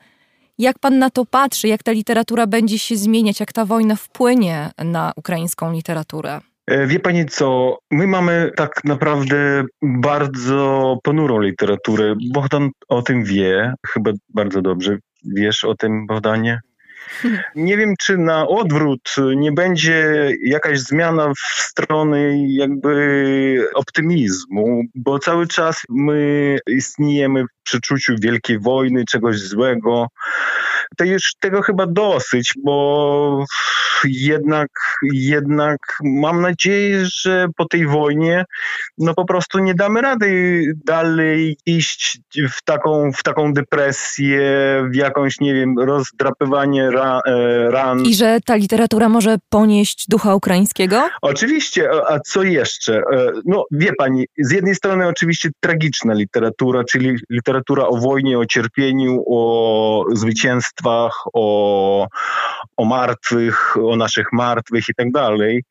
jak 0.59 0.78
pan 0.78 0.98
na 0.98 1.11
to 1.11 1.24
patrzy, 1.24 1.68
jak 1.68 1.82
ta 1.82 1.92
literatura 1.92 2.46
będzie 2.46 2.78
się 2.78 2.96
zmieniać, 2.96 3.40
jak 3.40 3.52
ta 3.52 3.64
wojna 3.64 3.96
wpłynie 3.96 4.70
na 4.84 5.12
ukraińską 5.16 5.72
literaturę? 5.72 6.40
E, 6.66 6.86
wie 6.86 7.00
pani 7.00 7.26
co, 7.26 7.78
my 7.90 8.06
mamy 8.06 8.50
tak 8.56 8.84
naprawdę 8.84 9.64
bardzo 9.82 10.98
ponurą 11.02 11.40
literaturę. 11.40 12.14
Bohdan 12.32 12.70
o 12.88 13.02
tym 13.02 13.24
wie, 13.24 13.74
chyba 13.86 14.11
bardzo 14.34 14.62
dobrze. 14.62 14.98
Wiesz 15.24 15.64
o 15.64 15.74
tym, 15.74 16.06
Bohdanie? 16.06 16.61
Nie 17.54 17.76
wiem, 17.76 17.94
czy 17.98 18.18
na 18.18 18.48
odwrót 18.48 19.14
nie 19.36 19.52
będzie 19.52 20.28
jakaś 20.44 20.80
zmiana 20.80 21.32
w 21.34 21.62
stronę 21.62 22.46
jakby 22.48 23.68
optymizmu, 23.74 24.82
bo 24.94 25.18
cały 25.18 25.46
czas 25.46 25.82
my 25.88 26.59
istniejemy 26.66 27.44
w 27.44 27.62
przeczuciu 27.62 28.14
wielkiej 28.20 28.59
wojny, 28.59 29.04
czegoś 29.04 29.38
złego. 29.38 30.09
To 30.97 31.05
już 31.05 31.34
tego 31.41 31.62
chyba 31.62 31.86
dosyć, 31.86 32.55
bo 32.64 33.45
jednak, 34.05 34.68
jednak 35.12 35.78
mam 36.05 36.41
nadzieję, 36.41 37.07
że 37.07 37.47
po 37.57 37.64
tej 37.64 37.86
wojnie 37.86 38.45
no 38.99 39.14
po 39.14 39.24
prostu 39.24 39.59
nie 39.59 39.74
damy 39.74 40.01
rady 40.01 40.62
dalej 40.86 41.57
iść 41.66 42.20
w 42.51 42.62
taką, 42.64 43.12
w 43.12 43.22
taką 43.22 43.53
depresję, 43.53 44.41
w 44.91 44.95
jakąś, 44.95 45.41
nie 45.41 45.55
wiem, 45.55 45.78
rozdrapywanie 45.78 46.91
ra, 46.91 47.20
e, 47.26 47.70
ran. 47.70 48.01
I 48.01 48.14
że 48.14 48.39
ta 48.45 48.57
literatura 48.57 49.09
może 49.09 49.36
ponieść 49.49 50.09
ducha 50.09 50.34
ukraińskiego? 50.34 51.09
Oczywiście, 51.22 51.91
a 52.09 52.20
co 52.20 52.43
jeszcze? 52.43 52.97
E, 52.99 53.32
no 53.45 53.64
wie 53.70 53.93
pani, 53.99 54.26
z 54.39 54.51
jednej 54.51 54.74
strony 54.74 55.09
oczywiście 55.09 55.51
tragiczna 55.61 56.14
literatura, 56.14 56.84
czyli 56.84 57.16
literatura 57.30 57.86
o 57.86 57.97
wojnie, 57.97 58.39
o 58.39 58.47
cierpieniu, 58.47 59.24
o 59.26 60.05
o, 61.33 62.07
o 62.76 62.85
martwych, 62.85 63.76
o 63.76 63.97
naszych 63.97 64.33
martwych 64.33 64.89
i 64.89 64.95
tak 64.95 65.12
dalej. 65.12 65.64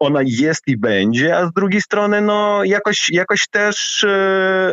Ona 0.00 0.20
jest 0.24 0.62
i 0.66 0.76
będzie, 0.76 1.36
a 1.36 1.46
z 1.46 1.52
drugiej 1.52 1.80
strony 1.80 2.20
no 2.20 2.64
jakoś, 2.64 3.10
jakoś 3.10 3.48
też 3.48 4.04
e, 4.04 4.72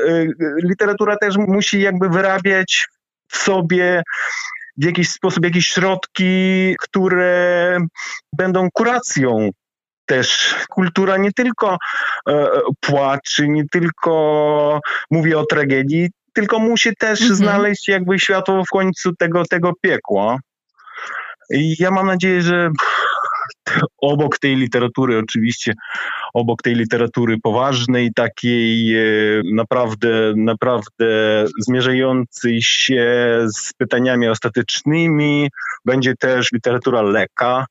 literatura 0.63 1.17
też 1.17 1.37
musi 1.37 1.81
jakby 1.81 2.09
wyrabiać 2.09 2.87
w 3.27 3.37
sobie 3.37 4.03
w 4.77 4.85
jakiś 4.85 5.09
sposób 5.09 5.45
jakieś 5.45 5.67
środki, 5.67 6.75
które 6.79 7.77
będą 8.33 8.67
kuracją 8.73 9.49
też 10.05 10.55
kultura 10.69 11.17
nie 11.17 11.31
tylko 11.31 11.77
e, 12.29 12.47
płaczy, 12.79 13.47
nie 13.47 13.63
tylko 13.71 14.79
mówi 15.11 15.35
o 15.35 15.45
tragedii, 15.45 16.09
tylko 16.33 16.59
musi 16.59 16.95
też 16.95 17.21
mhm. 17.21 17.35
znaleźć 17.35 17.87
jakby 17.87 18.19
światło 18.19 18.63
w 18.63 18.69
końcu 18.69 19.15
tego, 19.15 19.43
tego 19.45 19.71
piekła. 19.81 20.37
I 21.53 21.75
ja 21.79 21.91
mam 21.91 22.07
nadzieję, 22.07 22.41
że 22.41 22.69
obok 23.97 24.39
tej 24.39 24.55
literatury, 24.55 25.17
oczywiście, 25.17 25.73
obok 26.33 26.61
tej 26.61 26.75
literatury 26.75 27.37
poważnej, 27.43 28.11
takiej 28.15 28.95
e, 28.95 29.01
naprawdę, 29.53 30.33
naprawdę 30.35 31.45
zmierzającej 31.59 32.61
się 32.61 33.05
z 33.55 33.73
pytaniami 33.73 34.27
ostatecznymi, 34.27 35.49
będzie 35.85 36.13
też 36.15 36.51
literatura 36.51 37.01
leka, 37.01 37.65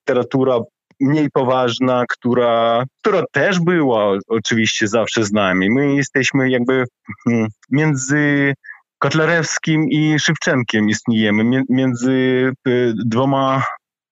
literatura 0.00 0.58
mniej 1.00 1.30
poważna, 1.30 2.04
która, 2.08 2.84
która 3.00 3.22
też 3.32 3.60
była 3.60 4.18
oczywiście 4.28 4.88
zawsze 4.88 5.24
z 5.24 5.32
nami. 5.32 5.70
My 5.70 5.94
jesteśmy 5.94 6.50
jakby 6.50 6.84
hmm, 7.24 7.48
między 7.70 8.54
Kotlerewskim 8.98 9.88
i 9.90 10.18
Szywczenkiem 10.18 10.88
istniejemy, 10.88 11.62
między 11.68 12.10
y, 12.68 12.92
dwoma 13.06 13.62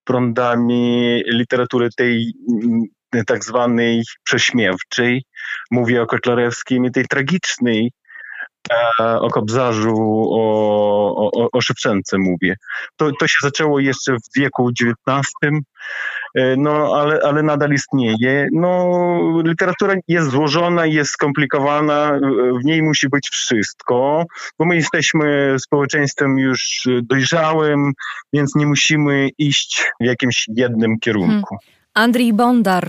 prądami 0.04 1.22
literatury 1.26 1.88
tej 1.96 2.32
mm, 2.64 2.82
tak 3.26 3.44
zwanej 3.44 4.02
prześmiewczej. 4.24 5.24
Mówię 5.70 6.02
o 6.02 6.06
Kotlarewskim 6.06 6.84
i 6.84 6.90
tej 6.90 7.06
tragicznej, 7.06 7.92
o 8.98 9.30
Kobzarzu, 9.30 9.96
o, 10.30 11.30
o, 11.32 11.48
o 11.52 11.60
Szybczence 11.60 12.18
mówię. 12.18 12.56
To, 12.96 13.10
to 13.20 13.28
się 13.28 13.38
zaczęło 13.42 13.80
jeszcze 13.80 14.12
w 14.12 14.38
wieku 14.40 14.70
XIX, 15.08 15.32
no 16.56 16.94
ale, 16.94 17.20
ale 17.22 17.42
nadal 17.42 17.72
istnieje. 17.72 18.48
No, 18.52 19.42
literatura 19.44 19.94
jest 20.08 20.30
złożona, 20.30 20.86
jest 20.86 21.10
skomplikowana, 21.10 22.20
w 22.60 22.64
niej 22.64 22.82
musi 22.82 23.08
być 23.08 23.28
wszystko, 23.28 24.24
bo 24.58 24.64
my 24.64 24.76
jesteśmy 24.76 25.56
społeczeństwem 25.58 26.38
już 26.38 26.88
dojrzałym, 27.02 27.92
więc 28.32 28.54
nie 28.54 28.66
musimy 28.66 29.28
iść 29.38 29.92
w 30.00 30.04
jakimś 30.04 30.46
jednym 30.48 30.98
kierunku. 30.98 31.56
Hmm. 31.56 31.82
Andrzej 31.94 32.32
Bondar, 32.32 32.88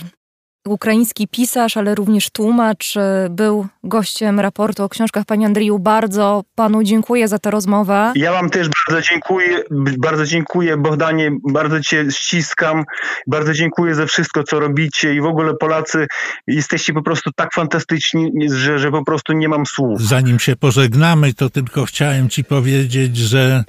ukraiński 0.67 1.27
pisarz, 1.27 1.77
ale 1.77 1.95
również 1.95 2.29
tłumacz, 2.29 2.97
e, 2.97 3.27
był 3.29 3.67
gościem 3.83 4.39
raportu 4.39 4.83
o 4.83 4.89
książkach. 4.89 5.25
Panie 5.25 5.45
Andriju, 5.45 5.79
bardzo 5.79 6.43
panu 6.55 6.83
dziękuję 6.83 7.27
za 7.27 7.39
tę 7.39 7.51
rozmowę. 7.51 8.11
Ja 8.15 8.31
wam 8.31 8.49
też 8.49 8.69
bardzo 8.87 9.09
dziękuję, 9.09 9.63
bardzo 9.97 10.25
dziękuję 10.25 10.77
Bohdanie, 10.77 11.31
bardzo 11.51 11.81
cię 11.81 12.05
ściskam, 12.11 12.83
bardzo 13.27 13.53
dziękuję 13.53 13.95
za 13.95 14.05
wszystko, 14.05 14.43
co 14.43 14.59
robicie 14.59 15.15
i 15.15 15.21
w 15.21 15.25
ogóle 15.25 15.53
Polacy 15.53 16.07
jesteście 16.47 16.93
po 16.93 17.01
prostu 17.01 17.31
tak 17.35 17.53
fantastyczni, 17.53 18.31
że, 18.49 18.79
że 18.79 18.91
po 18.91 19.05
prostu 19.05 19.33
nie 19.33 19.49
mam 19.49 19.65
słów. 19.65 20.01
Zanim 20.01 20.39
się 20.39 20.55
pożegnamy, 20.55 21.33
to 21.33 21.49
tylko 21.49 21.85
chciałem 21.85 22.29
ci 22.29 22.43
powiedzieć, 22.43 23.17
że 23.17 23.63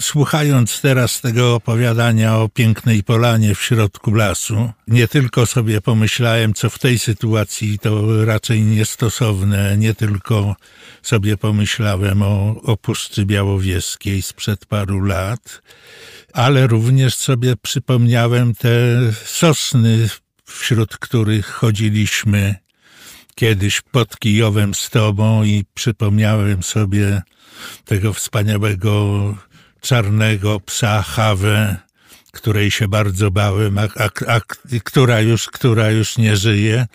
słuchając 0.00 0.80
teraz 0.80 1.20
tego 1.20 1.54
opowiadania 1.54 2.36
o 2.36 2.48
pięknej 2.48 3.02
polanie 3.02 3.54
w 3.54 3.62
środku 3.62 4.14
lasu, 4.14 4.70
nie 4.88 5.08
tylko 5.08 5.46
sobie 5.46 5.80
pomyślałem, 5.80 6.54
co 6.54 6.70
w 6.70 6.78
tej 6.78 6.98
sytuacji 6.98 7.78
to 7.78 8.24
raczej 8.24 8.62
niestosowne, 8.62 9.76
nie 9.76 9.94
tylko 9.94 10.56
sobie 11.02 11.36
pomyślałem 11.36 12.22
o, 12.22 12.62
o 12.62 12.76
Puszczy 12.76 13.26
Białowieskiej 13.26 14.22
sprzed 14.22 14.66
paru 14.66 15.00
lat, 15.00 15.62
ale 16.32 16.66
również 16.66 17.14
sobie 17.14 17.56
przypomniałem 17.56 18.54
te 18.54 18.70
sosny, 19.24 20.08
wśród 20.44 20.96
których 20.96 21.46
chodziliśmy 21.46 22.54
kiedyś 23.34 23.80
pod 23.80 24.18
Kijowem 24.18 24.74
z 24.74 24.90
tobą 24.90 25.44
i 25.44 25.64
przypomniałem 25.74 26.62
sobie 26.62 27.22
tego 27.84 28.12
wspaniałego 28.12 29.34
czarnego 29.80 30.60
psa 30.60 31.02
Hawę, 31.02 31.76
której 32.32 32.70
się 32.70 32.88
bardzo 32.88 33.30
bałem, 33.30 33.78
a, 33.78 33.82
a, 33.82 34.34
a, 34.34 34.40
która, 34.84 35.20
już, 35.20 35.46
która 35.46 35.90
już 35.90 36.18
nie 36.18 36.36
żyje, 36.36 36.86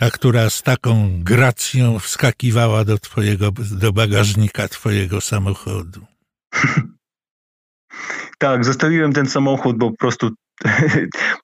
a 0.00 0.10
która 0.10 0.50
z 0.50 0.62
taką 0.62 1.22
gracją 1.22 1.98
wskakiwała 1.98 2.84
do 2.84 2.98
twojego, 2.98 3.52
do 3.70 3.92
bagażnika 3.92 4.68
twojego 4.68 5.20
samochodu. 5.20 6.06
Tak, 8.38 8.64
zostawiłem 8.64 9.12
ten 9.12 9.26
samochód, 9.26 9.78
bo 9.78 9.90
po 9.90 9.96
prostu 9.96 10.30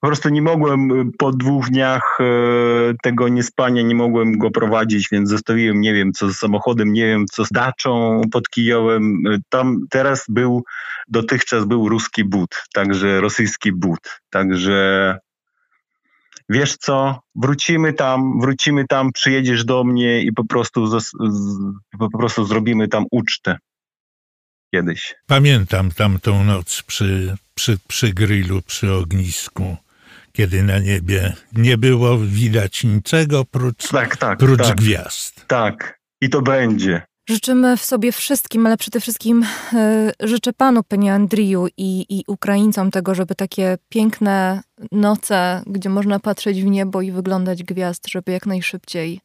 po 0.01 0.07
prostu 0.07 0.29
nie 0.29 0.41
mogłem 0.41 0.91
y, 0.91 1.11
po 1.17 1.31
dwóch 1.31 1.69
dniach 1.69 2.17
y, 2.19 2.95
tego 3.03 3.27
niespania, 3.27 3.81
nie 3.81 3.95
mogłem 3.95 4.37
go 4.37 4.51
prowadzić, 4.51 5.07
więc 5.11 5.29
zostawiłem, 5.29 5.81
nie 5.81 5.93
wiem 5.93 6.11
co 6.13 6.29
z 6.29 6.37
samochodem, 6.37 6.93
nie 6.93 7.05
wiem 7.05 7.25
co 7.31 7.45
z 7.45 7.49
daczą 7.49 8.21
pod 8.31 8.49
Kijowem. 8.49 9.27
Y, 9.27 9.39
tam 9.49 9.77
teraz 9.89 10.25
był, 10.29 10.63
dotychczas 11.07 11.65
był 11.65 11.89
ruski 11.89 12.23
but, 12.23 12.55
także 12.73 13.21
rosyjski 13.21 13.71
but, 13.71 14.21
także 14.29 15.17
wiesz 16.49 16.77
co, 16.77 17.19
wrócimy 17.35 17.93
tam, 17.93 18.39
wrócimy 18.41 18.85
tam, 18.87 19.11
przyjedziesz 19.11 19.65
do 19.65 19.83
mnie 19.83 20.21
i 20.21 20.33
po 20.33 20.45
prostu, 20.45 20.85
po 21.99 22.17
prostu 22.17 22.45
zrobimy 22.45 22.87
tam 22.87 23.05
ucztę 23.11 23.57
kiedyś. 24.73 25.15
Pamiętam 25.27 25.91
tamtą 25.91 26.43
noc 26.43 26.83
przy, 26.87 27.35
przy, 27.55 27.77
przy 27.87 28.13
grillu, 28.13 28.61
przy 28.61 28.93
ognisku, 28.93 29.77
kiedy 30.31 30.63
na 30.63 30.79
niebie 30.79 31.33
nie 31.53 31.77
było 31.77 32.17
widać 32.17 32.83
niczego 32.83 33.45
prócz, 33.45 33.87
tak, 33.87 34.17
tak, 34.17 34.39
prócz 34.39 34.67
tak. 34.67 34.77
gwiazd. 34.77 35.45
Tak, 35.47 35.99
i 36.21 36.29
to 36.29 36.41
będzie. 36.41 37.01
Życzymy 37.29 37.77
w 37.77 37.85
sobie 37.85 38.11
wszystkim, 38.11 38.65
ale 38.65 38.77
przede 38.77 38.99
wszystkim 38.99 39.43
y, 39.73 40.11
życzę 40.19 40.53
panu, 40.53 40.83
panie 40.83 41.13
Andriju 41.13 41.67
i, 41.77 42.05
i 42.09 42.23
Ukraińcom 42.27 42.91
tego, 42.91 43.15
żeby 43.15 43.35
takie 43.35 43.77
piękne 43.89 44.61
noce, 44.91 45.63
gdzie 45.67 45.89
można 45.89 46.19
patrzeć 46.19 46.61
w 46.61 46.65
niebo 46.65 47.01
i 47.01 47.11
wyglądać 47.11 47.63
gwiazd, 47.63 48.07
żeby 48.09 48.31
jak 48.31 48.45
najszybciej 48.45 49.19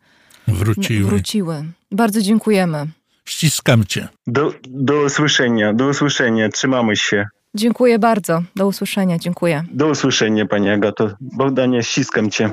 Wróciły. 0.48 1.04
wróciły. 1.10 1.64
Bardzo 1.90 2.22
dziękujemy. 2.22 2.86
Ściskam 3.30 3.84
cię. 3.84 4.08
Do, 4.26 4.52
do 4.68 5.02
usłyszenia, 5.02 5.72
do 5.72 5.88
usłyszenia. 5.88 6.48
Trzymamy 6.48 6.96
się. 6.96 7.26
Dziękuję 7.54 7.98
bardzo. 7.98 8.42
Do 8.56 8.66
usłyszenia. 8.66 9.18
Dziękuję. 9.18 9.64
Do 9.72 9.86
usłyszenia, 9.88 10.46
Pani 10.46 10.70
Agato. 10.70 11.10
Bogdanie, 11.20 11.82
ściskam 11.82 12.30
Cię. 12.30 12.50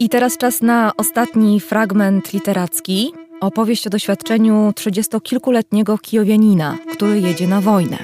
I 0.00 0.08
teraz 0.08 0.36
czas 0.36 0.62
na 0.62 0.92
ostatni 0.96 1.60
fragment 1.60 2.32
literacki. 2.32 3.12
Opowieść 3.40 3.86
o 3.86 3.90
doświadczeniu 3.90 4.72
trzydziestokilkuletniego 4.76 5.98
kijowianina, 5.98 6.78
który 6.92 7.20
jedzie 7.20 7.48
na 7.48 7.60
wojnę. 7.60 7.98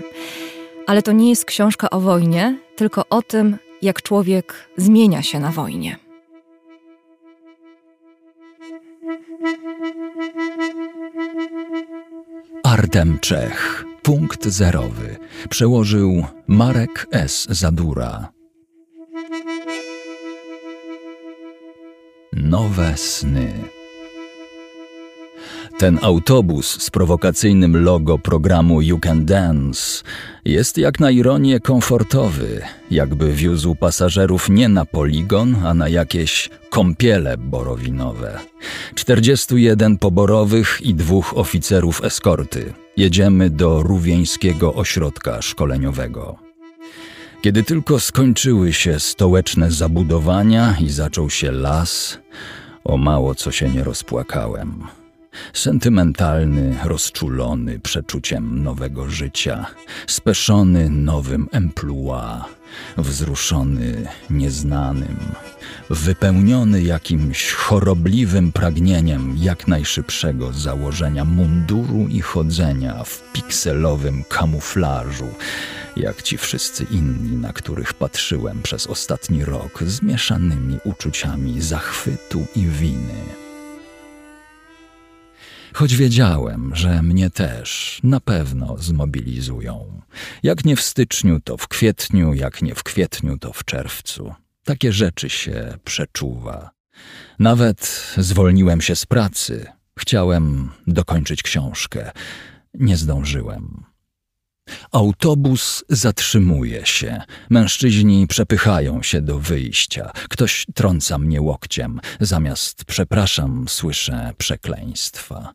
Ale 0.87 1.03
to 1.03 1.13
nie 1.13 1.31
jest 1.31 1.45
książka 1.45 1.91
o 1.91 2.01
wojnie, 2.01 2.59
tylko 2.77 3.05
o 3.11 3.23
tym, 3.23 3.57
jak 3.83 4.03
człowiek 4.03 4.69
zmienia 4.77 5.23
się 5.23 5.41
na 5.41 5.51
wojnie. 5.51 6.04
Artem 12.75 13.19
Czech. 13.21 13.85
Punkt 14.03 14.45
zerowy. 14.47 15.17
Przełożył 15.49 16.25
Marek 16.47 17.07
S. 17.11 17.47
Zadura. 17.51 18.33
Nowe 22.33 22.97
sny. 22.97 23.53
Ten 25.79 25.99
autobus 26.03 26.83
z 26.83 26.91
prowokacyjnym 26.91 27.85
logo 27.85 28.19
programu 28.19 28.83
You 28.83 28.99
Can 28.99 29.25
Dance 29.25 30.03
jest 30.45 30.79
jak 30.79 31.01
na 31.01 31.11
ironię 31.11 31.61
komfortowy, 31.61 32.63
jakby 32.91 33.33
wiózł 33.33 33.75
pasażerów 33.75 34.49
nie 34.49 34.69
na 34.69 34.85
poligon, 34.85 35.57
a 35.67 35.75
na 35.75 35.89
jakieś 35.89 36.51
kąpiele 36.71 37.37
borowinowe. 37.39 38.39
41 38.95 39.99
poborowych 39.99 40.79
i 40.83 40.95
dwóch 40.95 41.39
oficerów 41.39 42.05
eskorty. 42.05 42.73
Jedziemy 42.97 43.51
do 43.51 43.83
Rówieńskiego 43.83 44.75
Ośrodka 44.75 45.43
Szkoleniowego. 45.43 46.39
Kiedy 47.43 47.63
tylko 47.63 48.01
skończyły 48.01 48.73
się 48.73 49.01
stołeczne 49.01 49.71
zabudowania 49.71 50.77
i 50.81 50.91
zaczął 50.91 51.31
się 51.31 51.53
las, 51.53 52.19
o 52.85 52.97
mało 52.97 53.35
co 53.35 53.53
się 53.53 53.69
nie 53.69 53.85
rozpłakałem. 53.85 55.04
Sentymentalny, 55.53 56.77
rozczulony 56.85 57.81
przeczuciem 57.81 58.63
nowego 58.63 59.09
życia, 59.11 59.67
speszony 60.07 60.91
nowym 60.91 61.49
emploi, 61.53 62.43
wzruszony 62.97 64.07
nieznanym, 64.31 65.17
wypełniony 65.91 66.83
jakimś 66.83 67.53
chorobliwym 67.53 68.53
pragnieniem 68.53 69.37
jak 69.41 69.69
najszybszego 69.69 70.53
założenia 70.53 71.25
munduru 71.25 72.09
i 72.09 72.21
chodzenia 72.21 73.05
w 73.05 73.33
pikselowym 73.33 74.25
kamuflażu, 74.29 75.29
jak 75.97 76.23
ci 76.23 76.39
wszyscy 76.39 76.87
inni, 76.91 77.37
na 77.37 77.53
których 77.53 77.95
patrzyłem 77.95 78.63
przez 78.63 78.87
ostatni 78.87 79.45
rok, 79.45 79.83
zmieszanymi 79.87 80.79
uczuciami 80.85 81.61
zachwytu 81.61 82.47
i 82.57 82.67
winy. 82.67 83.44
Choć 85.75 85.97
wiedziałem, 85.97 86.71
że 86.75 87.03
mnie 87.03 87.31
też 87.31 88.01
na 88.03 88.21
pewno 88.21 88.77
zmobilizują. 88.79 90.03
Jak 90.43 90.65
nie 90.65 90.77
w 90.77 90.81
styczniu, 90.81 91.41
to 91.41 91.57
w 91.57 91.69
kwietniu, 91.69 92.35
jak 92.35 92.63
nie 92.63 92.75
w 92.75 92.83
kwietniu, 92.83 93.39
to 93.39 93.53
w 93.53 93.65
czerwcu. 93.65 94.35
Takie 94.65 94.93
rzeczy 94.93 95.31
się 95.31 95.79
przeczuwa. 95.85 96.71
Nawet 97.39 98.07
zwolniłem 98.17 98.81
się 98.81 98.97
z 98.97 99.07
pracy. 99.07 99.67
Chciałem 99.99 100.71
dokończyć 100.87 101.43
książkę. 101.43 102.11
Nie 102.75 102.97
zdążyłem. 102.97 103.85
Autobus 104.93 105.85
zatrzymuje 105.89 106.87
się. 106.87 107.23
Mężczyźni 107.51 108.27
przepychają 108.27 109.03
się 109.03 109.21
do 109.21 109.39
wyjścia. 109.39 110.13
Ktoś 110.29 110.67
trąca 110.75 111.19
mnie 111.19 111.41
łokciem. 111.41 112.01
Zamiast 112.21 112.85
przepraszam, 112.85 113.65
słyszę 113.69 114.33
przekleństwa. 114.39 115.55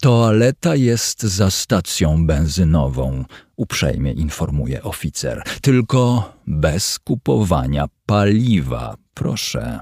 Toaleta 0.00 0.76
jest 0.76 1.22
za 1.22 1.50
stacją 1.50 2.26
benzynową, 2.26 3.24
uprzejmie 3.56 4.12
informuje 4.12 4.82
oficer. 4.82 5.42
Tylko 5.62 6.32
bez 6.46 6.98
kupowania 6.98 7.86
paliwa, 8.06 8.94
proszę. 9.14 9.80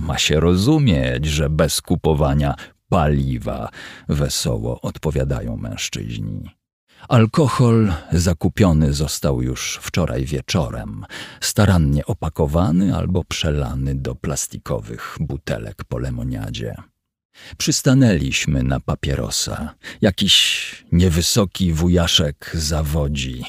Ma 0.00 0.18
się 0.18 0.40
rozumieć, 0.40 1.26
że 1.26 1.50
bez 1.50 1.80
kupowania 1.80 2.54
paliwa, 2.88 3.68
wesoło 4.08 4.80
odpowiadają 4.80 5.56
mężczyźni. 5.56 6.50
Alkohol 7.08 7.92
zakupiony 8.12 8.92
został 8.92 9.42
już 9.42 9.78
wczoraj 9.82 10.24
wieczorem, 10.24 11.04
starannie 11.40 12.06
opakowany 12.06 12.96
albo 12.96 13.24
przelany 13.24 13.94
do 13.94 14.14
plastikowych 14.14 15.16
butelek 15.20 15.84
po 15.84 15.98
lemoniadzie. 15.98 16.74
Przystanęliśmy 17.58 18.62
na 18.62 18.80
papierosa. 18.80 19.74
Jakiś 20.00 20.84
niewysoki 20.92 21.72
wujaszek 21.72 22.50
zawodzi. 22.54 23.44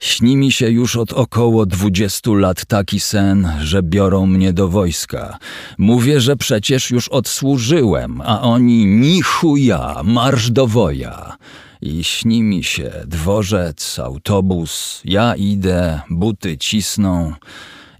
Śni 0.00 0.36
mi 0.36 0.52
się 0.52 0.70
już 0.70 0.96
od 0.96 1.12
około 1.12 1.66
dwudziestu 1.66 2.34
lat 2.34 2.64
taki 2.64 3.00
sen, 3.00 3.52
że 3.62 3.82
biorą 3.82 4.26
mnie 4.26 4.52
do 4.52 4.68
wojska. 4.68 5.38
Mówię, 5.78 6.20
że 6.20 6.36
przecież 6.36 6.90
już 6.90 7.08
odsłużyłem, 7.08 8.20
a 8.20 8.42
oni 8.42 8.86
ni 8.86 9.22
chuja, 9.22 10.00
marsz 10.04 10.50
do 10.50 10.66
woja. 10.66 11.36
I 11.82 12.04
śni 12.04 12.42
mi 12.42 12.64
się 12.64 12.90
dworzec, 13.06 13.98
autobus, 13.98 15.00
ja 15.04 15.34
idę, 15.36 16.00
buty 16.10 16.58
cisną. 16.58 17.34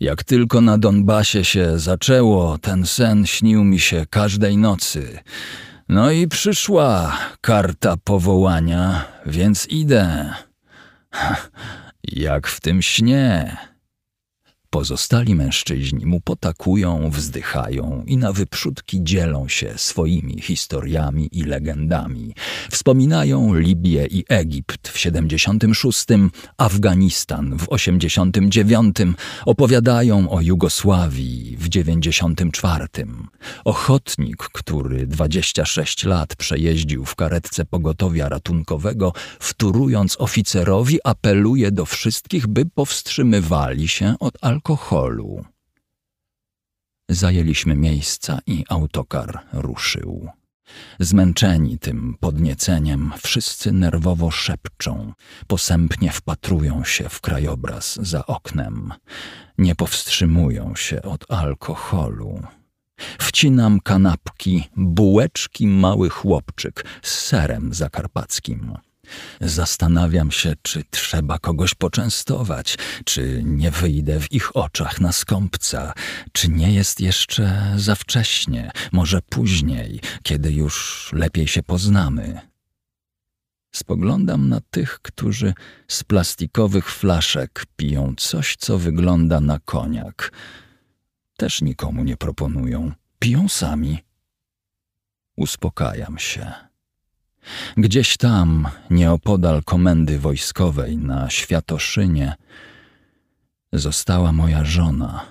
Jak 0.00 0.24
tylko 0.24 0.60
na 0.60 0.78
Donbasie 0.78 1.44
się 1.44 1.78
zaczęło, 1.78 2.58
ten 2.58 2.86
sen 2.86 3.26
śnił 3.26 3.64
mi 3.64 3.80
się 3.80 4.06
każdej 4.10 4.56
nocy. 4.56 5.18
No 5.88 6.10
i 6.10 6.28
przyszła 6.28 7.18
karta 7.40 7.96
powołania, 7.96 9.04
więc 9.26 9.66
idę. 9.66 10.34
Jak 12.12 12.46
w 12.46 12.60
tym 12.60 12.82
śnie. 12.82 13.56
Pozostali 14.70 15.34
mężczyźni 15.34 16.06
mu 16.06 16.20
potakują, 16.20 17.10
wzdychają 17.10 18.04
i 18.06 18.16
na 18.16 18.32
wyprzódki 18.32 19.04
dzielą 19.04 19.48
się 19.48 19.72
swoimi 19.76 20.40
historiami 20.40 21.28
i 21.32 21.42
legendami. 21.42 22.34
Wspominają 22.70 23.54
Libię 23.54 24.06
i 24.06 24.24
Egipt 24.28 24.88
w 24.88 24.98
76, 24.98 26.06
Afganistan 26.56 27.58
w 27.58 27.68
89, 27.68 28.96
opowiadają 29.46 30.30
o 30.30 30.40
Jugosławii 30.40 31.56
w 31.56 31.68
94. 31.68 32.86
Ochotnik, 33.64 34.36
który 34.36 35.06
26 35.06 36.04
lat 36.04 36.36
przejeździł 36.36 37.04
w 37.04 37.14
karetce 37.14 37.64
pogotowia 37.64 38.28
ratunkowego, 38.28 39.12
wturując 39.40 40.16
oficerowi, 40.20 40.98
apeluje 41.04 41.70
do 41.70 41.86
wszystkich, 41.86 42.46
by 42.46 42.66
powstrzymywali 42.66 43.88
się 43.88 44.14
od 44.20 44.38
alkoholu. 44.40 45.44
Zajęliśmy 47.08 47.76
miejsca 47.76 48.38
i 48.46 48.64
autokar 48.68 49.40
ruszył. 49.52 50.39
Zmęczeni 51.00 51.78
tym 51.78 52.16
podnieceniem, 52.20 53.12
wszyscy 53.22 53.72
nerwowo 53.72 54.30
szepczą, 54.30 55.12
posępnie 55.46 56.10
wpatrują 56.10 56.84
się 56.84 57.08
w 57.08 57.20
krajobraz 57.20 57.98
za 58.02 58.26
oknem, 58.26 58.92
nie 59.58 59.74
powstrzymują 59.74 60.76
się 60.76 61.02
od 61.02 61.30
alkoholu. 61.32 62.42
Wcinam 63.18 63.80
kanapki, 63.80 64.68
bułeczki 64.76 65.66
mały 65.66 66.10
chłopczyk 66.10 66.84
z 67.02 67.10
serem 67.10 67.74
zakarpackim. 67.74 68.74
Zastanawiam 69.40 70.30
się, 70.30 70.54
czy 70.62 70.82
trzeba 70.90 71.38
kogoś 71.38 71.74
poczęstować, 71.74 72.78
czy 73.04 73.42
nie 73.44 73.70
wyjdę 73.70 74.20
w 74.20 74.32
ich 74.32 74.56
oczach 74.56 75.00
na 75.00 75.12
skąpca, 75.12 75.92
czy 76.32 76.48
nie 76.48 76.72
jest 76.72 77.00
jeszcze 77.00 77.74
za 77.76 77.94
wcześnie, 77.94 78.70
może 78.92 79.22
później, 79.22 80.00
kiedy 80.22 80.52
już 80.52 81.08
lepiej 81.12 81.46
się 81.48 81.62
poznamy. 81.62 82.40
Spoglądam 83.72 84.48
na 84.48 84.60
tych, 84.70 85.00
którzy 85.02 85.54
z 85.88 86.04
plastikowych 86.04 86.90
flaszek 86.90 87.66
piją 87.76 88.14
coś, 88.16 88.56
co 88.56 88.78
wygląda 88.78 89.40
na 89.40 89.58
koniak. 89.58 90.32
Też 91.36 91.62
nikomu 91.62 92.04
nie 92.04 92.16
proponują, 92.16 92.92
piją 93.18 93.48
sami. 93.48 93.98
uspokajam 95.36 96.18
się. 96.18 96.69
Gdzieś 97.76 98.16
tam, 98.16 98.68
nieopodal 98.90 99.62
komendy 99.64 100.18
wojskowej 100.18 100.96
na 100.96 101.30
Światoszynie, 101.30 102.34
została 103.72 104.32
moja 104.32 104.64
żona, 104.64 105.24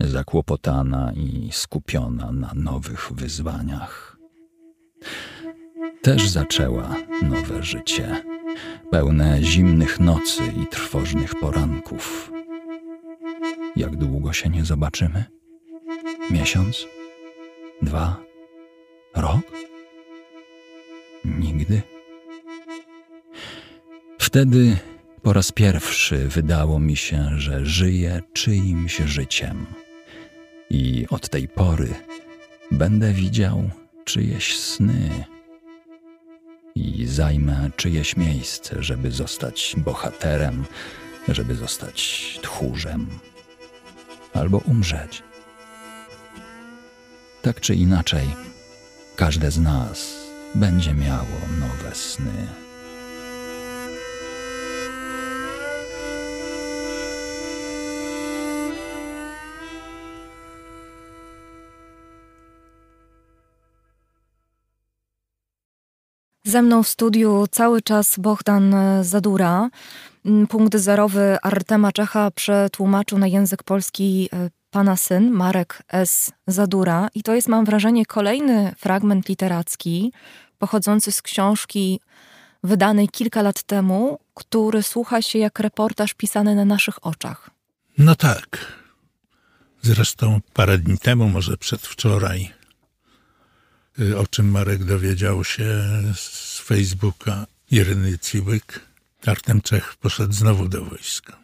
zakłopotana 0.00 1.12
i 1.12 1.48
skupiona 1.52 2.32
na 2.32 2.52
nowych 2.54 3.12
wyzwaniach. 3.12 4.16
Też 6.02 6.28
zaczęła 6.28 6.96
nowe 7.22 7.62
życie, 7.62 8.24
pełne 8.90 9.42
zimnych 9.42 10.00
nocy 10.00 10.42
i 10.62 10.66
trwożnych 10.66 11.34
poranków. 11.34 12.32
Jak 13.76 13.96
długo 13.96 14.32
się 14.32 14.48
nie 14.48 14.64
zobaczymy? 14.64 15.24
Miesiąc? 16.30 16.86
Dwa? 17.82 18.16
Rok? 19.16 19.71
Nigdy? 21.24 21.82
Wtedy 24.18 24.76
po 25.22 25.32
raz 25.32 25.52
pierwszy 25.52 26.28
wydało 26.28 26.80
mi 26.80 26.96
się, 26.96 27.28
że 27.36 27.66
żyję 27.66 28.22
czyimś 28.32 28.96
życiem. 28.96 29.66
I 30.70 31.06
od 31.10 31.28
tej 31.28 31.48
pory 31.48 31.88
będę 32.70 33.12
widział 33.12 33.70
czyjeś 34.04 34.58
sny. 34.58 35.24
I 36.74 37.06
zajmę 37.06 37.70
czyjeś 37.76 38.16
miejsce, 38.16 38.82
żeby 38.82 39.10
zostać 39.10 39.74
bohaterem, 39.76 40.64
żeby 41.28 41.54
zostać 41.54 42.38
tchórzem 42.42 43.06
albo 44.34 44.58
umrzeć. 44.58 45.22
Tak 47.42 47.60
czy 47.60 47.74
inaczej, 47.74 48.28
każde 49.16 49.50
z 49.50 49.58
nas 49.58 50.21
będzie 50.54 50.94
miało 50.94 51.38
nowe 51.60 51.94
sny. 51.94 52.46
Ze 66.44 66.62
mną 66.62 66.82
w 66.82 66.88
studiu 66.88 67.46
cały 67.50 67.82
czas 67.82 68.18
Bohdan 68.18 68.74
Zadura. 69.02 69.70
Punkt 70.48 70.76
zerowy 70.76 71.36
Artema 71.42 71.92
Czecha 71.92 72.30
przetłumaczył 72.30 73.18
na 73.18 73.26
język 73.26 73.62
polski 73.62 74.28
e, 74.32 74.50
pana 74.72 74.96
syn, 74.96 75.30
Marek 75.30 75.82
S. 75.88 76.32
Zadura. 76.46 77.08
I 77.14 77.22
to 77.22 77.34
jest, 77.34 77.48
mam 77.48 77.64
wrażenie, 77.64 78.06
kolejny 78.06 78.74
fragment 78.78 79.28
literacki 79.28 80.12
pochodzący 80.58 81.12
z 81.12 81.22
książki 81.22 82.00
wydanej 82.64 83.08
kilka 83.08 83.42
lat 83.42 83.62
temu, 83.62 84.18
który 84.34 84.82
słucha 84.82 85.22
się 85.22 85.38
jak 85.38 85.58
reportaż 85.58 86.14
pisany 86.14 86.54
na 86.54 86.64
naszych 86.64 87.06
oczach. 87.06 87.50
No 87.98 88.14
tak. 88.14 88.72
Zresztą 89.82 90.40
parę 90.52 90.78
dni 90.78 90.98
temu, 90.98 91.28
może 91.28 91.56
przedwczoraj, 91.56 92.52
y, 94.00 94.18
o 94.18 94.26
czym 94.26 94.50
Marek 94.50 94.84
dowiedział 94.84 95.44
się 95.44 95.68
z 96.14 96.58
Facebooka 96.58 97.46
Iryny 97.70 98.18
Ciłyk, 98.18 98.80
Artem 99.26 99.60
Czech 99.60 99.94
poszedł 99.94 100.32
znowu 100.32 100.68
do 100.68 100.84
wojska. 100.84 101.36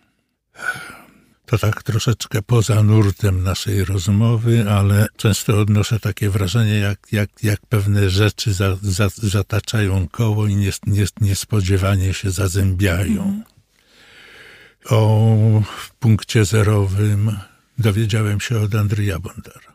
To 1.48 1.58
tak 1.58 1.82
troszeczkę 1.82 2.42
poza 2.42 2.82
nurtem 2.82 3.42
naszej 3.42 3.84
rozmowy, 3.84 4.70
ale 4.70 5.06
często 5.16 5.60
odnoszę 5.60 6.00
takie 6.00 6.30
wrażenie, 6.30 6.78
jak, 6.78 7.12
jak, 7.12 7.30
jak 7.42 7.66
pewne 7.66 8.10
rzeczy 8.10 8.52
za, 8.52 8.78
za, 8.82 9.08
zataczają 9.08 10.08
koło 10.08 10.46
i 10.46 10.56
nie, 10.56 10.70
nie, 10.86 11.04
niespodziewanie 11.20 12.14
się 12.14 12.30
zazębiają. 12.30 13.22
Mhm. 13.22 13.42
O 14.90 15.62
punkcie 15.98 16.44
zerowym 16.44 17.36
dowiedziałem 17.78 18.40
się 18.40 18.60
od 18.60 18.74
Andrija 18.74 19.18
Bondara, 19.18 19.74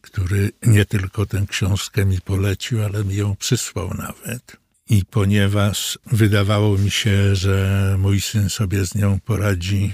który 0.00 0.52
nie 0.62 0.84
tylko 0.84 1.26
tę 1.26 1.44
książkę 1.48 2.04
mi 2.04 2.20
polecił, 2.20 2.84
ale 2.84 3.04
mi 3.04 3.16
ją 3.16 3.36
przysłał 3.36 3.94
nawet. 3.94 4.56
I 4.90 5.04
ponieważ 5.04 5.98
wydawało 6.06 6.78
mi 6.78 6.90
się, 6.90 7.36
że 7.36 7.96
mój 7.98 8.20
syn 8.20 8.50
sobie 8.50 8.86
z 8.86 8.94
nią 8.94 9.20
poradzi 9.20 9.92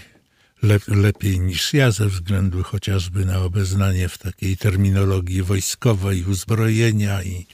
le, 0.63 0.79
lepiej 0.89 1.41
niż 1.41 1.73
ja, 1.75 1.91
ze 1.91 2.07
względu 2.07 2.63
chociażby 2.63 3.25
na 3.25 3.39
obeznanie 3.39 4.09
w 4.09 4.19
takiej 4.19 4.57
terminologii 4.57 5.43
wojskowej, 5.43 6.25
uzbrojenia 6.25 7.23
i 7.23 7.47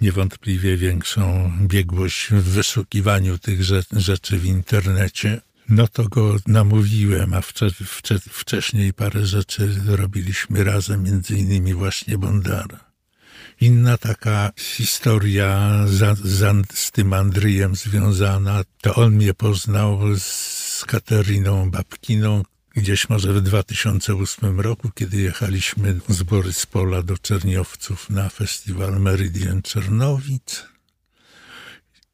niewątpliwie 0.00 0.76
większą 0.76 1.52
biegłość 1.60 2.28
w 2.30 2.42
wyszukiwaniu 2.42 3.38
tych 3.38 3.62
rzeczy 3.92 4.38
w 4.38 4.44
internecie, 4.44 5.40
no 5.68 5.88
to 5.88 6.08
go 6.08 6.36
namówiłem, 6.46 7.34
a 7.34 7.40
wcze, 7.40 7.70
wcze, 7.70 8.18
wcześniej 8.18 8.92
parę 8.92 9.26
rzeczy 9.26 9.76
robiliśmy 9.86 10.64
razem, 10.64 11.02
między 11.02 11.38
innymi 11.38 11.74
właśnie 11.74 12.18
Bondara. 12.18 12.89
Inna 13.60 13.98
taka 13.98 14.52
historia 14.56 15.70
z 16.74 16.90
tym 16.92 17.12
Andryjem 17.12 17.76
związana, 17.76 18.64
to 18.80 18.94
on 18.94 19.14
mnie 19.14 19.34
poznał 19.34 20.00
z 20.18 20.84
Kateriną 20.86 21.70
Babkiną, 21.70 22.42
gdzieś 22.74 23.08
może 23.08 23.32
w 23.32 23.40
2008 23.40 24.60
roku, 24.60 24.90
kiedy 24.94 25.20
jechaliśmy 25.20 26.00
z 26.08 26.22
Boryspola 26.22 27.02
do 27.02 27.18
Czerniowców 27.18 28.10
na 28.10 28.28
festiwal 28.28 29.00
Meridian 29.00 29.62
Czernowic. 29.62 30.64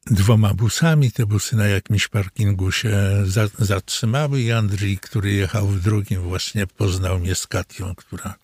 Dwoma 0.05 0.53
busami, 0.53 1.11
te 1.11 1.25
busy 1.25 1.55
na 1.55 1.67
jakimś 1.67 2.07
parkingu 2.07 2.71
się 2.71 3.23
za, 3.25 3.47
zatrzymały 3.59 4.41
i 4.41 4.51
Andrzej, 4.51 4.97
który 4.97 5.31
jechał 5.33 5.67
w 5.67 5.81
drugim, 5.81 6.21
właśnie 6.21 6.67
poznał 6.67 7.19
mnie 7.19 7.35
z 7.35 7.47
Katią, 7.47 7.95
która 7.95 8.35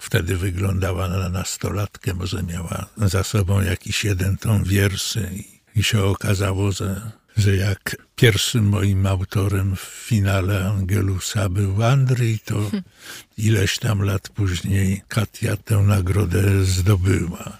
wtedy 0.00 0.36
wyglądała 0.36 1.08
na 1.08 1.28
nastolatkę, 1.28 2.14
może 2.14 2.42
miała 2.42 2.86
za 2.96 3.24
sobą 3.24 3.60
jakiś 3.60 4.04
jeden 4.04 4.36
tom 4.36 4.64
wierszy 4.64 5.30
i, 5.32 5.78
i 5.80 5.82
się 5.82 6.04
okazało, 6.04 6.72
że, 6.72 7.10
że 7.36 7.56
jak 7.56 7.96
pierwszym 8.16 8.68
moim 8.68 9.06
autorem 9.06 9.76
w 9.76 9.80
finale 9.80 10.64
Angelusa 10.64 11.48
był 11.48 11.82
Andrzej, 11.82 12.38
to 12.44 12.70
ileś 13.48 13.78
tam 13.78 14.02
lat 14.02 14.28
później 14.28 15.02
Katia 15.08 15.56
tę 15.56 15.76
nagrodę 15.76 16.64
zdobyła. 16.64 17.58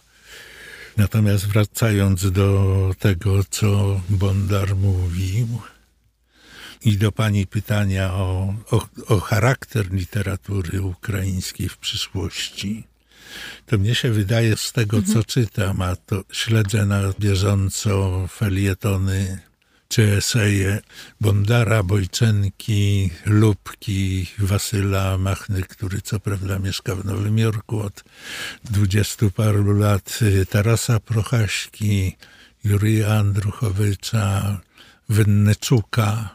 Natomiast 0.97 1.47
wracając 1.47 2.31
do 2.31 2.91
tego, 2.99 3.45
co 3.51 4.01
Bondar 4.09 4.77
mówił, 4.77 5.63
i 6.85 6.97
do 6.97 7.13
Pani 7.13 7.47
pytania 7.47 8.15
o, 8.15 8.55
o, 8.71 8.89
o 9.07 9.21
charakter 9.21 9.93
literatury 9.93 10.83
ukraińskiej 10.83 11.69
w 11.69 11.79
przyszłości, 11.79 12.85
to 13.67 13.79
mnie 13.79 13.95
się 13.95 14.11
wydaje 14.11 14.57
z 14.57 14.73
tego, 14.73 14.97
mhm. 14.97 15.15
co 15.15 15.25
czytam, 15.25 15.83
a 15.83 15.97
to 15.97 16.25
śledzę 16.33 16.87
na 16.87 17.01
bieżąco 17.21 18.27
felietony 18.29 19.41
czy 19.89 20.17
eseje 20.17 20.81
Bondara, 21.21 21.83
Bojczenki, 21.83 23.11
Lubki, 23.27 24.27
Wasyla 24.39 25.19
Machny, 25.19 25.63
który 25.63 26.01
co 26.03 26.21
prawda 26.21 26.59
mieszka 26.59 26.95
w 26.95 27.05
Nowym 27.05 27.39
Jorku 27.39 27.81
od 27.81 28.05
dwudziestu 28.65 29.31
paru 29.31 29.73
lat, 29.73 30.19
Tarasa 30.51 31.01
Prochaśki, 31.01 32.17
Jurija 32.65 33.09
Andruchowicza, 33.09 34.61
Wynneczuka, 35.09 36.35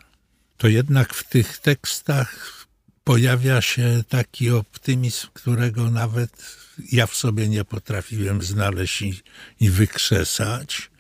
to 0.58 0.68
jednak 0.68 1.14
w 1.14 1.24
tych 1.30 1.58
tekstach 1.58 2.56
pojawia 3.04 3.62
się 3.62 4.04
taki 4.10 4.52
optymizm, 4.52 5.28
którego 5.34 5.92
nawet 5.92 6.58
ja 6.92 7.08
w 7.08 7.16
sobie 7.16 7.50
nie 7.50 7.66
potrafiłem 7.66 8.42
znaleźć 8.42 9.02
i, 9.02 9.22
i 9.60 9.70
wykrzesać. 9.70 10.92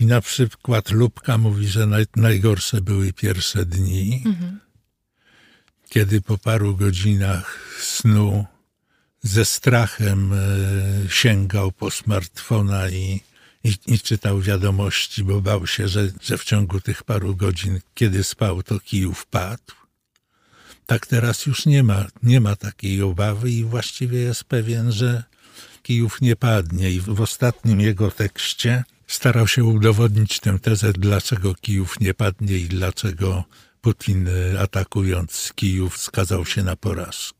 I 0.00 0.06
na 0.06 0.20
przykład 0.20 0.90
Lubka 0.90 1.38
mówi, 1.38 1.68
że 1.68 1.86
naj, 1.86 2.06
najgorsze 2.16 2.80
były 2.80 3.12
pierwsze 3.12 3.66
dni, 3.66 4.22
mhm. 4.26 4.60
kiedy 5.88 6.20
po 6.20 6.38
paru 6.38 6.76
godzinach 6.76 7.58
snu 7.80 8.46
ze 9.22 9.44
strachem 9.44 10.32
e, 10.32 10.36
sięgał 11.08 11.72
po 11.72 11.90
smartfona 11.90 12.90
i 12.90 13.20
i, 13.64 13.98
czytał 13.98 14.40
wiadomości, 14.40 15.24
bo 15.24 15.40
bał 15.40 15.66
się, 15.66 15.88
że, 15.88 16.12
że 16.22 16.38
w 16.38 16.44
ciągu 16.44 16.80
tych 16.80 17.02
paru 17.02 17.36
godzin, 17.36 17.80
kiedy 17.94 18.24
spał, 18.24 18.62
to 18.62 18.80
Kijów 18.80 19.26
padł. 19.26 19.74
Tak 20.86 21.06
teraz 21.06 21.46
już 21.46 21.66
nie 21.66 21.82
ma, 21.82 22.06
nie 22.22 22.40
ma 22.40 22.56
takiej 22.56 23.02
obawy 23.02 23.50
i 23.50 23.64
właściwie 23.64 24.18
jest 24.18 24.44
pewien, 24.44 24.92
że 24.92 25.24
Kijów 25.82 26.20
nie 26.20 26.36
padnie. 26.36 26.90
I 26.90 27.00
w 27.00 27.20
ostatnim 27.20 27.80
jego 27.80 28.10
tekście 28.10 28.84
starał 29.06 29.48
się 29.48 29.64
udowodnić 29.64 30.40
tę 30.40 30.58
tezę, 30.58 30.92
dlaczego 30.92 31.54
Kijów 31.54 32.00
nie 32.00 32.14
padnie 32.14 32.56
i 32.56 32.68
dlaczego 32.68 33.44
Putin 33.80 34.28
atakując 34.58 35.52
Kijów 35.54 35.98
skazał 35.98 36.46
się 36.46 36.62
na 36.62 36.76
porażkę. 36.76 37.39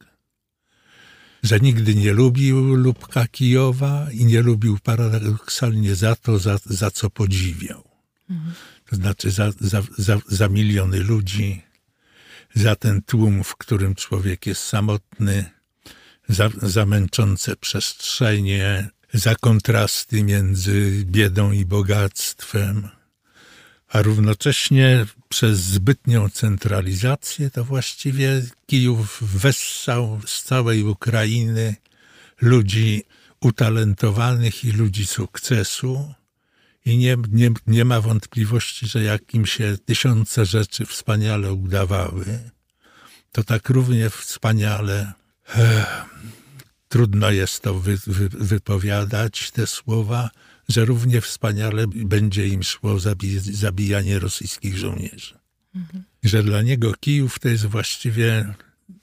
Że 1.43 1.61
nigdy 1.61 1.95
nie 1.95 2.13
lubił 2.13 2.75
Lubka 2.75 3.27
Kijowa 3.29 4.07
i 4.13 4.25
nie 4.25 4.43
lubił 4.43 4.79
paradoksalnie 4.83 5.95
za 5.95 6.17
to, 6.17 6.39
za, 6.39 6.59
za 6.65 6.91
co 6.91 7.11
podziwiał. 7.11 7.91
To 8.91 8.97
znaczy 8.97 9.31
za, 9.31 9.51
za, 9.61 9.83
za, 9.99 10.19
za 10.29 10.49
miliony 10.49 11.01
ludzi, 11.01 11.63
za 12.55 12.77
ten 12.77 13.03
tłum, 13.03 13.45
w 13.45 13.57
którym 13.57 13.95
człowiek 13.95 14.47
jest 14.47 14.63
samotny, 14.63 15.45
za, 16.29 16.51
za 16.63 16.87
męczące 16.87 17.57
przestrzenie, 17.57 18.91
za 19.13 19.35
kontrasty 19.35 20.23
między 20.23 21.05
biedą 21.05 21.53
i 21.53 21.65
bogactwem, 21.65 22.89
a 23.91 24.03
równocześnie 24.03 25.07
przez 25.29 25.59
zbytnią 25.59 26.29
centralizację 26.29 27.51
to 27.51 27.65
właściwie 27.65 28.43
Kijów 28.67 29.23
wessał 29.23 30.21
z 30.27 30.43
całej 30.43 30.83
Ukrainy 30.83 31.77
ludzi 32.41 33.03
utalentowanych 33.41 34.65
i 34.65 34.73
ludzi 34.73 35.07
sukcesu. 35.07 36.15
I 36.87 36.97
nie, 36.97 37.17
nie, 37.33 37.51
nie 37.67 37.85
ma 37.85 38.01
wątpliwości, 38.01 38.87
że 38.87 39.03
jak 39.03 39.35
im 39.35 39.47
się 39.47 39.79
tysiące 39.85 40.47
rzeczy 40.47 40.87
wspaniale 40.87 41.53
udawały, 41.53 42.51
to 43.33 43.45
tak 43.45 43.69
równie 43.69 44.11
wspaniale 44.11 45.13
eh, 45.55 46.05
trudno 46.89 47.31
jest 47.31 47.63
to 47.63 47.75
wy, 47.75 47.99
wy, 48.07 48.29
wypowiadać, 48.29 49.51
te 49.51 49.67
słowa, 49.67 50.31
że 50.71 50.85
równie 50.85 51.21
wspaniale 51.21 51.87
będzie 51.87 52.49
im 52.49 52.63
szło 52.63 52.99
zabijanie 53.53 54.19
rosyjskich 54.19 54.77
żołnierzy. 54.77 55.39
Mhm. 55.75 56.05
Że 56.23 56.43
dla 56.43 56.63
niego 56.63 56.95
Kijów 56.95 57.39
to 57.39 57.49
jest 57.49 57.67
właściwie 57.67 58.55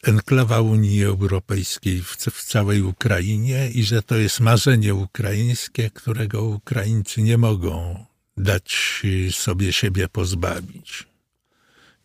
enklawa 0.03 0.61
Unii 0.61 1.03
Europejskiej 1.03 2.02
w, 2.02 2.18
w, 2.18 2.44
całej 2.44 2.81
Ukrainie 2.81 3.69
i 3.69 3.84
że 3.84 4.02
to 4.03 4.15
jest 4.15 4.39
marzenie 4.39 4.95
ukraińskie, 4.95 5.89
którego 5.89 6.44
Ukraińcy 6.44 7.22
nie 7.22 7.38
mogą 7.38 8.06
dać 8.38 9.02
sobie 9.31 9.73
siebie 9.73 10.07
pozbawić. 10.07 11.07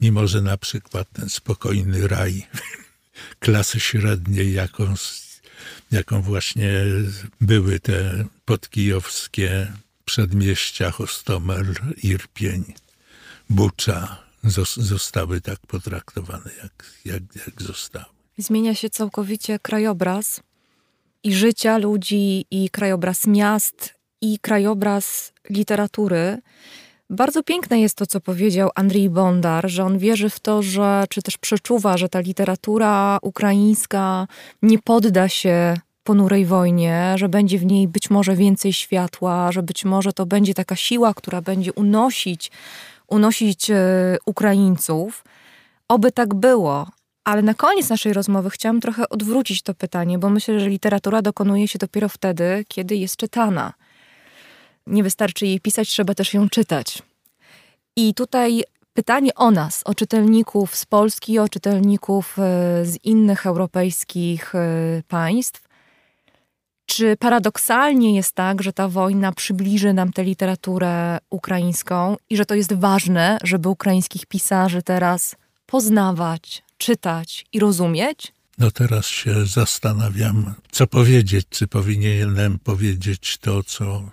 Mimo, 0.00 0.26
że 0.26 0.42
na 0.42 0.56
przykład 0.56 1.08
ten 1.12 1.28
spokojny 1.28 2.08
raj 2.08 2.46
klasy 3.38 3.80
średniej, 3.80 4.52
jaką 4.52 4.96
jaką 5.92 6.22
właśnie 6.22 6.72
były 7.40 7.80
te 7.80 8.24
podkijowskie 8.44 9.72
przedmieścia 10.04 10.90
Hostomel, 10.90 11.74
Irpień, 12.02 12.64
Bucza, 13.50 14.22
zostały 14.76 15.40
tak 15.40 15.58
potraktowane, 15.66 16.50
jak, 16.62 16.92
jak, 17.04 17.22
jak 17.46 17.62
zostały. 17.62 18.04
Zmienia 18.38 18.74
się 18.74 18.90
całkowicie 18.90 19.58
krajobraz 19.58 20.40
i 21.22 21.34
życia 21.34 21.78
ludzi, 21.78 22.46
i 22.50 22.70
krajobraz 22.70 23.26
miast, 23.26 23.94
i 24.20 24.38
krajobraz 24.38 25.32
literatury. 25.50 26.38
Bardzo 27.12 27.42
piękne 27.42 27.80
jest 27.80 27.94
to, 27.94 28.06
co 28.06 28.20
powiedział 28.20 28.70
Andrzej 28.74 29.10
Bondar, 29.10 29.70
że 29.70 29.84
on 29.84 29.98
wierzy 29.98 30.30
w 30.30 30.40
to, 30.40 30.62
że, 30.62 31.04
czy 31.08 31.22
też 31.22 31.38
przeczuwa, 31.38 31.96
że 31.96 32.08
ta 32.08 32.20
literatura 32.20 33.18
ukraińska 33.22 34.26
nie 34.62 34.78
podda 34.78 35.28
się 35.28 35.74
ponurej 36.04 36.46
wojnie, 36.46 37.14
że 37.16 37.28
będzie 37.28 37.58
w 37.58 37.64
niej 37.64 37.88
być 37.88 38.10
może 38.10 38.36
więcej 38.36 38.72
światła, 38.72 39.52
że 39.52 39.62
być 39.62 39.84
może 39.84 40.12
to 40.12 40.26
będzie 40.26 40.54
taka 40.54 40.76
siła, 40.76 41.14
która 41.14 41.40
będzie 41.40 41.72
unosić, 41.72 42.50
unosić 43.08 43.70
e, 43.70 43.76
Ukraińców. 44.26 45.24
Oby 45.88 46.12
tak 46.12 46.34
było. 46.34 46.86
Ale 47.24 47.42
na 47.42 47.54
koniec 47.54 47.88
naszej 47.88 48.12
rozmowy 48.12 48.50
chciałam 48.50 48.80
trochę 48.80 49.08
odwrócić 49.08 49.62
to 49.62 49.74
pytanie, 49.74 50.18
bo 50.18 50.30
myślę, 50.30 50.60
że 50.60 50.68
literatura 50.68 51.22
dokonuje 51.22 51.68
się 51.68 51.78
dopiero 51.78 52.08
wtedy, 52.08 52.64
kiedy 52.68 52.96
jest 52.96 53.16
czytana. 53.16 53.72
Nie 54.86 55.02
wystarczy 55.02 55.46
jej 55.46 55.60
pisać, 55.60 55.88
trzeba 55.88 56.14
też 56.14 56.34
ją 56.34 56.48
czytać. 56.48 57.02
I 57.96 58.14
tutaj 58.14 58.62
pytanie 58.94 59.34
o 59.34 59.50
nas, 59.50 59.82
o 59.84 59.94
czytelników 59.94 60.76
z 60.76 60.86
Polski, 60.86 61.38
o 61.38 61.48
czytelników 61.48 62.38
e, 62.38 62.42
z 62.84 63.04
innych 63.04 63.46
europejskich 63.46 64.54
e, 64.54 65.02
państw. 65.08 65.68
Czy 66.86 67.16
paradoksalnie 67.16 68.16
jest 68.16 68.32
tak, 68.32 68.62
że 68.62 68.72
ta 68.72 68.88
wojna 68.88 69.32
przybliży 69.32 69.92
nam 69.92 70.12
tę 70.12 70.24
literaturę 70.24 71.18
ukraińską 71.30 72.16
i 72.30 72.36
że 72.36 72.44
to 72.44 72.54
jest 72.54 72.72
ważne, 72.72 73.38
żeby 73.42 73.68
ukraińskich 73.68 74.26
pisarzy 74.26 74.82
teraz 74.82 75.36
poznawać, 75.66 76.62
czytać 76.78 77.46
i 77.52 77.58
rozumieć? 77.60 78.32
No 78.58 78.70
teraz 78.70 79.06
się 79.06 79.46
zastanawiam, 79.46 80.54
co 80.70 80.86
powiedzieć. 80.86 81.46
Czy 81.50 81.66
powinienem 81.66 82.58
powiedzieć 82.58 83.38
to, 83.38 83.62
co 83.62 84.10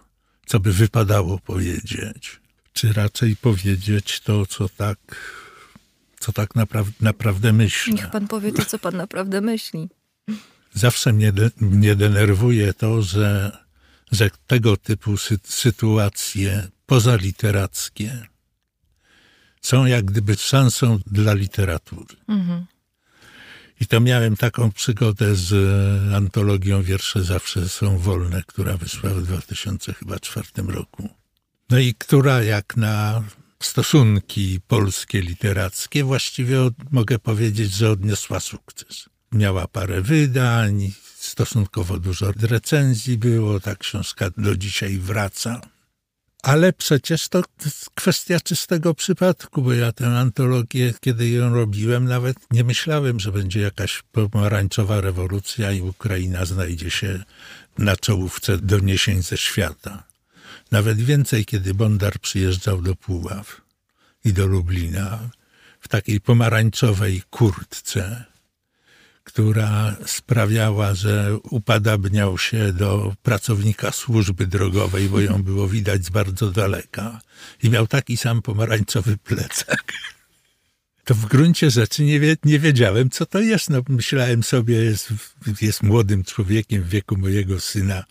co 0.50 0.60
by 0.60 0.74
wypadało 0.74 1.40
powiedzieć, 1.40 2.40
czy 2.74 2.94
raczej 2.94 3.36
powiedzieć 3.36 4.20
to, 4.20 4.46
co 4.46 4.70
tak, 4.70 4.98
co 6.20 6.32
tak 6.32 6.56
naprawdę, 6.56 6.92
naprawdę 7.02 7.54
myślę. 7.54 7.94
Niech 7.94 8.10
pan 8.10 8.28
powie 8.28 8.52
to, 8.52 8.66
co 8.66 8.80
pan 8.80 8.98
naprawdę 8.98 9.42
myśli. 9.42 9.90
Zawsze 10.74 11.14
mnie, 11.14 11.32
de, 11.32 11.52
mnie 11.58 11.96
denerwuje 11.96 12.74
to, 12.74 13.02
że, 13.02 13.58
że 14.12 14.30
tego 14.48 14.78
typu 14.78 15.18
sy, 15.18 15.40
sytuacje 15.44 16.68
pozaliterackie 16.86 18.28
są 19.62 19.86
jak 19.86 20.06
gdyby 20.06 20.36
szansą 20.36 21.00
dla 21.06 21.34
literatury. 21.34 22.16
Mhm. 22.28 22.66
I 23.81 23.88
to 23.88 23.99
miałem 23.99 24.38
taką 24.38 24.72
przygodę 24.72 25.35
z 25.35 25.53
e, 25.53 26.15
antologią 26.15 26.84
Wiersze 26.84 27.23
zawsze 27.23 27.69
są 27.69 27.97
wolne, 27.97 28.43
która 28.47 28.77
wyszła 28.77 29.10
w 29.10 29.23
2004 29.23 30.47
roku. 30.68 31.10
No 31.69 31.80
i 31.80 31.93
która 31.93 32.43
jak 32.43 32.77
na 32.77 33.23
stosunki 33.60 34.60
polskie 34.68 35.22
literackie 35.22 36.03
właściwie 36.03 36.61
od, 36.61 36.73
mogę 36.91 37.19
powiedzieć, 37.19 37.72
że 37.72 37.91
odniosła 37.91 38.39
sukces. 38.39 39.10
Miała 39.31 39.68
parę 39.68 40.01
wydań, 40.01 40.91
stosunkowo 41.18 41.99
dużo 41.99 42.31
recenzji 42.41 43.18
było, 43.18 43.60
ta 43.60 43.76
książka 43.76 44.30
do 44.38 44.56
dzisiaj 44.56 44.97
wraca. 44.97 45.61
Ale 46.44 46.74
przecież 46.74 47.28
to 47.28 47.44
kwestia 47.95 48.40
czystego 48.40 48.94
przypadku, 48.94 49.61
bo 49.61 49.74
ja 49.74 49.91
tę 49.91 50.07
antologię, 50.07 50.94
kiedy 51.02 51.30
ją 51.30 51.53
robiłem, 51.53 52.06
nawet 52.06 52.38
nie 52.52 52.64
myślałem, 52.64 53.20
że 53.20 53.32
będzie 53.32 53.60
jakaś 53.60 54.03
pomarańczowa 54.11 55.02
rewolucja 55.02 55.72
i 55.72 55.82
Ukraina 55.82 56.45
znajdzie 56.45 56.91
się 56.91 57.24
na 57.78 57.95
czołówce 57.95 58.57
doniesień 58.57 59.22
ze 59.22 59.38
świata. 59.38 60.03
Nawet 60.72 60.98
więcej, 60.98 61.45
kiedy 61.45 61.74
Bondar 61.74 62.20
przyjeżdżał 62.20 62.82
do 62.82 62.95
Puław 62.95 63.61
i 64.26 64.34
do 64.34 64.45
Lublina 64.48 65.30
w 65.80 65.88
takiej 65.88 66.22
pomarańczowej 66.22 67.22
kurtce, 67.30 68.26
która 69.30 69.95
sprawiała, 70.06 70.93
że 70.93 71.38
upadabniał 71.49 72.38
się 72.38 72.73
do 72.73 73.14
pracownika 73.23 73.91
służby 73.91 74.47
drogowej, 74.47 75.10
bo 75.10 75.19
ją 75.19 75.43
było 75.43 75.68
widać 75.68 76.06
z 76.06 76.10
bardzo 76.10 76.51
daleka. 76.51 77.22
I 77.64 77.69
miał 77.69 77.88
taki 77.88 78.18
sam 78.18 78.41
pomarańczowy 78.41 79.18
plecak. 79.18 79.93
To 81.03 81.15
w 81.15 81.26
gruncie 81.26 81.69
rzeczy 81.69 82.03
nie, 82.03 82.19
wie, 82.19 82.38
nie 82.45 82.60
wiedziałem, 82.60 83.10
co 83.10 83.26
to 83.26 83.39
jest. 83.39 83.69
No, 83.69 83.81
myślałem 83.89 84.43
sobie, 84.43 84.76
jest, 84.76 85.14
jest 85.61 85.84
młodym 85.84 86.23
człowiekiem 86.23 86.84
w 86.84 86.89
wieku 86.89 87.18
mojego 87.18 87.60
syna, 87.60 88.03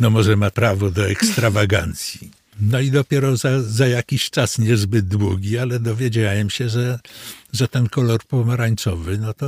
no 0.00 0.10
może 0.10 0.36
ma 0.36 0.50
prawo 0.50 0.90
do 0.90 1.08
ekstrawagancji. 1.08 2.39
No 2.60 2.80
i 2.80 2.90
dopiero 2.90 3.36
za, 3.36 3.62
za 3.62 3.86
jakiś 3.86 4.30
czas 4.30 4.58
niezbyt 4.58 5.08
długi, 5.08 5.58
ale 5.58 5.80
dowiedziałem 5.80 6.50
się, 6.50 6.68
że, 6.68 6.98
że 7.52 7.68
ten 7.68 7.88
kolor 7.88 8.24
pomarańczowy, 8.24 9.18
no 9.18 9.34
to, 9.34 9.46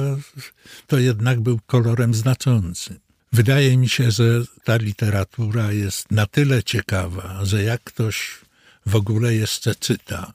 to 0.86 0.98
jednak 0.98 1.40
był 1.40 1.60
kolorem 1.66 2.14
znaczącym. 2.14 2.98
Wydaje 3.32 3.76
mi 3.76 3.88
się, 3.88 4.10
że 4.10 4.24
ta 4.64 4.76
literatura 4.76 5.72
jest 5.72 6.10
na 6.10 6.26
tyle 6.26 6.62
ciekawa, 6.62 7.44
że 7.44 7.62
jak 7.62 7.82
ktoś 7.84 8.38
w 8.86 8.96
ogóle 8.96 9.34
jeszcze 9.34 9.74
czyta, 9.74 10.32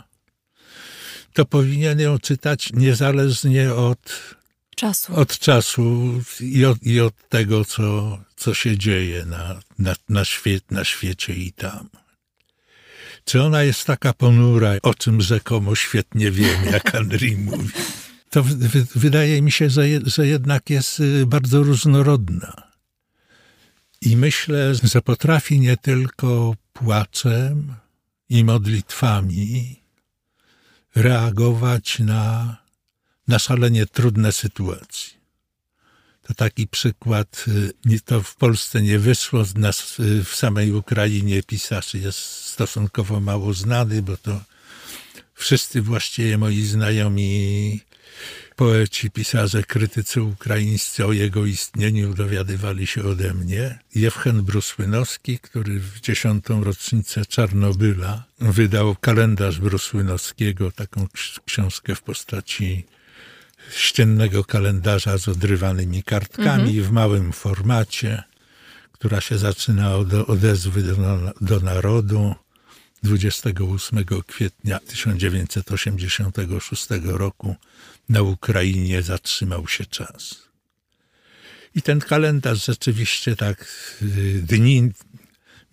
to 1.33 1.45
powinien 1.45 1.99
ją 1.99 2.19
czytać 2.19 2.73
niezależnie 2.73 3.73
od 3.73 4.35
czasu, 4.75 5.15
od 5.15 5.39
czasu 5.39 6.13
i, 6.39 6.65
od, 6.65 6.83
i 6.83 7.01
od 7.01 7.29
tego, 7.29 7.65
co, 7.65 8.17
co 8.35 8.53
się 8.53 8.77
dzieje 8.77 9.25
na, 9.25 9.59
na, 9.79 9.95
na, 10.09 10.25
świe, 10.25 10.59
na 10.71 10.83
świecie 10.83 11.33
i 11.33 11.51
tam. 11.53 11.89
Czy 13.27 13.43
ona 13.43 13.63
jest 13.63 13.85
taka 13.85 14.13
ponura, 14.13 14.71
o 14.83 14.93
czym 14.93 15.21
rzekomo 15.21 15.75
świetnie 15.75 16.31
wiem, 16.31 16.65
jak 16.65 16.95
Andrzej 16.95 17.37
mówi? 17.37 17.69
To 18.29 18.43
wydaje 18.95 19.41
mi 19.41 19.51
się, 19.51 19.69
że, 19.69 19.89
je, 19.89 19.99
że 20.05 20.27
jednak 20.27 20.69
jest 20.69 20.99
y, 20.99 21.25
bardzo 21.25 21.63
różnorodna. 21.63 22.71
I 24.01 24.17
myślę, 24.17 24.75
że 24.83 25.01
potrafi 25.01 25.59
nie 25.59 25.77
tylko 25.77 26.55
płaczem 26.73 27.73
i 28.29 28.43
modlitwami 28.43 29.75
reagować 30.95 31.99
na, 31.99 32.57
na 33.27 33.39
szalenie 33.39 33.85
trudne 33.85 34.31
sytuacje. 34.31 35.16
To 36.27 36.33
taki 36.33 36.67
przykład, 36.67 37.45
y, 37.91 37.99
to 38.05 38.21
w 38.21 38.35
Polsce 38.35 38.81
nie 38.81 38.99
wyszło, 38.99 39.43
nas 39.55 39.99
y, 39.99 40.23
w 40.23 40.35
samej 40.35 40.71
Ukrainie 40.71 41.43
pisarz 41.43 41.93
jest 41.93 42.19
stosunkowo 42.19 43.19
mało 43.19 43.53
znany, 43.53 44.01
bo 44.01 44.17
to 44.17 44.41
wszyscy 45.33 45.81
właściwie 45.81 46.37
moi 46.37 46.61
znajomi 46.61 47.81
poeci, 48.55 49.11
pisarze, 49.11 49.63
krytycy 49.63 50.21
ukraińscy 50.21 51.05
o 51.05 51.13
jego 51.13 51.45
istnieniu 51.45 52.13
dowiadywali 52.13 52.87
się 52.87 53.03
ode 53.03 53.33
mnie. 53.33 53.79
Jewchen 53.95 54.41
Brusłynowski, 54.43 55.39
który 55.39 55.79
w 55.79 56.01
dziesiątą 56.01 56.63
rocznicę 56.63 57.25
Czarnobyla 57.25 58.23
wydał 58.39 58.95
kalendarz 58.95 59.59
Brusłynowskiego, 59.59 60.71
taką 60.71 61.07
książkę 61.45 61.95
w 61.95 62.01
postaci 62.01 62.85
ściennego 63.71 64.43
kalendarza 64.43 65.17
z 65.17 65.27
odrywanymi 65.27 66.03
kartkami 66.03 66.69
mhm. 66.69 66.83
w 66.83 66.91
małym 66.91 67.33
formacie, 67.33 68.23
która 68.91 69.21
się 69.21 69.37
zaczyna 69.37 69.95
od 69.95 70.13
odezwy 70.13 70.83
do, 70.83 70.95
do 71.41 71.59
narodu. 71.59 72.35
28 73.03 74.05
kwietnia 74.27 74.79
1986 74.79 76.87
roku 77.03 77.55
na 78.09 78.21
Ukrainie 78.21 79.01
zatrzymał 79.01 79.67
się 79.67 79.85
czas. 79.85 80.35
I 81.75 81.81
ten 81.81 81.99
kalendarz 81.99 82.65
rzeczywiście 82.65 83.35
tak 83.35 83.67
y, 84.01 84.41
dni 84.43 84.91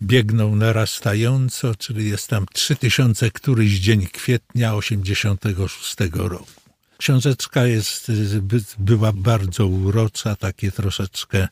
biegną 0.01 0.55
narastająco, 0.55 1.75
czyli 1.75 2.09
jest 2.09 2.27
tam 2.27 2.45
3000 2.53 3.31
któryś 3.31 3.71
dzień 3.71 4.07
kwietnia 4.07 4.75
86 4.75 5.95
roku. 6.13 6.64
Książeczka 6.97 7.65
jest, 7.65 8.11
była 8.79 9.11
bardzo 9.13 9.67
urocza, 9.67 10.35
takie 10.35 10.71
troszeczkę 10.71 11.47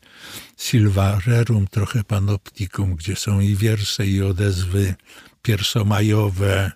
silvarerum, 0.58 1.68
trochę 1.68 2.04
panoptikum, 2.04 2.96
gdzie 2.96 3.16
są 3.16 3.40
i 3.40 3.56
wiersze, 3.56 4.08
i 4.08 4.22
odezwy 4.22 4.96
pierwszomajowe, 5.42 6.72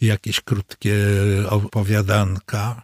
jakieś 0.00 0.40
krótkie 0.40 0.96
opowiadanka. 1.48 2.82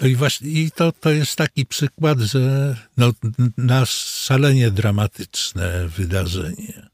No 0.00 0.06
i 0.06 0.16
właśnie 0.16 0.50
i 0.50 0.70
to, 0.70 0.92
to 0.92 1.10
jest 1.10 1.36
taki 1.36 1.66
przykład, 1.66 2.18
że 2.18 2.76
no, 2.96 3.12
na 3.56 3.86
szalenie 3.86 4.70
dramatyczne 4.70 5.88
wydarzenie 5.88 6.88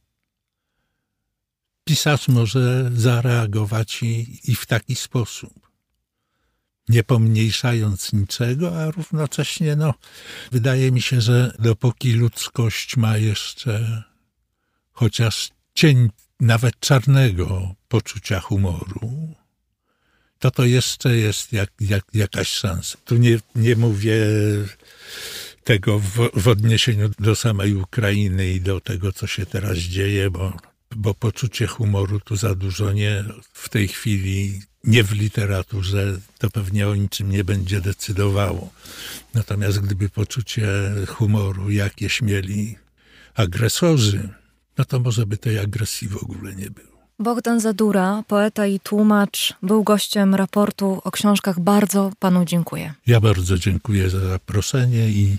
pisarz 1.85 2.29
może 2.29 2.91
zareagować 2.95 4.03
i, 4.03 4.41
i 4.45 4.55
w 4.55 4.67
taki 4.67 4.95
sposób. 4.95 5.64
Nie 6.89 7.05
pomniejszając 7.05 8.13
niczego, 8.13 8.83
a 8.83 8.91
równocześnie, 8.91 9.77
no, 9.77 9.95
wydaje 10.53 10.93
mi 10.93 11.03
się, 11.03 11.21
że 11.21 11.55
dopóki 11.59 12.13
ludzkość 12.13 12.97
ma 12.97 13.17
jeszcze 13.17 14.03
chociaż 14.93 15.51
cień 15.75 16.11
nawet 16.41 16.81
czarnego 16.81 17.75
poczucia 17.89 18.41
humoru, 18.41 19.35
to 20.39 20.51
to 20.51 20.65
jeszcze 20.65 21.17
jest 21.17 21.53
jak, 21.53 21.71
jak, 21.81 22.05
jakaś 22.15 22.49
szansa. 22.49 22.99
Tu 23.05 23.17
nie, 23.17 23.39
nie 23.55 23.77
mówię 23.77 24.17
tego 25.65 25.99
w, 25.99 26.31
w 26.35 26.49
odniesieniu 26.49 27.09
do 27.19 27.37
samej 27.37 27.75
Ukrainy 27.75 28.51
i 28.51 28.61
do 28.61 28.81
tego, 28.81 29.13
co 29.13 29.27
się 29.27 29.47
teraz 29.47 29.79
dzieje, 29.79 30.31
bo, 30.31 30.57
bo 30.97 31.15
poczucie 31.15 31.67
humoru 31.67 32.21
tu 32.21 32.37
za 32.37 32.55
dużo 32.55 32.93
nie 32.93 33.25
w 33.53 33.69
tej 33.69 33.89
chwili, 33.89 34.63
nie 34.87 35.05
w 35.05 35.13
literaturze, 35.13 36.17
to 36.39 36.51
pewnie 36.51 36.89
o 36.89 36.95
niczym 36.95 37.31
nie 37.31 37.45
będzie 37.45 37.81
decydowało. 37.81 38.71
Natomiast 39.35 39.79
gdyby 39.81 40.09
poczucie 40.09 40.69
humoru 41.09 41.71
jakieś 41.71 42.23
mieli 42.23 42.77
agresorzy, 43.35 44.29
no 44.79 44.85
to 44.85 45.01
może 45.01 45.27
by 45.27 45.37
tej 45.37 45.59
agresji 45.59 46.09
w 46.09 46.17
ogóle 46.17 46.55
nie 46.55 46.71
było. 46.71 46.95
Bogdan 47.19 47.61
Zadura, 47.61 48.23
poeta 48.29 48.67
i 48.67 48.81
tłumacz, 48.81 49.55
był 49.63 49.83
gościem 49.83 50.35
raportu 50.35 51.01
o 51.05 51.11
książkach. 51.11 51.61
Bardzo 51.61 52.13
panu 52.19 52.45
dziękuję. 52.45 52.95
Ja 53.07 53.21
bardzo 53.21 53.59
dziękuję 53.59 54.11
za 54.11 54.21
zaproszenie 54.21 55.09
i 55.09 55.37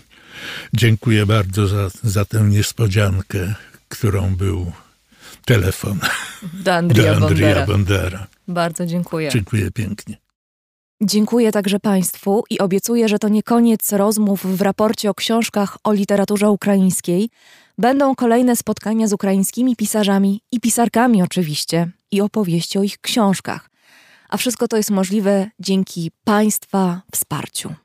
dziękuję 0.73 1.25
bardzo 1.25 1.67
za, 1.67 1.89
za 2.03 2.25
tę 2.25 2.41
niespodziankę, 2.41 3.55
którą 3.89 4.35
był 4.35 4.71
telefon 5.45 5.99
do 6.53 6.75
Andrija, 6.75 7.15
do 7.15 7.25
Andrija 7.25 7.65
Bondera. 7.65 7.65
Bondera. 7.65 8.27
Bardzo 8.47 8.85
dziękuję. 8.85 9.29
Dziękuję 9.29 9.71
pięknie. 9.71 10.17
Dziękuję 11.01 11.51
także 11.51 11.79
Państwu 11.79 12.43
i 12.49 12.59
obiecuję, 12.59 13.09
że 13.09 13.19
to 13.19 13.29
nie 13.29 13.43
koniec 13.43 13.93
rozmów 13.93 14.57
w 14.57 14.61
raporcie 14.61 15.09
o 15.09 15.13
książkach 15.13 15.77
o 15.83 15.93
literaturze 15.93 16.49
ukraińskiej. 16.49 17.29
Będą 17.77 18.15
kolejne 18.15 18.55
spotkania 18.55 19.07
z 19.07 19.13
ukraińskimi 19.13 19.75
pisarzami 19.75 20.41
i 20.51 20.59
pisarkami 20.59 21.23
oczywiście 21.23 21.91
i 22.11 22.21
opowieści 22.21 22.79
o 22.79 22.83
ich 22.83 22.97
książkach. 22.97 23.69
A 24.29 24.37
wszystko 24.37 24.67
to 24.67 24.77
jest 24.77 24.91
możliwe 24.91 25.49
dzięki 25.59 26.11
Państwa 26.23 27.01
wsparciu. 27.11 27.84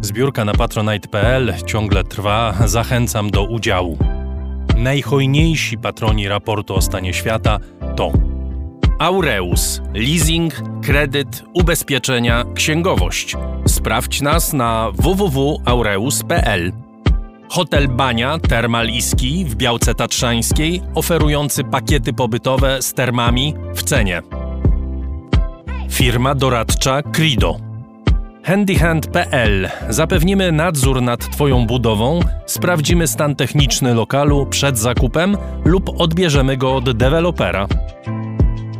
Zbiórka 0.00 0.44
na 0.44 0.52
patronite.pl 0.52 1.54
ciągle 1.66 2.04
trwa, 2.04 2.54
zachęcam 2.64 3.30
do 3.30 3.44
udziału. 3.44 3.98
Najhojniejsi 4.76 5.78
patroni 5.78 6.28
raportu 6.28 6.74
o 6.74 6.82
stanie 6.82 7.14
świata 7.14 7.58
to 7.96 8.12
Aureus, 8.98 9.80
leasing, 9.94 10.54
kredyt, 10.82 11.44
ubezpieczenia, 11.54 12.44
księgowość. 12.54 13.36
Sprawdź 13.66 14.20
nas 14.20 14.52
na 14.52 14.90
www.aureus.pl. 14.94 16.72
Hotel 17.48 17.88
Bania 17.88 18.38
Termal 18.38 18.88
Iski 18.88 19.44
w 19.44 19.54
Białce 19.54 19.94
Tatrzańskiej, 19.94 20.82
oferujący 20.94 21.64
pakiety 21.64 22.12
pobytowe 22.12 22.82
z 22.82 22.94
termami 22.94 23.54
w 23.74 23.82
cenie. 23.82 24.22
Firma 25.90 26.34
doradcza 26.34 27.02
Crido. 27.02 27.65
Handyhand.pl 28.46 29.68
Zapewnimy 29.88 30.52
nadzór 30.52 31.02
nad 31.02 31.30
Twoją 31.30 31.66
budową, 31.66 32.20
sprawdzimy 32.46 33.06
stan 33.06 33.36
techniczny 33.36 33.94
lokalu 33.94 34.46
przed 34.46 34.78
zakupem 34.78 35.36
lub 35.64 36.00
odbierzemy 36.00 36.56
go 36.56 36.76
od 36.76 36.96
dewelopera. 36.96 37.66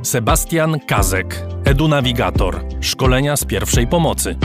Sebastian 0.02 0.80
Kazek, 0.80 1.46
EduNavigator, 1.64 2.64
szkolenia 2.80 3.36
z 3.36 3.44
pierwszej 3.44 3.86
pomocy. 3.86 4.36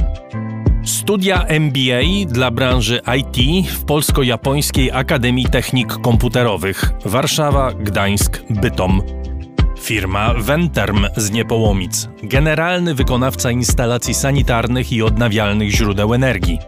Studia 0.85 1.45
MBA 1.48 2.02
dla 2.27 2.52
branży 2.52 3.02
IT 3.18 3.68
w 3.69 3.85
Polsko-Japońskiej 3.85 4.91
Akademii 4.91 5.45
Technik 5.45 5.93
Komputerowych 5.93 6.91
Warszawa, 7.06 7.73
Gdańsk, 7.73 8.41
Bytom. 8.49 9.20
Firma 9.81 10.33
Venterm 10.33 11.05
z 11.17 11.31
Niepołomic, 11.31 12.09
generalny 12.23 12.95
wykonawca 12.95 13.51
instalacji 13.51 14.13
sanitarnych 14.13 14.91
i 14.91 15.01
odnawialnych 15.01 15.69
źródeł 15.69 16.13
energii. 16.13 16.59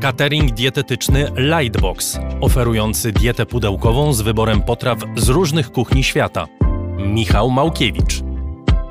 Catering 0.00 0.50
dietetyczny 0.50 1.32
Lightbox, 1.36 2.18
oferujący 2.40 3.12
dietę 3.12 3.46
pudełkową 3.46 4.12
z 4.12 4.20
wyborem 4.20 4.62
potraw 4.62 4.98
z 5.16 5.28
różnych 5.28 5.72
kuchni 5.72 6.04
świata. 6.04 6.46
Michał 6.98 7.50
Małkiewicz. 7.50 8.22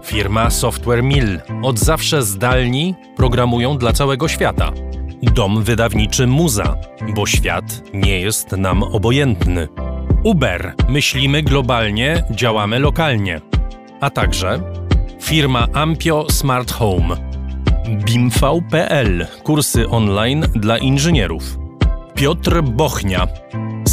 Firma 0.04 0.50
Software 0.50 1.04
Mill. 1.04 1.40
Od 1.64 1.80
zawsze 1.80 2.24
zdalni 2.24 2.96
programują 3.16 3.78
dla 3.78 3.94
całego 3.94 4.28
świata. 4.28 4.72
Dom 5.24 5.64
wydawniczy 5.64 6.28
Muza, 6.28 6.76
bo 7.16 7.26
świat 7.26 7.82
nie 7.94 8.20
jest 8.20 8.52
nam 8.52 8.84
obojętny. 8.84 9.68
Uber. 10.24 10.74
Myślimy 10.90 11.44
globalnie, 11.44 12.24
działamy 12.32 12.80
lokalnie. 12.80 13.42
A 14.02 14.10
także 14.10 14.60
firma 15.22 15.68
Ampio 15.74 16.26
Smart 16.30 16.72
Home. 16.72 17.16
BIMV.pl. 18.06 19.28
Kursy 19.44 19.90
online 19.90 20.46
dla 20.56 20.78
inżynierów. 20.78 21.58
Piotr 22.16 22.64
Bochnia. 22.64 23.28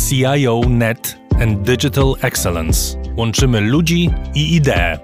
CIO 0.09 0.61
Net 0.69 1.19
and 1.41 1.63
Digital 1.63 2.15
Excellence 2.23 3.07
Łączymy 3.17 3.61
ludzi 3.61 4.11
i 4.35 4.55
idee. 4.55 4.99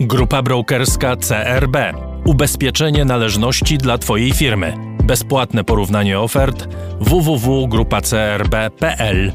Grupa 0.00 0.42
brokerska 0.42 1.16
CRB. 1.16 1.76
Ubezpieczenie 2.24 3.04
należności 3.04 3.78
dla 3.78 3.98
Twojej 3.98 4.32
firmy. 4.32 4.74
Bezpłatne 5.04 5.64
porównanie 5.64 6.20
ofert 6.20 6.68
www.grupacrb.pl. 7.00 9.32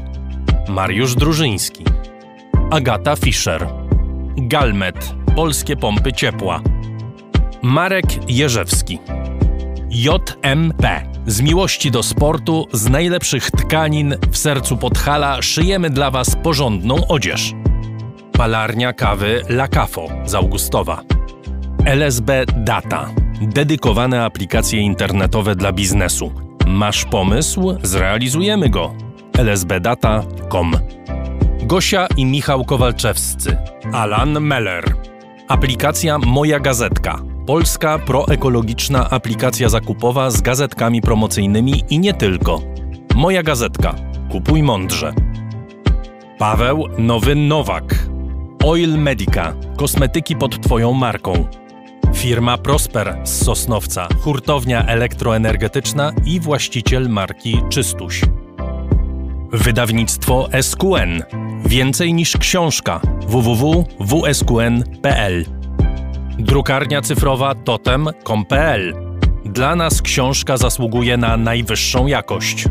Mariusz 0.68 1.14
Drużyński. 1.14 1.84
Agata 2.70 3.16
Fischer. 3.16 3.68
Galmet. 4.36 5.14
Polskie 5.36 5.76
pompy 5.76 6.12
ciepła. 6.12 6.60
Marek 7.62 8.30
Jerzewski. 8.30 8.98
JMP. 9.90 11.02
Z 11.26 11.40
miłości 11.40 11.90
do 11.90 12.02
sportu, 12.02 12.66
z 12.72 12.88
najlepszych 12.88 13.50
tkanin 13.50 14.14
w 14.30 14.38
sercu 14.38 14.76
Podhala 14.76 15.42
szyjemy 15.42 15.90
dla 15.90 16.10
Was 16.10 16.36
porządną 16.42 17.06
odzież. 17.08 17.52
Palarnia 18.32 18.92
kawy 18.92 19.42
La 19.48 19.68
Cafo 19.68 20.08
z 20.24 20.34
Augustowa. 20.34 21.02
LSB 21.84 22.44
Data. 22.56 23.08
Dedykowane 23.40 24.24
aplikacje 24.24 24.80
internetowe 24.80 25.54
dla 25.54 25.72
biznesu. 25.72 26.32
Masz 26.66 27.04
pomysł? 27.04 27.76
Zrealizujemy 27.82 28.68
go. 28.68 29.05
lsbdata.com 29.38 30.72
Gosia 31.62 32.06
i 32.16 32.24
Michał 32.24 32.64
Kowalczewscy. 32.64 33.56
Alan 33.92 34.40
Meller. 34.40 34.94
Aplikacja 35.48 36.18
Moja 36.18 36.60
Gazetka. 36.60 37.22
Polska 37.46 37.98
proekologiczna 37.98 39.10
aplikacja 39.10 39.68
zakupowa 39.68 40.30
z 40.30 40.40
gazetkami 40.40 41.00
promocyjnymi 41.00 41.84
i 41.90 41.98
nie 41.98 42.14
tylko. 42.14 42.60
Moja 43.14 43.42
Gazetka. 43.42 43.94
Kupuj 44.30 44.62
mądrze. 44.62 45.14
Paweł 46.38 46.84
Nowy 46.98 47.34
Nowak. 47.34 48.08
Oil 48.64 48.98
Medica. 48.98 49.54
Kosmetyki 49.76 50.36
pod 50.36 50.62
Twoją 50.62 50.92
marką. 50.92 51.46
Firma 52.14 52.58
Prosper 52.58 53.18
z 53.24 53.44
Sosnowca. 53.44 54.08
Hurtownia 54.20 54.86
elektroenergetyczna 54.86 56.12
i 56.24 56.40
właściciel 56.40 57.08
marki 57.08 57.62
Czystuś. 57.70 58.22
Wydawnictwo 59.52 60.48
SQN. 60.62 61.22
Więcej 61.66 62.14
niż 62.14 62.36
książka. 62.36 63.00
www.wsqn.pl 63.28 64.64
Drukarnia 66.38 67.02
cyfrowa 67.02 67.54
totem.com.pl 67.54 68.94
Dla 69.44 69.76
nas 69.76 70.02
książka 70.02 70.56
zasługuje 70.56 71.16
na 71.16 71.36
najwyższą 71.36 72.06
jakość. 72.06 72.64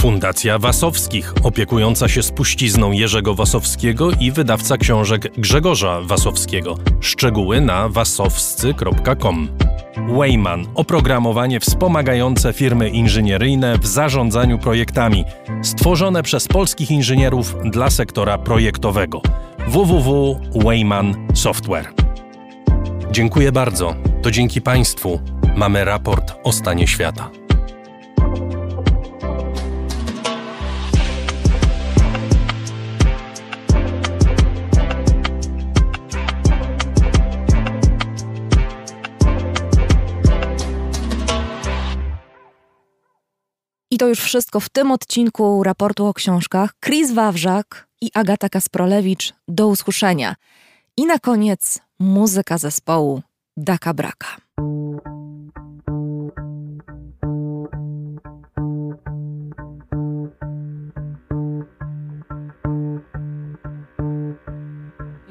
Fundacja 0.00 0.58
Wasowskich, 0.58 1.34
opiekująca 1.42 2.08
się 2.08 2.22
spuścizną 2.22 2.92
Jerzego 2.92 3.34
Wasowskiego 3.34 4.10
i 4.20 4.32
wydawca 4.32 4.76
książek 4.76 5.32
Grzegorza 5.38 6.00
Wasowskiego. 6.00 6.78
Szczegóły 7.00 7.60
na 7.60 7.88
wasowscy.com. 7.88 9.48
Wayman 9.96 10.66
oprogramowanie 10.74 11.60
wspomagające 11.60 12.52
firmy 12.52 12.88
inżynieryjne 12.88 13.78
w 13.78 13.86
zarządzaniu 13.86 14.58
projektami, 14.58 15.24
stworzone 15.62 16.22
przez 16.22 16.48
polskich 16.48 16.90
inżynierów 16.90 17.56
dla 17.64 17.90
sektora 17.90 18.38
projektowego. 18.38 19.22
www.wayman 19.68 21.26
Software. 21.34 21.92
Dziękuję 23.10 23.52
bardzo. 23.52 23.94
To 24.22 24.30
dzięki 24.30 24.60
Państwu 24.60 25.20
mamy 25.56 25.84
raport 25.84 26.34
o 26.44 26.52
stanie 26.52 26.86
świata. 26.86 27.39
I 43.91 43.97
to 43.97 44.07
już 44.07 44.19
wszystko 44.19 44.59
w 44.59 44.69
tym 44.69 44.91
odcinku 44.91 45.63
raportu 45.63 46.05
o 46.05 46.13
książkach. 46.13 46.73
Chris 46.85 47.11
Wawrzak 47.11 47.87
i 48.01 48.11
Agata 48.13 48.49
Kasprolewicz. 48.49 49.33
Do 49.47 49.67
usłyszenia. 49.67 50.35
I 50.97 51.05
na 51.05 51.19
koniec 51.19 51.79
muzyka 51.99 52.57
zespołu 52.57 53.21
Daka 53.57 53.93
Braka. 53.93 54.27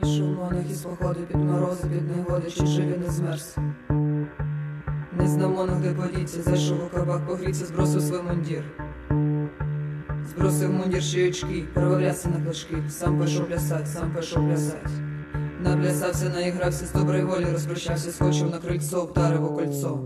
Ішов 0.03 0.29
монах 0.29 0.71
із 0.71 0.83
походу 0.83 1.21
під 1.21 1.37
морози, 1.37 1.89
під 1.89 2.17
негоди, 2.17 2.51
чи 2.51 2.67
живі 2.67 2.97
не 2.99 3.11
змерз. 3.11 3.57
Не 5.20 5.28
знамо, 5.28 5.66
на 5.66 5.76
де 5.76 5.94
подіться, 5.94 6.42
зайшов 6.42 6.78
у 6.86 6.96
кабак, 6.96 7.28
погріться, 7.28 7.66
збросив 7.66 8.02
свій 8.02 8.22
мундір. 8.22 8.64
Збросив 10.30 10.74
мундір 10.74 11.04
ще 11.04 11.30
очки, 11.30 11.66
провалявся 11.74 12.30
на 12.30 12.46
клашки, 12.46 12.76
сам 12.90 13.22
пішов 13.22 13.48
плясать, 13.48 13.90
сам 13.90 14.12
пішов 14.16 14.48
плясать. 14.48 14.92
Наплясався, 15.64 16.30
наігрався 16.30 16.86
з 16.86 16.92
доброї 16.92 17.24
волі, 17.24 17.48
розпрощався, 17.52 18.12
скочив 18.12 18.50
на 18.50 18.58
крильцо, 18.58 19.06
вдарив 19.06 19.44
у 19.44 19.56
кольцо. 19.56 20.00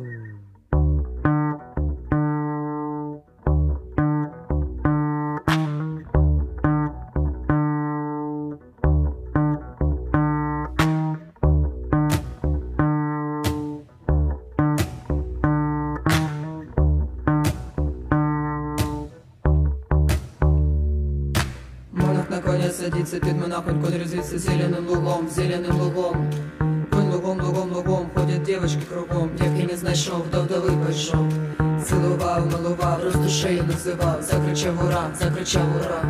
Роздушею 33.44 33.64
називав, 33.64 34.22
закричав 34.22 34.86
ура, 34.86 35.10
закричав 35.20 35.64
ура. 35.76 36.04